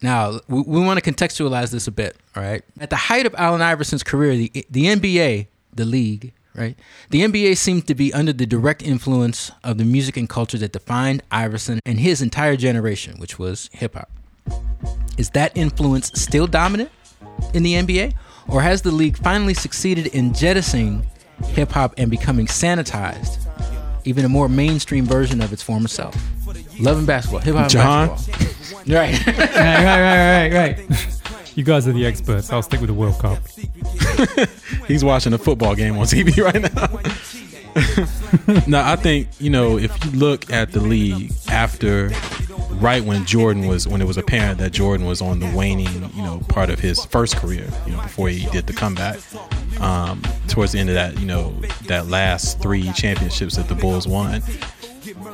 [0.03, 2.63] Now, we, we want to contextualize this a bit, all right?
[2.81, 6.79] At the height of Allen Iverson's career, the, the NBA, the league, right?
[7.11, 10.73] The NBA seemed to be under the direct influence of the music and culture that
[10.73, 14.11] defined Iverson and his entire generation, which was hip hop.
[15.19, 16.91] Is that influence still dominant
[17.55, 18.15] in the NBA?
[18.49, 21.07] Or has the league finally succeeded in jettisoning
[21.45, 23.39] hip hop and becoming sanitized,
[24.05, 26.15] even a more mainstream version of its former self?
[26.79, 28.83] Love and basketball, hip hop and basketball.
[28.87, 29.27] Right.
[29.27, 31.17] right, right, right, right, right.
[31.57, 32.53] You guys are the experts.
[32.53, 33.39] I'll stick with the World Cup.
[34.89, 37.01] he's watching a football game on TV right now.
[38.67, 42.11] no, I think you know if you look at the league after,
[42.77, 46.23] right when Jordan was when it was apparent that Jordan was on the waning, you
[46.23, 49.19] know, part of his first career, you know, before he did the comeback.
[49.81, 51.51] Um, towards the end of that, you know,
[51.87, 54.43] that last three championships that the Bulls won,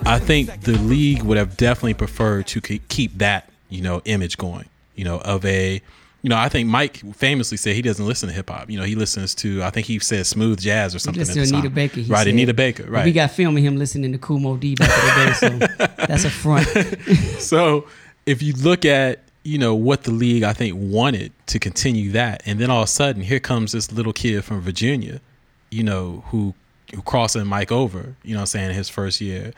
[0.05, 4.69] I think the league would have definitely preferred to keep that, you know, image going,
[4.97, 5.81] you know, of a,
[6.23, 8.71] you know, I think Mike famously said he doesn't listen to hip hop.
[8.71, 11.25] You know, he listens to, I think he said smooth jazz or something.
[11.25, 11.75] To Anita time.
[11.75, 12.01] Baker.
[12.01, 12.19] He right?
[12.21, 12.29] said.
[12.29, 12.85] Anita Baker.
[12.85, 13.05] Right.
[13.05, 15.87] We got film of him listening to Kool Moe Dee back in the day, so
[16.07, 16.69] that's a front.
[17.41, 17.87] so
[18.25, 22.45] if you look at you know what the league I think wanted to continue that,
[22.47, 25.21] and then all of a sudden here comes this little kid from Virginia,
[25.71, 26.55] you know who
[26.95, 29.53] who crossing Mike over, you know, what I'm saying his first year,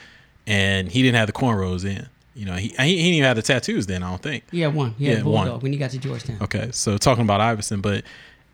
[0.47, 2.09] and he didn't have the cornrows in.
[2.35, 4.03] You know, he he, he didn't even have the tattoos then.
[4.03, 4.45] I don't think.
[4.51, 4.95] Yeah, one.
[4.99, 5.61] He Yeah, bulldog one.
[5.61, 6.39] when he got to Georgetown.
[6.41, 8.05] Okay, so talking about Iverson, but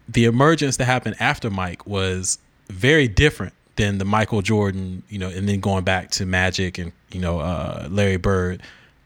[0.09, 5.29] the emergence that happened after Mike was very different than the Michael Jordan, you know,
[5.29, 8.63] and then going back to Magic and you know uh, Larry Bird,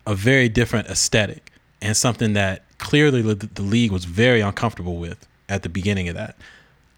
[0.07, 1.51] a very different aesthetic
[1.81, 6.15] and something that clearly the, the league was very uncomfortable with at the beginning of
[6.15, 6.37] that.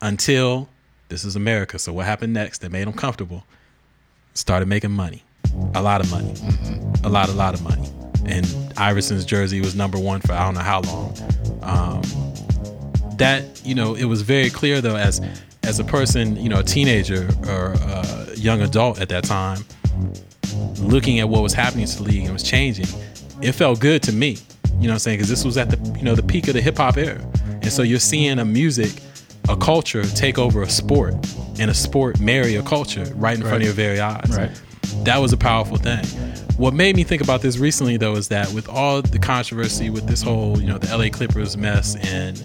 [0.00, 0.68] Until
[1.08, 3.44] this is America, so what happened next that made them comfortable?
[4.34, 5.22] started making money,
[5.74, 6.34] a lot of money,
[7.04, 7.88] a lot, a lot of money.
[8.24, 8.46] And
[8.76, 11.16] Iverson's jersey was number one for I don't know how long.
[11.62, 12.02] Um,
[13.18, 15.20] that you know, it was very clear though, as
[15.62, 19.64] as a person, you know, a teenager or a young adult at that time,
[20.78, 22.86] looking at what was happening to the league and was changing,
[23.42, 24.38] it felt good to me.
[24.78, 25.18] You know what I'm saying?
[25.18, 27.20] Because this was at the you know the peak of the hip hop era,
[27.62, 28.92] and so you're seeing a music,
[29.48, 31.14] a culture take over a sport,
[31.58, 34.36] and a sport marry a culture right in front of your very eyes.
[34.36, 34.50] Right.
[35.04, 36.04] That was a powerful thing.
[36.56, 40.06] What made me think about this recently, though, is that with all the controversy with
[40.06, 42.42] this whole, you know, the LA Clippers mess and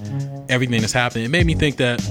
[0.50, 2.02] everything that's happened, it made me think that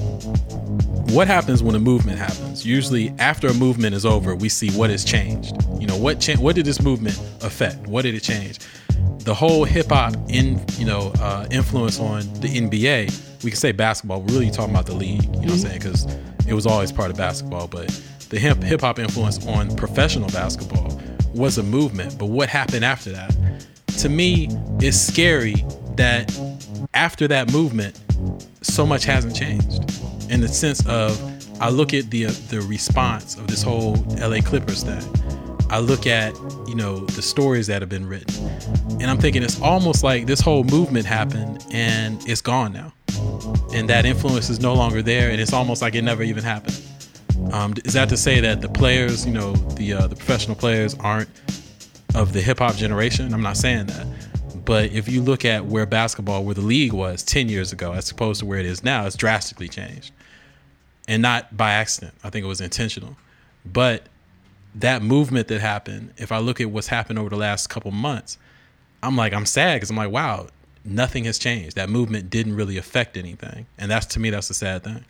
[1.11, 2.65] what happens when a movement happens?
[2.65, 5.55] Usually, after a movement is over, we see what has changed.
[5.79, 7.85] You know, what cha- what did this movement affect?
[7.87, 8.59] What did it change?
[9.19, 13.43] The whole hip hop in you know uh, influence on the NBA.
[13.43, 14.21] We can say basketball.
[14.21, 15.23] We're really talking about the league.
[15.23, 15.79] You know what I'm saying?
[15.79, 16.07] Because
[16.47, 17.89] it was always part of basketball, but
[18.31, 20.99] the hip hop influence on professional basketball
[21.35, 22.17] was a movement.
[22.17, 23.35] But what happened after that?
[23.99, 24.47] To me,
[24.79, 25.65] it's scary
[25.97, 26.33] that
[26.93, 27.99] after that movement,
[28.61, 29.83] so much hasn't changed
[30.31, 31.19] in the sense of
[31.61, 35.03] I look at the the response of this whole LA Clippers thing.
[35.69, 36.33] I look at
[36.67, 38.47] you know the stories that have been written,
[39.01, 42.93] and I'm thinking it's almost like this whole movement happened and it's gone now,
[43.73, 46.81] and that influence is no longer there, and it's almost like it never even happened.
[47.51, 50.95] Um, is that to say that the players, you know, the uh, the professional players
[50.99, 51.29] aren't
[52.15, 53.33] of the hip hop generation?
[53.33, 54.07] I'm not saying that.
[54.65, 58.11] But if you look at where basketball, where the league was 10 years ago, as
[58.11, 60.11] opposed to where it is now, it's drastically changed.
[61.07, 62.13] And not by accident.
[62.23, 63.17] I think it was intentional.
[63.65, 64.03] But
[64.75, 68.37] that movement that happened, if I look at what's happened over the last couple months,
[69.03, 70.47] I'm like, I'm sad because I'm like, wow,
[70.85, 71.75] nothing has changed.
[71.75, 73.65] That movement didn't really affect anything.
[73.77, 75.05] And that's to me, that's a sad thing.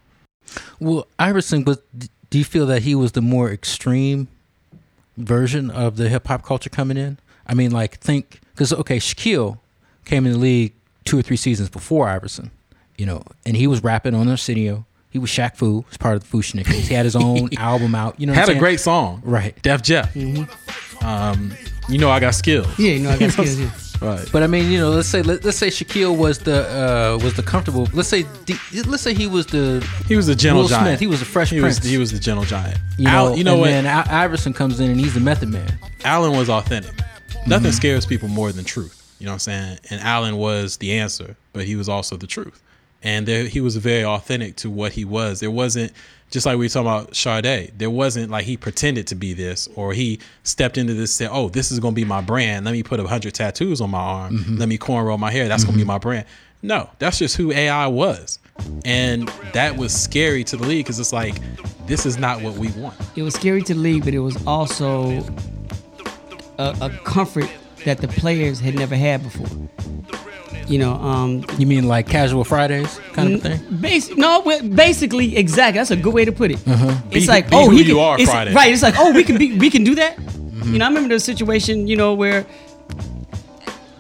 [0.80, 1.82] Well, Iverson, but
[2.30, 4.28] do you feel that he was the more extreme
[5.18, 7.18] version of the hip hop culture coming in?
[7.48, 9.60] I mean, like, think because okay, Shaquille
[10.06, 10.74] came in the league
[11.06, 12.52] two or three seasons before Iverson,
[12.98, 14.86] you know, and he was rapping on Arsenio.
[15.10, 16.88] He was Shaq Fu, was part of the Fu-Schnickens.
[16.88, 18.18] He had his own album out.
[18.18, 18.60] You know, what Had I'm a saying?
[18.60, 19.22] great song.
[19.26, 19.62] right.
[19.62, 20.16] Def Jeff.
[21.04, 21.52] Um,
[21.90, 22.68] you know, I got skills.
[22.80, 23.60] Yeah, you know, I got skills.
[23.60, 23.72] Yeah.
[24.02, 24.28] Right.
[24.32, 27.36] But I mean, you know, let's say let, let's say Shaquille was the uh, was
[27.36, 27.88] the comfortable.
[27.94, 28.56] Let's say D-
[28.88, 30.88] let's say he was the He was a gentle Will giant.
[30.88, 31.00] Smith.
[31.00, 31.80] He was a fresh he prince.
[31.82, 32.80] Was, he was the gentle giant.
[32.98, 33.68] you know, Al, you know and what?
[33.70, 35.78] then Iverson comes in and he's the method man.
[36.04, 36.94] Allen was authentic.
[37.48, 37.76] Nothing Mm-hmm.
[37.78, 38.98] scares people more than truth.
[39.20, 39.80] You know what I'm saying?
[39.92, 42.60] And Allen was the answer, but he was also the truth.
[43.04, 45.40] And there, he was very authentic to what he was.
[45.42, 45.92] There wasn't
[46.32, 47.74] just like we were talking about Sade.
[47.78, 51.30] There wasn't like he pretended to be this or he stepped into this and said,
[51.32, 52.66] "Oh, this is going to be my brand.
[52.66, 54.38] Let me put a hundred tattoos on my arm.
[54.38, 54.58] Mm-hmm.
[54.58, 55.48] Let me cornrow my hair.
[55.48, 56.26] That's going to be my brand."
[56.64, 58.38] No, that's just who AI was,
[58.86, 61.36] and that was scary to the league because it's like
[61.88, 62.96] this is not what we want.
[63.16, 65.24] It was scary to the league, but it was also
[66.60, 67.50] a, a comfort
[67.84, 69.48] that the players had never had before.
[70.72, 73.60] You know, um, You mean like casual Fridays kind of thing?
[73.84, 74.42] Basi- no,
[74.76, 75.80] basically, exactly.
[75.80, 76.58] That's a good way to put it.
[76.60, 77.10] Mm-hmm.
[77.10, 78.54] Be- It's like, be oh, who he you can, are it's- Friday.
[78.54, 78.72] right?
[78.72, 80.16] It's like, oh, we can be, we can do that.
[80.18, 80.72] Mm-hmm.
[80.74, 82.46] You know, I remember the situation, you know, where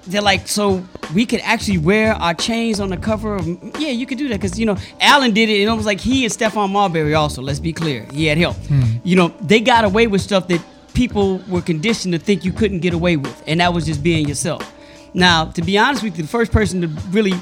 [0.07, 3.45] they're like, so we could actually wear our chains on the cover of,
[3.79, 5.99] yeah, you could do that because you know, Allen did it, and it was like
[5.99, 7.41] he and Stephon Marbury also.
[7.41, 8.55] Let's be clear, he had help.
[8.67, 8.83] Hmm.
[9.03, 10.61] You know, they got away with stuff that
[10.93, 14.27] people were conditioned to think you couldn't get away with, and that was just being
[14.27, 14.63] yourself.
[15.13, 17.33] Now, to be honest with you, the first person to really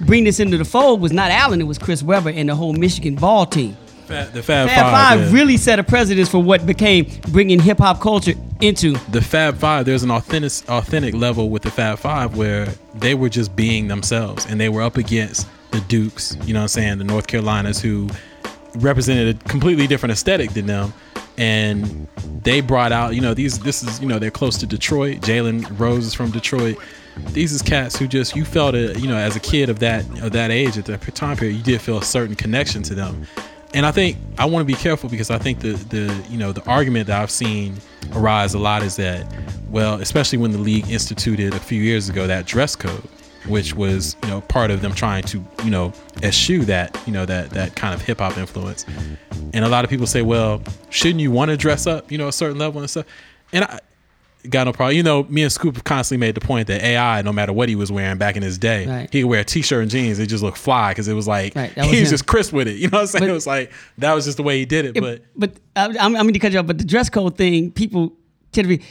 [0.00, 2.72] bring this into the fold was not Allen; it was Chris Webber and the whole
[2.72, 3.76] Michigan ball team.
[4.06, 5.32] Fa- The Fab, Fab Five, Five yeah.
[5.32, 8.92] really set a precedence for what became bringing hip hop culture into.
[9.10, 13.30] the Fab Five, there's an authentic authentic level with the Fab Five where they were
[13.30, 16.98] just being themselves and they were up against the Dukes, you know what I'm saying,
[16.98, 18.08] the North Carolinas who
[18.76, 20.92] represented a completely different aesthetic than them.
[21.36, 22.06] And
[22.42, 25.20] they brought out, you know, these this is, you know, they're close to Detroit.
[25.20, 26.76] Jalen Rose is from Detroit.
[27.32, 30.04] These is cats who just you felt a you know, as a kid of that
[30.22, 33.26] of that age at that time period, you did feel a certain connection to them
[33.74, 36.52] and I think I want to be careful because I think the the you know
[36.52, 37.76] the argument that I've seen
[38.12, 39.26] arise a lot is that
[39.68, 43.02] well, especially when the league instituted a few years ago that dress code,
[43.48, 45.92] which was you know part of them trying to you know
[46.22, 48.86] eschew that you know that that kind of hip hop influence,
[49.52, 52.28] and a lot of people say, well, shouldn't you want to dress up you know
[52.28, 53.06] a certain level and stuff,
[53.52, 53.80] and I.
[54.48, 54.96] Got no problem.
[54.96, 57.76] You know, me and Scoop constantly made the point that AI, no matter what he
[57.76, 59.08] was wearing back in his day, Right.
[59.10, 60.18] he could wear a t-shirt and jeans.
[60.18, 62.12] It just looked fly because it was like Right, that he was was him.
[62.12, 62.76] just crisp with it.
[62.76, 63.22] You know what I'm saying?
[63.22, 65.00] But- it was like that was just the way he did it.
[65.00, 66.66] But but I, I'm, I'm going to cut you off.
[66.66, 68.12] But the dress code thing, people
[68.52, 68.84] tend to be.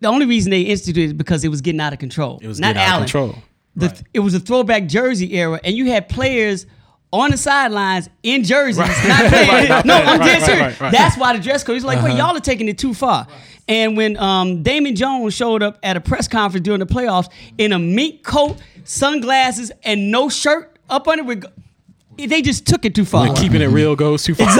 [0.00, 2.38] The only reason they instituted it is because it was getting out of control.
[2.42, 3.34] it was not getting out of control.
[3.76, 4.02] The, Right.
[4.14, 6.64] It was a throwback jersey era, and you had players
[7.12, 8.88] on the sidelines in jerseys, not
[9.28, 9.48] playing.
[9.48, 10.60] Right, right, no, right, I'm right, dead right, serious.
[10.62, 10.92] right, right.
[10.92, 11.74] That's why the dress code.
[11.76, 12.08] He's like, Uh-huh.
[12.08, 13.26] wait, y'all are taking it too far.
[13.68, 17.28] And when um, Damon Jones showed up at a press conference during the playoffs
[17.58, 22.94] in a mink coat, sunglasses, and no shirt up under it, they just took it
[22.94, 23.26] too far.
[23.26, 24.48] When keeping it real goes too far.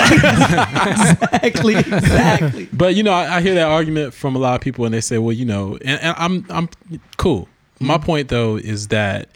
[1.43, 2.69] exactly, exactly.
[2.73, 5.01] But you know, I, I hear that argument from a lot of people, and they
[5.01, 6.69] say, "Well, you know," and, and I'm I'm
[7.17, 7.49] cool.
[7.81, 9.29] My point though is that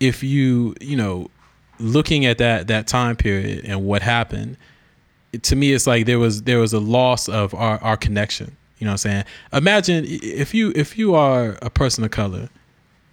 [0.00, 1.28] if you you know
[1.78, 4.56] looking at that that time period and what happened,
[5.32, 8.56] it, to me, it's like there was there was a loss of our our connection.
[8.78, 9.24] You know what I'm saying?
[9.52, 12.48] Imagine if you if you are a person of color,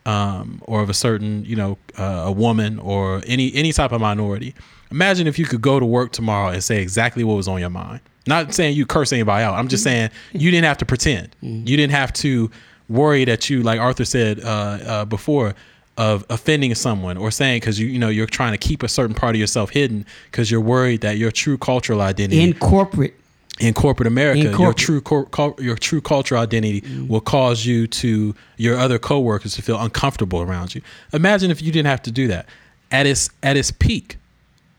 [0.06, 4.02] um, or of a certain you know uh, a woman or any any type of
[4.02, 4.54] minority.
[4.92, 7.72] Imagine if you could go to work tomorrow and say exactly what was on your
[7.72, 8.02] mind.
[8.28, 9.56] Not saying you curse anybody out.
[9.56, 11.36] I'm just saying you didn't have to pretend.
[11.68, 12.50] You didn't have to
[12.88, 15.56] worry that you, like Arthur said uh, uh, before,
[15.98, 19.16] of offending someone or saying because you you know you're trying to keep a certain
[19.16, 23.14] part of yourself hidden because you're worried that your true cultural identity In corporate,
[23.60, 27.88] in corporate America, In your true cor- cul- your true cultural identity will cause you
[27.88, 30.82] to your other coworkers to feel uncomfortable around you.
[31.14, 32.48] Imagine if you didn't have to do that
[32.92, 34.18] at its at its peak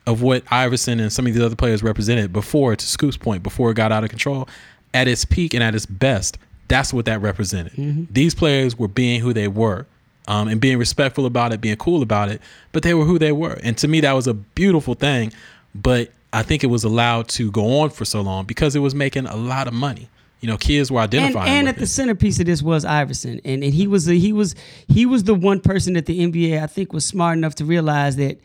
[0.07, 3.71] of what Iverson and some of these other players represented before, to Scoop's point, before
[3.71, 4.49] it got out of control.
[4.95, 6.39] At its peak and at its best,
[6.69, 7.73] that's what that represented.
[7.73, 8.05] Mm-hmm.
[8.13, 9.87] These players were being who they were.
[10.29, 12.41] Um, and being respectful about it, being cool about it,
[12.73, 13.61] but they were who they were.
[13.63, 15.33] And to me, that was a beautiful thing.
[15.73, 18.95] But I think it was allowed to go on for so long because it was
[18.95, 20.09] making a lot of money.
[20.41, 21.49] You know, kids were identifying.
[21.49, 24.33] and with at the centerpiece of this was Iverson, and and he was the, he
[24.33, 24.55] was
[24.87, 28.17] he was the one person that the NBA I think was smart enough to realize
[28.17, 28.39] that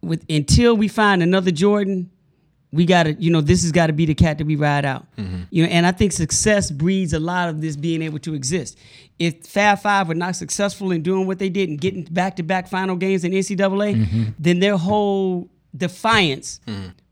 [0.00, 2.10] with until we find another Jordan,
[2.72, 4.84] we got to you know this has got to be the cat that we ride
[4.84, 5.04] out.
[5.16, 5.42] Mm-hmm.
[5.50, 8.78] You know, and I think success breeds a lot of this being able to exist.
[9.18, 12.42] If Fab Five were not successful in doing what they did and getting back to
[12.42, 14.22] back final games in NCAA, Mm-hmm.
[14.38, 16.60] then their whole defiance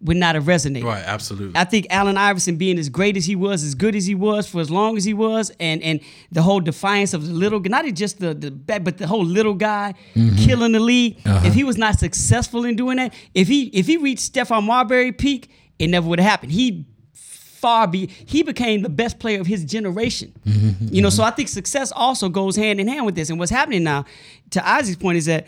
[0.01, 0.85] would not have resonated.
[0.85, 1.59] right, absolutely.
[1.59, 4.49] I think Allen Iverson being as great as he was, as good as he was,
[4.49, 6.01] for as long as he was, and and
[6.33, 9.55] the whole defiance of the little, not just the the bad, but the whole little
[9.55, 10.37] guy mm-hmm.
[10.37, 11.19] killing the league.
[11.25, 11.47] Uh-huh.
[11.47, 15.13] If he was not successful in doing that, if he if he reached Stephon Marbury
[15.13, 16.53] peak, it never would have happened.
[16.53, 20.33] He far be he became the best player of his generation.
[20.47, 23.31] Mm-hmm, mm-hmm, you know, so I think success also goes hand in hand with this.
[23.31, 24.05] And what's happening now,
[24.51, 25.47] to Isaac's point, is that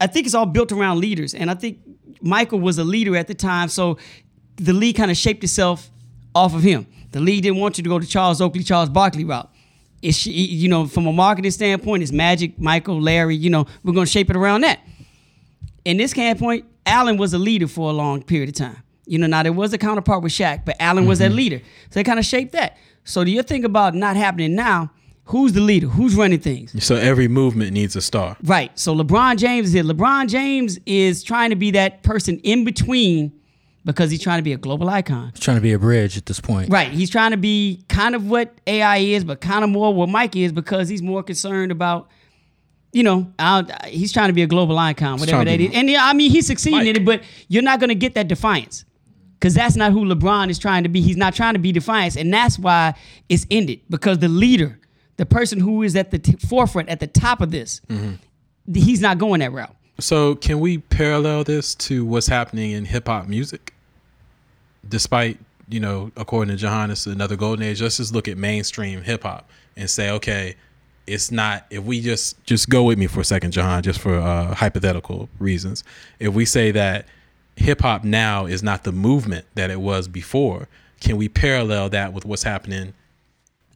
[0.00, 1.78] I think it's all built around leaders, and I think
[2.24, 3.98] Michael was a leader at the time, so
[4.56, 5.90] the league kind of shaped itself
[6.34, 6.86] off of him.
[7.12, 9.50] The league didn't want you to go to Charles Oakley, Charles Barkley route.
[10.02, 13.36] It's you know from a marketing standpoint, it's Magic, Michael, Larry.
[13.36, 14.80] You know we're going to shape it around that.
[15.84, 18.82] In this standpoint, Allen was a leader for a long period of time.
[19.06, 21.36] You know now there was a counterpart with Shaq, but Allen was that mm-hmm.
[21.36, 22.76] leader, so they kind of shaped that.
[23.04, 24.90] So do you think about not happening now?
[25.26, 25.86] Who's the leader?
[25.86, 26.84] Who's running things?
[26.84, 28.36] so every movement needs a star.
[28.42, 28.76] Right.
[28.78, 29.84] So LeBron James is here.
[29.84, 33.32] LeBron James is trying to be that person in between
[33.84, 35.30] because he's trying to be a global icon.
[35.34, 36.70] He's trying to be a bridge at this point.
[36.70, 36.88] Right.
[36.90, 40.36] He's trying to be kind of what AI is, but kind of more what Mike
[40.36, 42.08] is because he's more concerned about,
[42.92, 45.66] you know, uh, he's trying to be a global icon, whatever trying to that be
[45.66, 45.74] is.
[45.74, 48.28] And yeah, I mean, he's succeeding in it, but you're not going to get that
[48.28, 48.84] defiance
[49.34, 51.02] because that's not who LeBron is trying to be.
[51.02, 52.16] He's not trying to be defiance.
[52.16, 52.94] And that's why
[53.28, 54.78] it's ended because the leader,
[55.16, 57.80] the person who is at the t- forefront, at the top of this,
[58.72, 59.74] he's not going that route.
[60.00, 63.72] So can we parallel this to what's happening in hip hop music?
[64.88, 65.38] Despite,
[65.68, 69.48] you know, according to Johannes, another golden age, let's just look at mainstream hip hop
[69.76, 70.56] and say, okay,
[71.06, 74.16] it's not if we just just go with me for a second, Jahan, just for
[74.16, 75.84] uh, hypothetical reasons.
[76.18, 77.06] If we say that
[77.56, 80.66] hip hop now is not the movement that it was before,
[81.00, 82.94] can we parallel that with what's happening?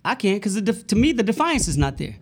[0.08, 2.16] I can't because to me the defiance is not there.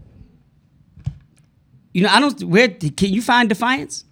[1.93, 2.43] You know, I don't.
[2.43, 4.05] Where can you find defiance?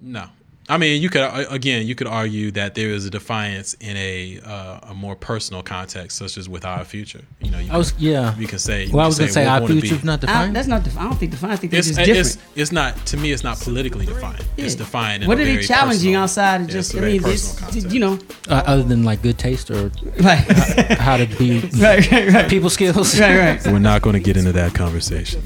[0.00, 0.24] No.
[0.68, 3.96] I mean, you could uh, again, you could argue that there is a defiance in
[3.96, 7.20] a uh, a more personal context, such as with our future.
[7.40, 8.36] You know, you I was can, yeah.
[8.38, 8.84] you can say.
[8.84, 10.56] you Well, I can was gonna say we're our gonna be- future's not I, defined.
[10.56, 10.84] that's not.
[10.84, 11.58] Def- I don't think defiance.
[11.58, 12.06] I think they're It's, just it's
[12.36, 12.58] different.
[12.58, 13.32] it's not to me.
[13.32, 14.44] It's not politically defined.
[14.56, 14.78] It's Yeah.
[14.78, 15.22] defined.
[15.24, 16.94] In What a are they challenging personal- outside of just?
[16.94, 17.92] it's a I mean, personal it's concept.
[17.94, 19.90] you know, uh, other than like good taste or
[20.20, 20.38] right,
[20.98, 23.18] how to be right, right, right, people skills.
[23.20, 23.66] right, right.
[23.66, 25.42] We're not going to get into that conversation.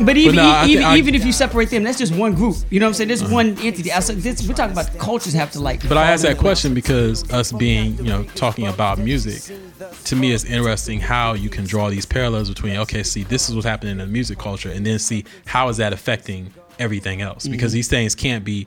[0.00, 2.56] But even no, I even, I- even if you separate them, that's just one group.
[2.68, 3.08] You know what I'm saying?
[3.08, 3.90] There's one entity.
[3.90, 5.86] I this, we're talking about cultures have to like.
[5.88, 9.56] But I asked fall that question because us being, you know, talking about music,
[10.04, 13.54] to me it's interesting how you can draw these parallels between, okay, see, this is
[13.54, 17.44] what's happening in the music culture, and then see how is that affecting everything else?
[17.44, 17.52] Mm-hmm.
[17.52, 18.66] Because these things can't be,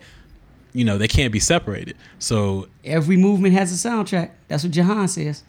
[0.72, 1.98] you know, they can't be separated.
[2.20, 4.32] So Every movement has a soundtrack.
[4.48, 5.44] That's what Jahan says.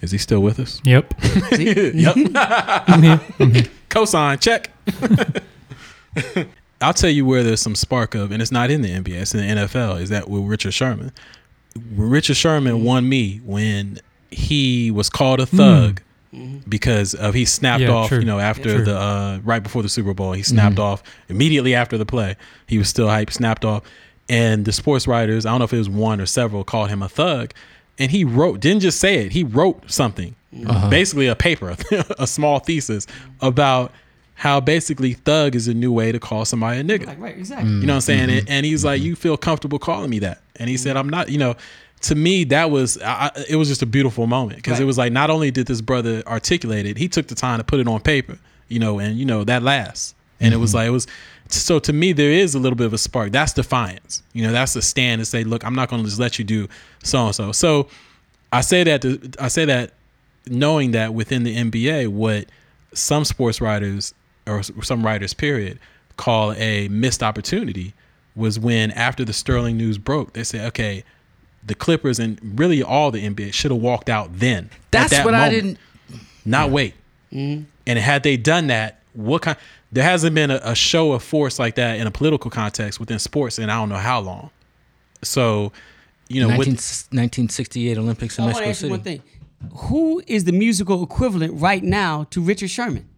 [0.00, 0.80] is he still with us?
[0.84, 1.14] Yep.
[1.52, 2.16] yep.
[2.34, 3.20] I'm here.
[3.90, 4.70] Cosign, check.
[6.80, 9.34] I'll tell you where there's some spark of, and it's not in the NBA, it's
[9.34, 10.00] in the NFL.
[10.00, 11.12] Is that with Richard Sherman?
[11.94, 12.84] Richard Sherman mm-hmm.
[12.84, 14.00] won me when
[14.30, 16.00] he was called a thug
[16.32, 16.58] mm-hmm.
[16.68, 18.08] because of he snapped Yeah, off.
[18.08, 18.20] true.
[18.20, 18.84] You know, after True.
[18.84, 20.84] the uh, right before the Super Bowl, he snapped mm-hmm.
[20.84, 22.36] off immediately after the play.
[22.66, 23.82] He was still hype, snapped off,
[24.28, 27.02] and the sports writers, I don't know if it was one or several, called him
[27.02, 27.52] a thug,
[27.98, 30.34] and he wrote didn't just say it, he wrote something,
[30.66, 30.88] uh-huh.
[30.88, 31.76] basically a paper,
[32.18, 33.06] a small thesis
[33.40, 33.92] about
[34.40, 37.06] how basically thug is a new way to call somebody a nigga.
[37.06, 37.68] Right, right, exactly.
[37.68, 38.28] Mm, you know what I'm saying?
[38.30, 38.38] Mm-hmm.
[38.38, 39.08] And, and he's like, mm-hmm.
[39.08, 40.98] "You feel comfortable calling me that?" And he said, mm-hmm.
[40.98, 41.56] "I'm not." You know,
[42.00, 44.96] to me, that was I, I- it was just a beautiful moment because it was
[44.96, 47.86] like not only did this brother articulate it, he took the time to put it
[47.86, 48.38] on paper.
[48.68, 50.14] You know, and you know that lasts.
[50.40, 51.06] And it was like it was.
[51.48, 53.32] So to me, there is a little bit of a spark.
[53.32, 54.22] That's defiance.
[54.32, 56.46] You know, that's a stand to say, "Look, I'm not going to just let you
[56.46, 56.66] do
[57.02, 57.88] so and so." So
[58.54, 59.92] I say that to, I say that
[60.46, 62.46] knowing that within the NBA, what
[62.94, 64.14] some sports writers
[64.50, 65.78] or some writers, period,
[66.16, 67.94] call a missed opportunity
[68.36, 71.04] was when after the Sterling news broke, they said, okay,
[71.64, 74.70] the Clippers and really all the NBA should have walked out then.
[74.90, 75.78] That's that what I didn't.
[76.44, 76.94] Not wait.
[77.32, 77.64] Mm-hmm.
[77.86, 79.56] And had they done that, what kind?
[79.92, 83.18] There hasn't been a, a show of force like that in a political context within
[83.18, 84.50] sports in I don't know how long.
[85.22, 85.72] So,
[86.28, 88.90] you know, 19, with, 1968 Olympics in I want to Mexico ask you City.
[88.90, 89.22] one thing.
[89.88, 93.09] Who is the musical equivalent right now to Richard Sherman?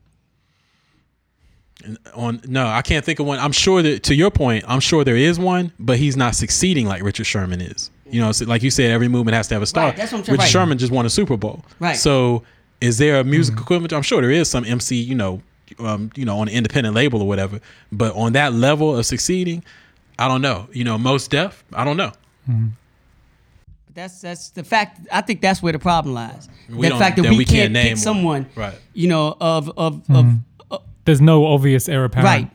[2.14, 3.39] On no, I can't think of one.
[3.39, 6.87] I'm sure that to your point, I'm sure there is one, but he's not succeeding
[6.87, 7.91] like Richard Sherman is.
[8.07, 9.87] You know, so like you said, every movement has to have a star.
[9.87, 10.51] Right, that's what I'm trying- Richard right.
[10.51, 11.64] Sherman just won a Super Bowl.
[11.80, 11.97] Right.
[11.97, 12.43] So
[12.80, 13.30] is there a mm-hmm.
[13.30, 13.93] music equivalent?
[13.93, 15.41] I'm sure there is some MC, you know,
[15.78, 17.61] um, you know, on an independent label or whatever.
[17.91, 19.64] But on that level of succeeding,
[20.18, 20.68] I don't know.
[20.72, 22.12] You know, most deaf, I don't know.
[22.49, 22.68] Mm-hmm.
[23.95, 25.07] That's that's the fact.
[25.12, 26.49] I think that's where the problem lies.
[26.68, 27.99] We the fact that that we, we can't, can't name pick one.
[27.99, 28.74] someone, Right.
[28.95, 30.37] You know, of of of mm-hmm.
[31.05, 32.26] There's no obvious heir apparent.
[32.26, 32.50] right,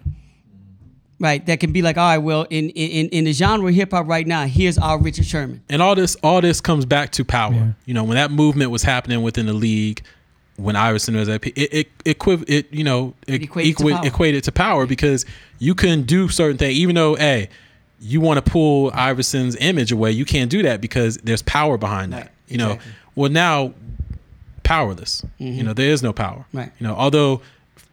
[1.20, 1.46] right.
[1.46, 4.08] That can be like, all right, well, in in in the genre of hip hop
[4.08, 5.62] right now, here's our Richard Sherman.
[5.70, 7.54] and all this all this comes back to power.
[7.54, 7.68] Yeah.
[7.86, 10.02] You know, when that movement was happening within the league,
[10.56, 13.94] when Iverson was at, it it it, equiv- it you know it, equated to equi-
[13.94, 14.08] power.
[14.08, 15.26] equated to power because
[15.60, 17.50] you couldn't do certain things, even though hey,
[18.00, 22.14] you want to pull Iverson's image away, you can't do that because there's power behind
[22.14, 22.18] that.
[22.28, 22.92] Right, You know, exactly.
[23.16, 23.74] well now
[24.64, 25.24] powerless.
[25.38, 26.46] You know, there is no power.
[26.50, 26.58] Mm-hmm.
[26.58, 26.72] Right.
[26.80, 27.42] You know, although.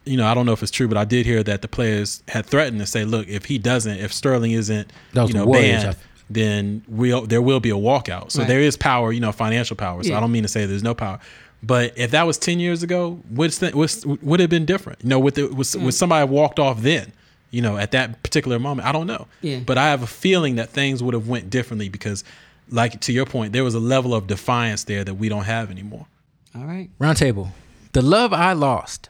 [0.05, 2.23] You know, I don't know if it's true, but I did hear that the players
[2.29, 5.83] had threatened to say, "Look, if he doesn't, if Sterling isn't, you know, the Warriors,
[5.85, 6.01] banned, I-
[6.31, 8.31] then we'll there will be a walkout.
[8.33, 8.49] So Right.
[8.49, 10.03] there is power, you know, financial power.
[10.03, 10.17] So Yeah.
[10.19, 11.19] I don't mean to say there's no power.
[11.63, 14.99] But if that was ten years ago, what's the, what's, would it have been different?
[15.03, 15.85] You know, with the, with, Mm.
[15.85, 17.13] with somebody walked off then,
[17.51, 19.27] you know, at that particular moment, I don't know.
[19.41, 19.61] Yeah.
[19.65, 22.23] But I have a feeling that things would have went differently because,
[22.71, 25.71] like to your point, there was a level of defiance there that we don't have
[25.71, 26.07] anymore.
[26.55, 26.91] All right.
[27.01, 27.49] Roundtable.
[27.93, 29.09] The Love I Lost.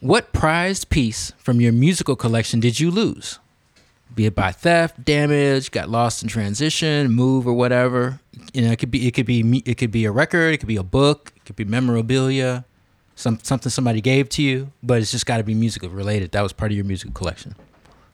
[0.00, 3.38] What prized piece from your musical collection did you lose?
[4.14, 8.18] Be it by theft, damage, got lost in transition, move, or whatever.
[8.54, 10.58] You know, it could be it could be mu- it could be a record, it
[10.58, 12.64] could be a book, it could be memorabilia,
[13.14, 16.32] some something somebody gave to you, but it's just got to be musical related.
[16.32, 17.54] That was part of your musical collection.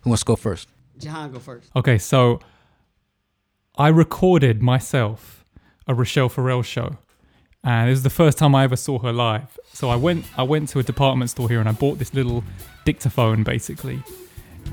[0.01, 0.69] Who wants to go first?
[0.99, 1.71] Jahan, go first.
[1.77, 2.41] Okay, so
[3.77, 5.45] I recorded myself
[5.87, 6.99] a Rachelle Ferrell show,
[7.67, 9.59] and it was the first time I ever saw her live.
[9.73, 12.45] So I went, I went to a department store here, and I bought this little
[12.85, 14.03] dictaphone, basically,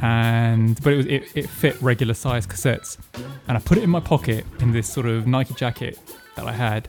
[0.01, 2.99] and but it was it, it fit regular size cassettes,
[3.47, 5.99] and I put it in my pocket in this sort of Nike jacket
[6.35, 6.87] that I had.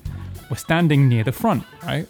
[0.51, 2.07] We're standing near the front, right?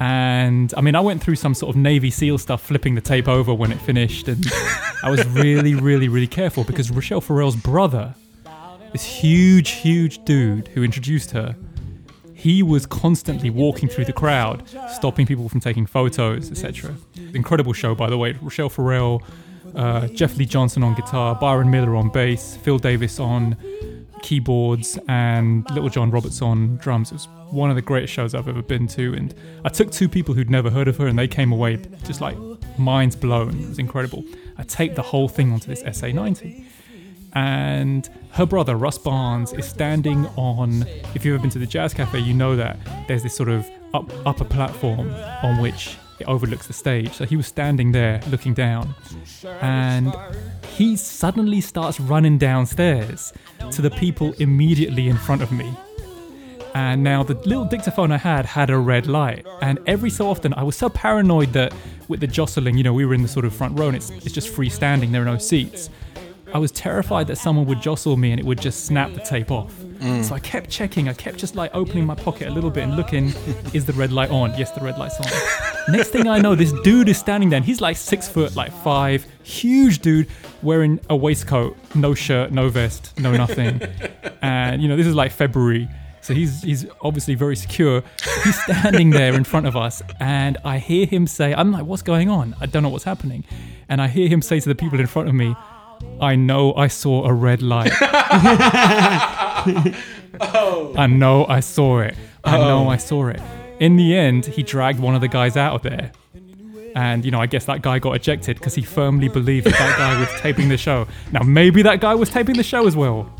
[0.00, 3.26] And I mean, I went through some sort of Navy SEAL stuff, flipping the tape
[3.26, 4.44] over when it finished, and
[5.02, 8.14] I was really, really, really careful because Rachelle Ferrell's brother,
[8.92, 11.56] this huge, huge dude who introduced her,
[12.40, 16.96] he was constantly walking through the crowd, stopping people from taking photos, etc.
[17.34, 18.32] Incredible show, by the way.
[18.32, 19.22] Rachelle Ferrell,
[19.74, 23.58] uh, Jeff Lee Johnson on guitar, Byron Miller on bass, Phil Davis on
[24.22, 27.10] keyboards, and Little John Roberts on drums.
[27.10, 29.12] It was one of the greatest shows I've ever been to.
[29.12, 29.34] And
[29.66, 32.38] I took two people who'd never heard of her, and they came away just like
[32.78, 33.60] minds blown.
[33.60, 34.24] It was incredible.
[34.56, 36.64] I taped the whole thing onto this SA90
[37.34, 40.82] and her brother Russ Barnes is standing on.
[41.14, 42.78] If you've ever been to the Jazz Cafe, you know that
[43.08, 45.12] there's this sort of up, upper platform
[45.42, 47.12] on which it overlooks the stage.
[47.14, 48.94] So he was standing there looking down,
[49.60, 50.14] and
[50.76, 53.32] he suddenly starts running downstairs
[53.72, 55.74] to the people immediately in front of me.
[56.74, 60.54] And now the little dictaphone I had had a red light, and every so often
[60.54, 61.74] I was so paranoid that
[62.06, 64.10] with the jostling, you know, we were in the sort of front row and it's,
[64.10, 65.90] it's just freestanding, there are no seats.
[66.52, 69.50] I was terrified that someone would jostle me and it would just snap the tape
[69.50, 69.72] off.
[70.00, 70.24] Mm.
[70.24, 71.08] So I kept checking.
[71.08, 73.32] I kept just like opening my pocket a little bit and looking,
[73.72, 74.56] is the red light on?
[74.58, 75.26] Yes, the red light's on.
[75.94, 77.58] Next thing I know, this dude is standing there.
[77.58, 80.28] And he's like six foot, like five, huge dude,
[80.62, 83.80] wearing a waistcoat, no shirt, no vest, no nothing.
[84.42, 85.88] and you know, this is like February.
[86.22, 88.02] So he's he's obviously very secure.
[88.44, 92.02] He's standing there in front of us, and I hear him say, "I'm like, what's
[92.02, 92.54] going on?
[92.60, 93.44] I don't know what's happening."
[93.88, 95.56] And I hear him say to the people in front of me,
[96.20, 97.92] "I know I saw a red light.
[100.40, 100.94] oh.
[100.96, 102.16] I know I saw it.
[102.44, 102.88] I know oh.
[102.88, 103.40] I saw it."
[103.80, 106.12] In the end, he dragged one of the guys out of there.
[106.94, 109.96] And, you know, I guess that guy got ejected because he firmly believed that that
[109.96, 111.06] guy was taping the show.
[111.32, 113.32] Now, maybe that guy was taping the show as well.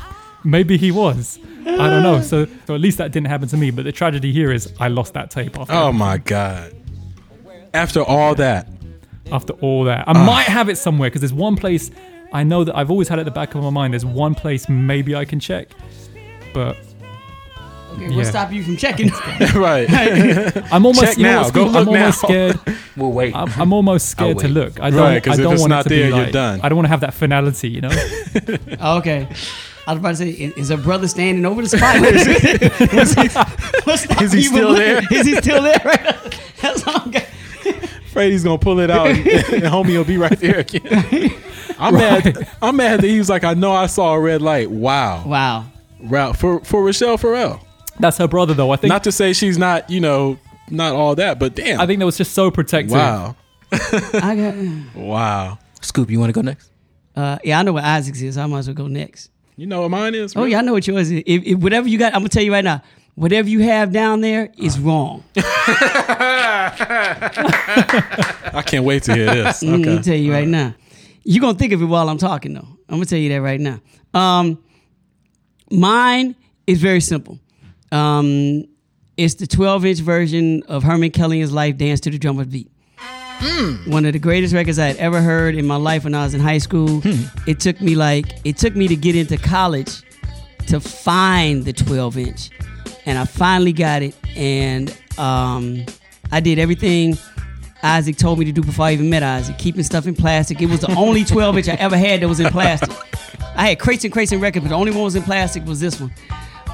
[0.43, 1.37] Maybe he was.
[1.65, 2.21] I don't know.
[2.21, 3.71] So, so at least that didn't happen to me.
[3.71, 6.73] But the tragedy here is I lost that tape after, Oh my god!
[7.73, 8.67] After all that,
[9.31, 10.07] after all that.
[10.07, 10.25] I ah.
[10.25, 11.91] might have it somewhere because there's one place
[12.33, 13.93] I know that I've always had it at the back of my mind.
[13.93, 15.67] There's one place maybe I can check.
[16.53, 16.77] But
[17.93, 18.15] Okay, Yeah.
[18.15, 19.09] What stop you from checking?
[19.55, 19.85] right?
[20.71, 21.41] I'm almost, Check you know now.
[21.43, 21.75] what, Go Scoop?
[21.75, 22.27] I'm look almost now.
[22.29, 22.59] scared.
[22.95, 23.35] We'll wait.
[23.35, 24.53] I'm, I'm almost scared to wait.
[24.53, 24.79] look.
[24.79, 24.99] I don't.
[24.99, 26.61] Right, 'cause I if don't it's want not it to there, be you're like, done.
[26.63, 27.67] I don't want to have that finality.
[27.69, 27.89] You know.
[28.79, 29.27] Oh, okay.
[29.87, 31.99] I was about to say, is, is a brother standing over the spot?
[31.99, 33.15] What's
[33.85, 34.85] what's stopping Is he you from still looking?
[35.09, 35.19] there?
[35.19, 35.81] Is he still there?
[35.83, 36.39] Right?
[36.61, 37.23] That's all I'm got.
[38.11, 41.33] Freddy's gonna pull it out, and, and homie will be right there again.
[41.81, 42.47] I'm mad.
[42.61, 44.69] I'm mad that he was like, I know I saw a red light.
[44.71, 45.65] Wow, Wow.
[46.01, 46.33] wow.
[46.33, 47.59] For for Rachelle Ferrell.
[47.99, 48.71] That's her brother, though.
[48.71, 48.89] I think.
[48.89, 50.37] Not to say she's not, you know,
[50.69, 51.79] not all that, but damn.
[51.81, 52.91] I think that was just so protective.
[52.93, 53.35] wow,
[53.71, 54.55] I got.
[54.95, 55.57] wow.
[55.81, 56.69] Scoop, you want to go next?
[57.15, 58.37] Uh, yeah, I know what Isaac's is.
[58.37, 59.29] I might as well go next.
[59.57, 60.33] You know what mine is?
[60.35, 61.23] Oh yeah, I know what yours is.
[61.25, 62.81] If, if whatever you got, I'm gonna tell you right now.
[63.15, 65.23] Whatever you have down there is wrong.
[68.53, 69.61] I can't wait to hear this.
[69.61, 70.73] I'm gonna tell you right now.
[71.23, 72.67] You're gonna think of it while I'm talking though.
[72.89, 73.79] I'm gonna tell you that right now.
[74.13, 74.63] Um,
[75.71, 76.35] mine
[76.67, 77.39] is very simple.
[77.91, 78.65] Um,
[79.17, 82.71] it's the 12 inch version of Herman Kelly's Life Dance to the Drummer's Beat.
[83.87, 86.33] One of the greatest records I had ever heard in my life when I was
[86.35, 87.01] in high school.
[87.47, 90.03] It took me like it took me to get into college
[90.67, 92.49] to find the 12 inch,
[93.05, 94.15] and I finally got it.
[94.35, 95.83] And um,
[96.31, 97.17] I did everything
[97.83, 100.61] Isaac told me to do before I even met Isaac, keeping stuff in plastic.
[100.61, 102.91] It was the only 12 inch I ever had that was in plastic.
[103.55, 105.79] I had crates and crates and records, but the only one was in plastic was
[105.79, 106.13] this one.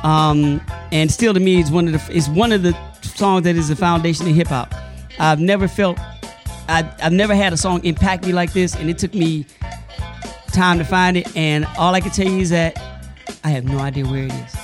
[0.04, 0.62] Um,
[0.92, 3.70] and still, to me, it's one of the it's one of the songs that is
[3.70, 4.74] the foundation of hip hop.
[5.20, 5.98] I've never felt
[6.70, 9.46] I, I've never had a song impact me like this, and it took me
[10.52, 11.36] time to find it.
[11.36, 12.78] And all I can tell you is that
[13.44, 14.56] I have no idea where it is.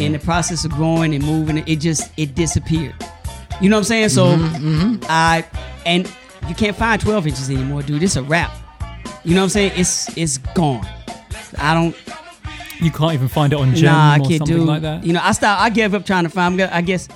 [0.00, 2.94] In the process of growing and moving, it just it disappeared.
[3.62, 4.08] You know what I'm saying?
[4.10, 4.36] So
[5.08, 5.44] I
[5.86, 6.12] and
[6.48, 8.02] you can't find 12 inches anymore, dude.
[8.02, 8.52] It's a wrap.
[9.24, 9.72] You know what I'm saying?
[9.76, 10.86] It's it's gone.
[11.58, 11.96] I don't.
[12.80, 14.64] You can't even find it on Gem nah, I or can't something do.
[14.64, 15.04] like that.
[15.06, 15.62] You know, I stopped.
[15.62, 16.60] I gave up trying to find.
[16.60, 17.08] I guess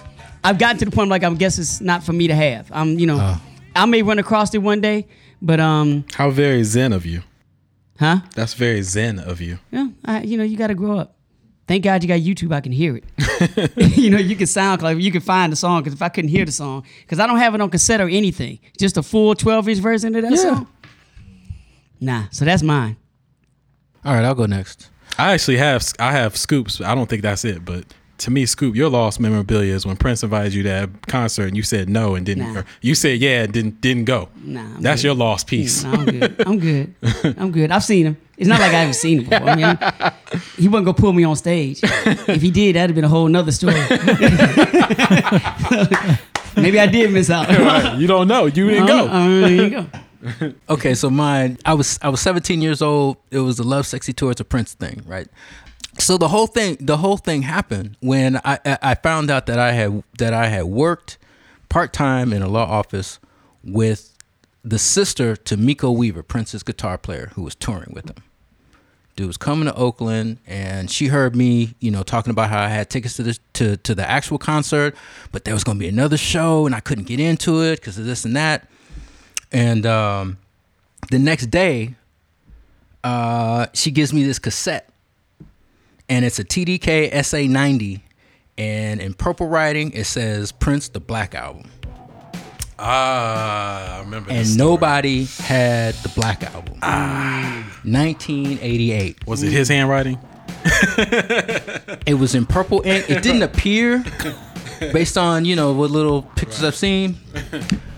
[0.45, 2.71] I've gotten to the point like I guess it's not for me to have.
[2.73, 3.37] I'm, you know,
[3.75, 5.09] I may run across it one day,
[5.43, 7.23] but um, How very zen of you.
[7.99, 8.21] huh?
[8.37, 9.59] That's very zen of you.
[9.73, 11.16] Yeah, I, you know, you got to grow up.
[11.67, 12.53] Thank God you got YouTube.
[12.55, 13.97] I can hear it.
[13.97, 15.03] you know, you can SoundCloud.
[15.03, 15.81] You can find the song.
[15.83, 18.09] Because if I couldn't hear the song, because I don't have it on cassette or
[18.09, 20.69] anything, just a full 12 inch version of that song.
[22.01, 22.97] Nah, so that's mine.
[24.05, 24.91] All right, I'll go next.
[25.19, 26.81] I actually have I have scoops.
[26.81, 27.85] I don't think that's it, but
[28.19, 31.57] to me, Scoop, your lost memorabilia is when Prince invited you to that concert and
[31.57, 32.53] you said no and didn't.
[32.53, 32.61] Nah.
[32.61, 34.29] Or you said yeah and didn't didn't go.
[34.43, 35.09] Nah, I'm that's good.
[35.09, 35.83] your lost piece.
[35.85, 36.47] Nah, I'm good.
[36.47, 36.95] I'm good.
[37.39, 37.71] I'm good.
[37.71, 38.17] I've seen him.
[38.39, 39.49] It's not like I haven't seen him before.
[39.49, 39.79] I mean,
[40.57, 41.81] he wasn't gonna pull me on stage.
[41.83, 43.75] If he did, that'd have been a whole nother story.
[46.57, 47.49] Maybe I did miss out.
[47.49, 47.99] Right.
[47.99, 48.47] You don't know.
[48.47, 49.09] You didn't go.
[49.11, 49.87] oh, there you go.
[50.69, 53.17] Okay, so mine, I was I was 17 years old.
[53.31, 54.33] It was the Lovesexy Tour.
[54.33, 55.29] It's a Prince thing, right?
[55.99, 59.73] So the whole thing, the whole thing happened when I I found out that I
[59.73, 61.19] had that I had worked
[61.69, 63.19] part time in a law office
[63.65, 64.17] with
[64.63, 68.23] the sister to Miko Weaver, Prince's guitar player, who was touring with him.
[69.15, 72.69] Dude was coming to Oakland, and she heard me, you know, talking about how I
[72.69, 74.95] had tickets to the to to the actual concert,
[75.33, 77.97] but there was going to be another show, and I couldn't get into it because
[77.97, 78.69] of this and that.
[79.53, 80.37] And um,
[81.11, 81.95] the next day,
[83.05, 84.91] uh, she gives me this cassette,
[86.09, 88.01] and it's a TDK SA90,
[88.59, 91.71] and in purple writing it says Prince the Black Album,
[92.79, 94.31] Ah, I remember.
[94.31, 96.79] and nobody had the Black Album.
[96.83, 99.27] Ah, 1988.
[99.27, 100.19] was it his handwriting.
[102.07, 103.09] It was in purple ink.
[103.11, 104.05] It didn't appear
[104.93, 107.17] based on you know what little pictures I've seen,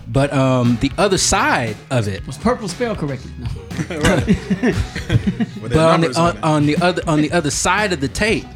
[0.09, 3.31] but um, the other side of it Was purple spelled correctly?
[3.39, 3.47] No.
[5.61, 8.47] But on the, on, on the other on the other side of the tape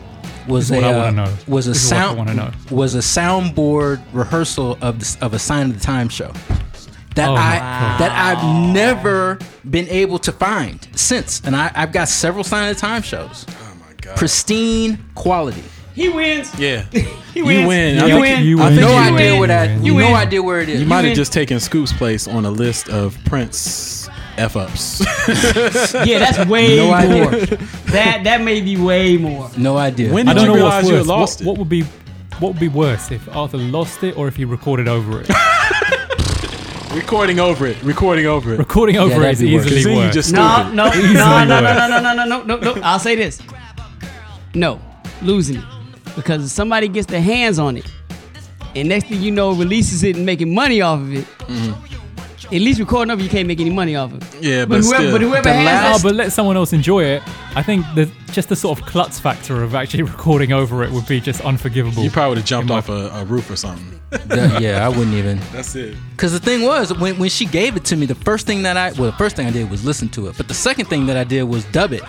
[0.48, 4.78] was a uh, was a This is what I sound wanna was a soundboard rehearsal
[4.80, 6.32] of the, of a Sign of the Time show.
[7.14, 8.00] that Oh I my God.
[8.00, 9.38] that I've never
[9.70, 13.44] been able to find since, and I, I've got several Sign of the Time shows.
[13.50, 14.16] Oh my god.
[14.16, 15.64] Pristine quality.
[15.94, 16.50] He wins.
[16.58, 16.84] yeah.
[17.32, 17.96] He You win.
[17.96, 18.44] You I win.
[18.44, 19.38] you I think No you idea win.
[19.40, 19.82] where that.
[19.84, 20.80] You no idea where it is.
[20.82, 25.00] You might have just taken Scoop's place on a list of Prince f ups.
[26.04, 26.96] Yeah, that's way No more.
[26.96, 27.46] idea.
[27.86, 29.50] That that may be way more.
[29.56, 30.12] no idea.
[30.12, 31.48] When I did don't you know realize you had lost what, it?
[31.48, 31.82] what would be
[32.38, 35.28] what would be worse if Arthur lost it or if he recorded over it?
[36.94, 37.82] recording over it.
[37.82, 38.58] Recording over it.
[38.58, 39.66] recording over it that'd is be worse.
[39.66, 40.14] easily Because then you worse.
[40.14, 40.74] just No, stupid.
[40.76, 42.82] no, no, no, no, no, no, no, no, no, no, no.
[42.82, 43.40] I'll say this.
[44.54, 44.80] No,
[45.22, 45.64] losing it.
[46.16, 47.90] Because if somebody gets their hands on it,
[48.74, 52.44] and next thing you know, releases it and making money off of it, mm-hmm.
[52.46, 54.42] at least recording over, you can't make any money off of it.
[54.42, 55.12] Yeah, But, but, whoever, still.
[55.12, 57.22] but whoever The has last- Oh, that, but let someone else enjoy it.
[57.54, 61.06] I think the just the sort of klutz factor of actually recording over it would
[61.06, 62.02] be just unforgivable.
[62.02, 64.00] you probably would have jumped off a, a roof or something.
[64.10, 65.38] That- yeah, I wouldn't even.
[65.52, 65.96] That's it.
[66.12, 68.76] Because the thing was, when, when she gave it to me, the first thing that
[68.78, 70.36] I well, the first thing I did was listen to it.
[70.38, 72.02] But the second thing that I did was dub it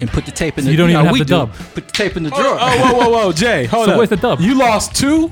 [0.00, 0.70] and put the tape in So the.
[0.72, 1.30] you don't know, even have we the do.
[1.34, 1.52] dub?
[1.74, 2.56] Put the tape in the Oh, drawer.
[2.60, 3.86] oh, whoa, whoa, whoa, Jay, hold on.
[3.88, 3.98] So up.
[3.98, 4.40] where's the dub?
[4.40, 5.30] You lost two.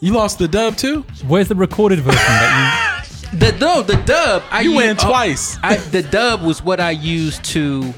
[0.00, 1.02] You lost the dub too.
[1.26, 2.90] Where's the recorded version that you?
[3.38, 4.44] The no, the dub.
[4.52, 5.58] I You u- win oh, twice.
[5.62, 7.92] I, the dub was what I used to.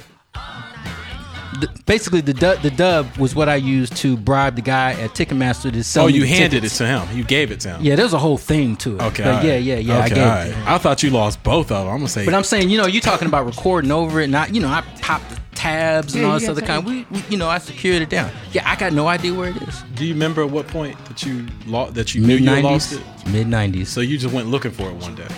[1.61, 5.11] The, basically, the dub, the dub was what I used to bribe the guy at
[5.11, 6.05] Ticketmaster to sell.
[6.05, 6.75] Oh, you the handed tickets.
[6.81, 7.17] it to him.
[7.17, 7.83] You gave it to him.
[7.83, 9.03] Yeah, there's a whole thing to it.
[9.03, 9.25] Okay.
[9.25, 9.63] But all yeah, right.
[9.63, 9.95] yeah, yeah.
[9.99, 10.69] I Okay, gave all it right.
[10.69, 11.89] I thought you lost both of them.
[11.93, 12.25] I'm gonna say.
[12.27, 14.69] But I'm saying, you know, you're talking about recording over it, and I, you know,
[14.69, 16.85] I popped the tabs and all this other kind.
[16.85, 18.31] We, we, you know, I secured it down.
[18.53, 19.83] Yeah, I got no idea where it is.
[19.95, 23.03] Do you remember at what point that you lost that you knew you lost it?
[23.29, 23.89] Mid nineties.
[23.89, 25.29] So you just went looking for it one day.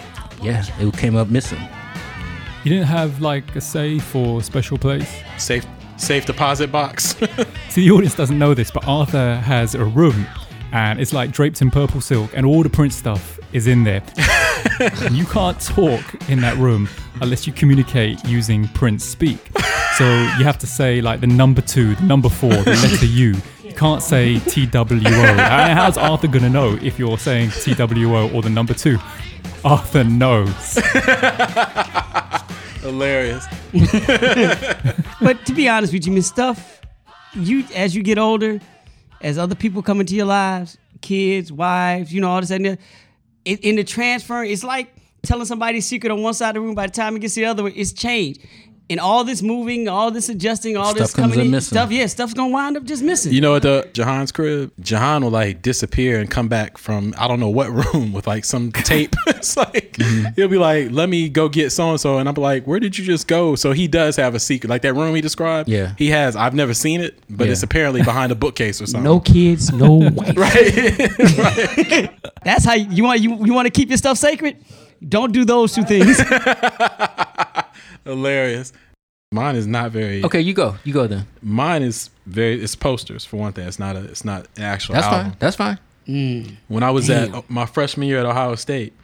[0.42, 1.60] yeah, it came up missing.
[1.60, 1.68] you
[2.64, 5.22] you didn't have like a safe or special place?
[5.38, 5.66] Safe
[5.96, 7.16] safe deposit box.
[7.68, 10.26] See, the audience doesn't know this, but Arthur has a room
[10.72, 14.02] and it's like draped in purple silk, and all the Prince stuff is in there.
[15.10, 16.88] you can't talk in that room
[17.20, 19.50] unless you communicate using Prince speak.
[19.96, 20.04] So
[20.38, 23.34] you have to say like the number two, the number four, the letter U.
[23.64, 24.98] You can't say TWO.
[25.00, 28.98] How's Arthur gonna know if you're saying TWO or the number two?
[29.64, 30.74] Arthur knows.
[32.80, 33.44] Hilarious.
[35.20, 36.80] But to be honest with you, Miss Stuff,
[37.34, 38.60] you as you get older,
[39.20, 42.78] as other people come into your lives, kids, wives, you know, all and that,
[43.44, 46.74] it, in the transfer, it's like telling somebody's secret on one side of the room.
[46.74, 48.40] By the time it gets to the other, it's changed.
[48.90, 51.76] And all this moving, all this adjusting, all this Stuff comes coming up in, missing.
[51.76, 53.34] stuff, yeah, stuff's gonna wind up just missing.
[53.34, 57.28] You know at the Jahan's crib, Jahan will like disappear and come back from I
[57.28, 59.14] don't know what room with like some tape.
[59.26, 60.26] it's like Mm-hmm.
[60.36, 62.96] he'll be like, "Let me go get so and so," and I'm like, "Where did
[62.96, 65.68] you just go?" So he does have a secret, like that room he described.
[65.68, 65.92] Yeah.
[65.98, 66.34] he has.
[66.36, 67.52] I've never seen it, but Yeah.
[67.52, 69.02] it's apparently behind a bookcase or something.
[69.04, 70.36] no kids, no wife.
[70.36, 72.10] right?
[72.44, 74.56] That's how you, you want you, you want to keep your stuff sacred.
[75.06, 76.18] Don't do those two things.
[78.08, 78.72] Hilarious.
[79.30, 80.24] Mine is not very.
[80.24, 80.76] Okay, you go.
[80.84, 81.26] You go then.
[81.42, 82.62] Mine is very.
[82.62, 83.68] It's posters for one thing.
[83.68, 84.04] It's not a.
[84.04, 85.30] It's not an actual That's album.
[85.30, 85.36] fine.
[85.38, 85.78] That's fine.
[86.68, 87.34] when I was Damn.
[87.34, 88.94] at my freshman year at Ohio State,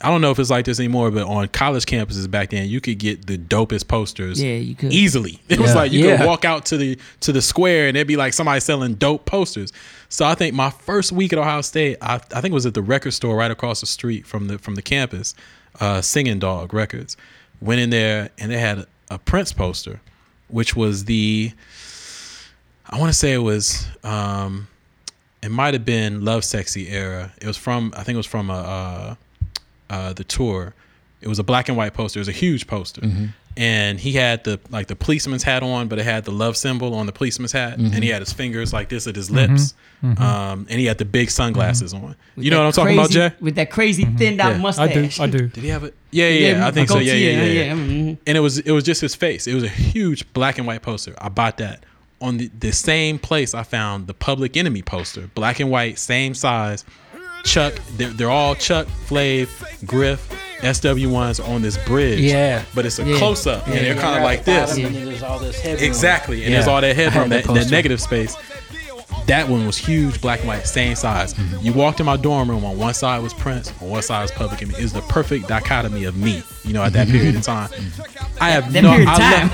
[0.00, 2.80] I don't know if it's like this anymore, but on college campuses back then, you
[2.80, 4.40] could get the dopest posters.
[4.40, 4.92] Yeah, you could.
[4.92, 5.40] easily.
[5.48, 6.18] It was like you Yeah.
[6.18, 9.24] could walk out to the to the square and it'd be like somebody selling dope
[9.24, 9.72] posters.
[10.08, 12.74] So I think my first week at Ohio State, I, I think it was at
[12.74, 15.34] the record store right across the street from the from the campus,
[15.80, 17.16] uh, Singing Dog Records.
[17.64, 20.00] Went in there and they had a Prince poster,
[20.48, 21.52] which was the
[22.88, 24.68] I want to say it was um,
[25.42, 27.32] it might have been Lovesexy era.
[27.40, 29.14] It was from I think it was from a uh,
[29.90, 30.74] uh, the tour.
[31.20, 32.18] It was a black and white poster.
[32.18, 33.00] It was a huge poster,
[33.56, 36.94] and he had the like the policeman's hat on, but it had the love symbol
[36.94, 38.12] on the policeman's hat, and he mm-hmm.
[38.12, 40.12] had his fingers like this at his lips, mm-hmm.
[40.12, 40.22] Mm-hmm.
[40.22, 42.16] um, and he had the big sunglasses on.
[42.36, 43.34] You know what I'm talking about, Crazy- Jay?
[43.40, 44.72] With that crazy thinned out Yeah.
[44.78, 45.08] I do.
[45.20, 45.48] I do.
[45.48, 45.94] Did he have it?
[46.10, 46.66] Yeah, yeah, yeah.
[46.66, 46.94] I think so.
[46.94, 47.74] goatee, Yeah, yeah, yeah.
[47.74, 48.14] yeah.
[48.26, 49.46] and it was it was just his face.
[49.46, 51.14] It was a huge black and white poster.
[51.18, 51.84] I bought that
[52.20, 56.34] on the, the same place I found the Public Enemy poster, black and white, same
[56.34, 56.84] size.
[57.44, 59.48] Chuck, they're, they're all Chuck, Flav,
[59.86, 60.28] Griff,
[60.62, 62.20] S1Ws on this bridge.
[62.20, 62.62] Yeah.
[62.74, 63.18] but it's a Yeah.
[63.18, 65.22] close up, and they're kind of like this.
[65.22, 65.64] All this.
[65.64, 66.56] Exactly, and Yeah.
[66.58, 68.36] there's all that headroom, that that, negative space.
[69.26, 71.32] That one was huge, black and white, same size.
[71.32, 71.64] Mm-hmm.
[71.64, 72.62] You walked in my dorm room.
[72.62, 74.78] On one side was Prince, on one side was Public Enemy.
[74.78, 77.16] It was the perfect dichotomy of me, you know, at that Mm-hmm.
[77.16, 77.70] period of time.
[78.38, 78.92] I have That no.
[78.92, 79.48] I time.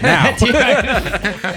[0.00, 0.02] left,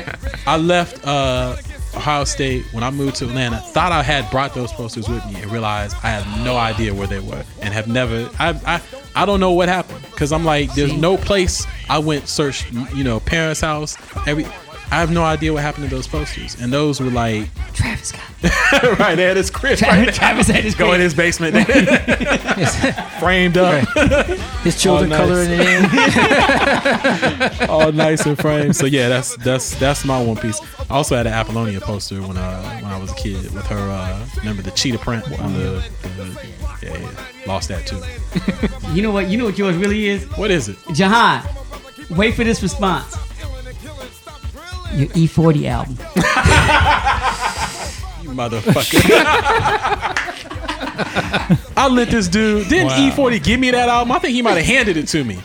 [0.06, 0.16] now.
[0.48, 1.56] I left uh,
[2.00, 3.58] Ohio State when I moved to Atlanta.
[3.58, 7.08] Thought I had brought those posters with me, and realized I have no idea where
[7.08, 8.30] they were, and have never.
[8.40, 8.82] I I,
[9.16, 12.72] I don't know what happened because I'm like, there's no place I went searched.
[12.72, 14.46] You know, parents' house, every.
[14.92, 16.60] I have no idea what happened to those posters.
[16.60, 18.22] And those were like Travis Scott.
[19.00, 19.78] right there at his crib.
[19.78, 20.14] Travis, right there.
[20.14, 21.56] Travis had his Go in his basement,
[23.20, 23.86] framed up,
[24.64, 25.20] His children nice.
[25.20, 25.60] coloring it
[27.62, 27.70] in.
[27.70, 28.76] all nice and framed.
[28.76, 30.60] So yeah, that's that's that's my one piece.
[30.90, 33.78] I also had an Apollonia poster when uh when I was a kid with her.
[33.78, 35.84] uh Remember the cheetah print on the,
[36.18, 36.50] the
[36.82, 37.12] yeah, yeah
[37.46, 38.02] lost that too.
[38.94, 39.28] You know what?
[39.28, 40.24] You know what yours really is?
[40.38, 40.78] What is it?
[40.94, 41.46] Jahan,
[42.12, 43.18] wait for this response.
[44.94, 45.98] Your E-40 album.
[48.22, 49.00] You motherfucker.
[51.78, 52.68] I let this dude.
[52.68, 53.08] Didn't Wow.
[53.08, 54.12] E-40 give me that album?
[54.12, 55.38] I think he might have handed it to me.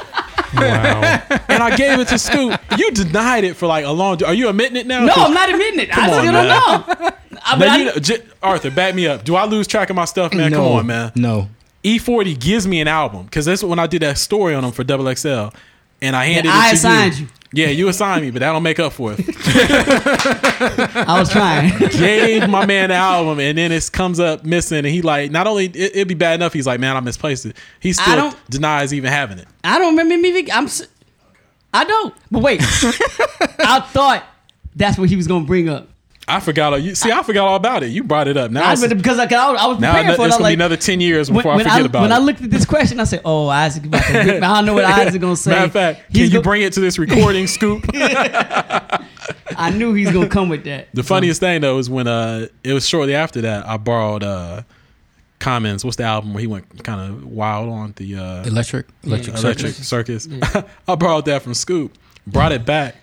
[0.55, 1.23] Wow.
[1.49, 2.59] And I gave it to Scoop.
[2.77, 5.05] You denied it for like a long Are you admitting it now?
[5.05, 5.91] No, I'm not admitting it.
[5.91, 7.11] I Come on, still don't know.
[7.45, 9.25] I, Now, I- you know, J- Arthur, back me up.
[9.25, 10.53] Do I lose track of my stuff, man?
[10.53, 11.13] Come on, man.
[11.15, 11.49] No.
[11.83, 14.85] E-40 gives me an album because that's when I did that story on him for
[14.85, 15.49] Double XL,
[16.05, 17.23] and I handed I it to assigned you.
[17.25, 17.29] you.
[17.57, 19.21] Yeah, you assigned me, but that don't make up for it.
[21.07, 21.77] I was trying.
[21.91, 25.47] Gave my man the album, and then it comes up missing, and he like not
[25.47, 26.53] only it, it'd be bad enough.
[26.53, 27.57] He's like, man, I misplaced it.
[27.81, 29.47] He still don't- denies even having it.
[29.63, 30.51] I don't remember me.
[30.53, 30.69] I'm.
[31.73, 32.15] I don't.
[32.31, 34.25] But wait, I thought
[34.75, 35.89] that's what he was gonna bring up.
[36.27, 36.73] I forgot.
[36.73, 37.89] All, you see, I forgot all about it.
[37.89, 38.51] You brought it up.
[38.51, 40.25] Now, I, it's, because I, I was- I was now prepared it's for it.
[40.25, 42.15] I gonna was be another ten years when, before I forget I, about when it.
[42.15, 44.13] When I looked at this question, I said, "Oh, Isaac about to.
[44.19, 46.63] rip- I don't know what Isaac gonna say." Matter of fact, can He's you bring
[46.63, 47.85] it to this recording, Scoop?
[49.57, 50.89] I knew he's gonna come with that.
[50.95, 54.63] The funniest thing though is when uh it was shortly after that I borrowed uh
[55.39, 55.85] Common's.
[55.85, 58.87] What's the album where he went kind of wild on the uh Electric.
[59.05, 59.37] Electric.
[59.37, 60.27] Electric Circus.
[60.27, 60.65] Circus?
[60.89, 61.97] I borrowed that from Scoop.
[62.27, 62.97] Brought it back.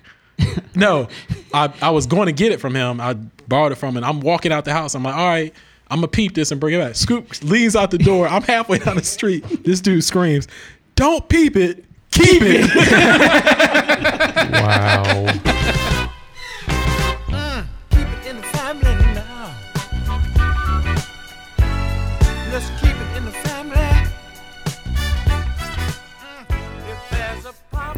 [0.76, 1.08] no,
[1.54, 3.00] I I was going to get it from him.
[3.02, 4.04] I borrowed it from him.
[4.04, 4.96] I'm walking out the house.
[4.96, 5.54] I'm like, all right.
[5.90, 6.96] I'm gonna peep this and bring it back.
[6.96, 8.26] Scoop leans out the door.
[8.26, 9.44] I'm halfway down the street.
[9.66, 10.48] This dude screams,
[10.96, 12.72] "Don't peep it, keep it."
[14.52, 15.78] Wow.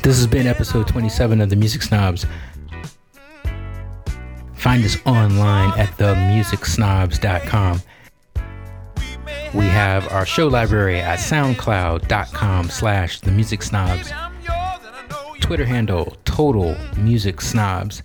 [0.04, 2.26] This has been episode 27 of the Music Snobs.
[4.54, 7.82] Find us online at themusicsnobs.com.
[9.54, 14.12] We have our show library at soundcloud.com slash the music snobs.
[14.12, 18.04] I'm yours and I know you Twitter handle total music snobs.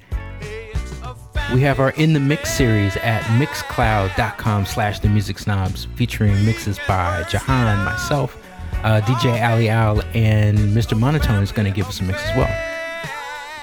[1.52, 6.78] We have our In the Mix series at mixcloud.com slash the music snobs, featuring mixes
[6.86, 8.40] by Jahan, myself,
[8.84, 10.98] uh, DJ Ali Al, and Mr.
[10.98, 12.64] Monotone is going to give us a mix as well.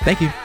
[0.03, 0.44] Thank you.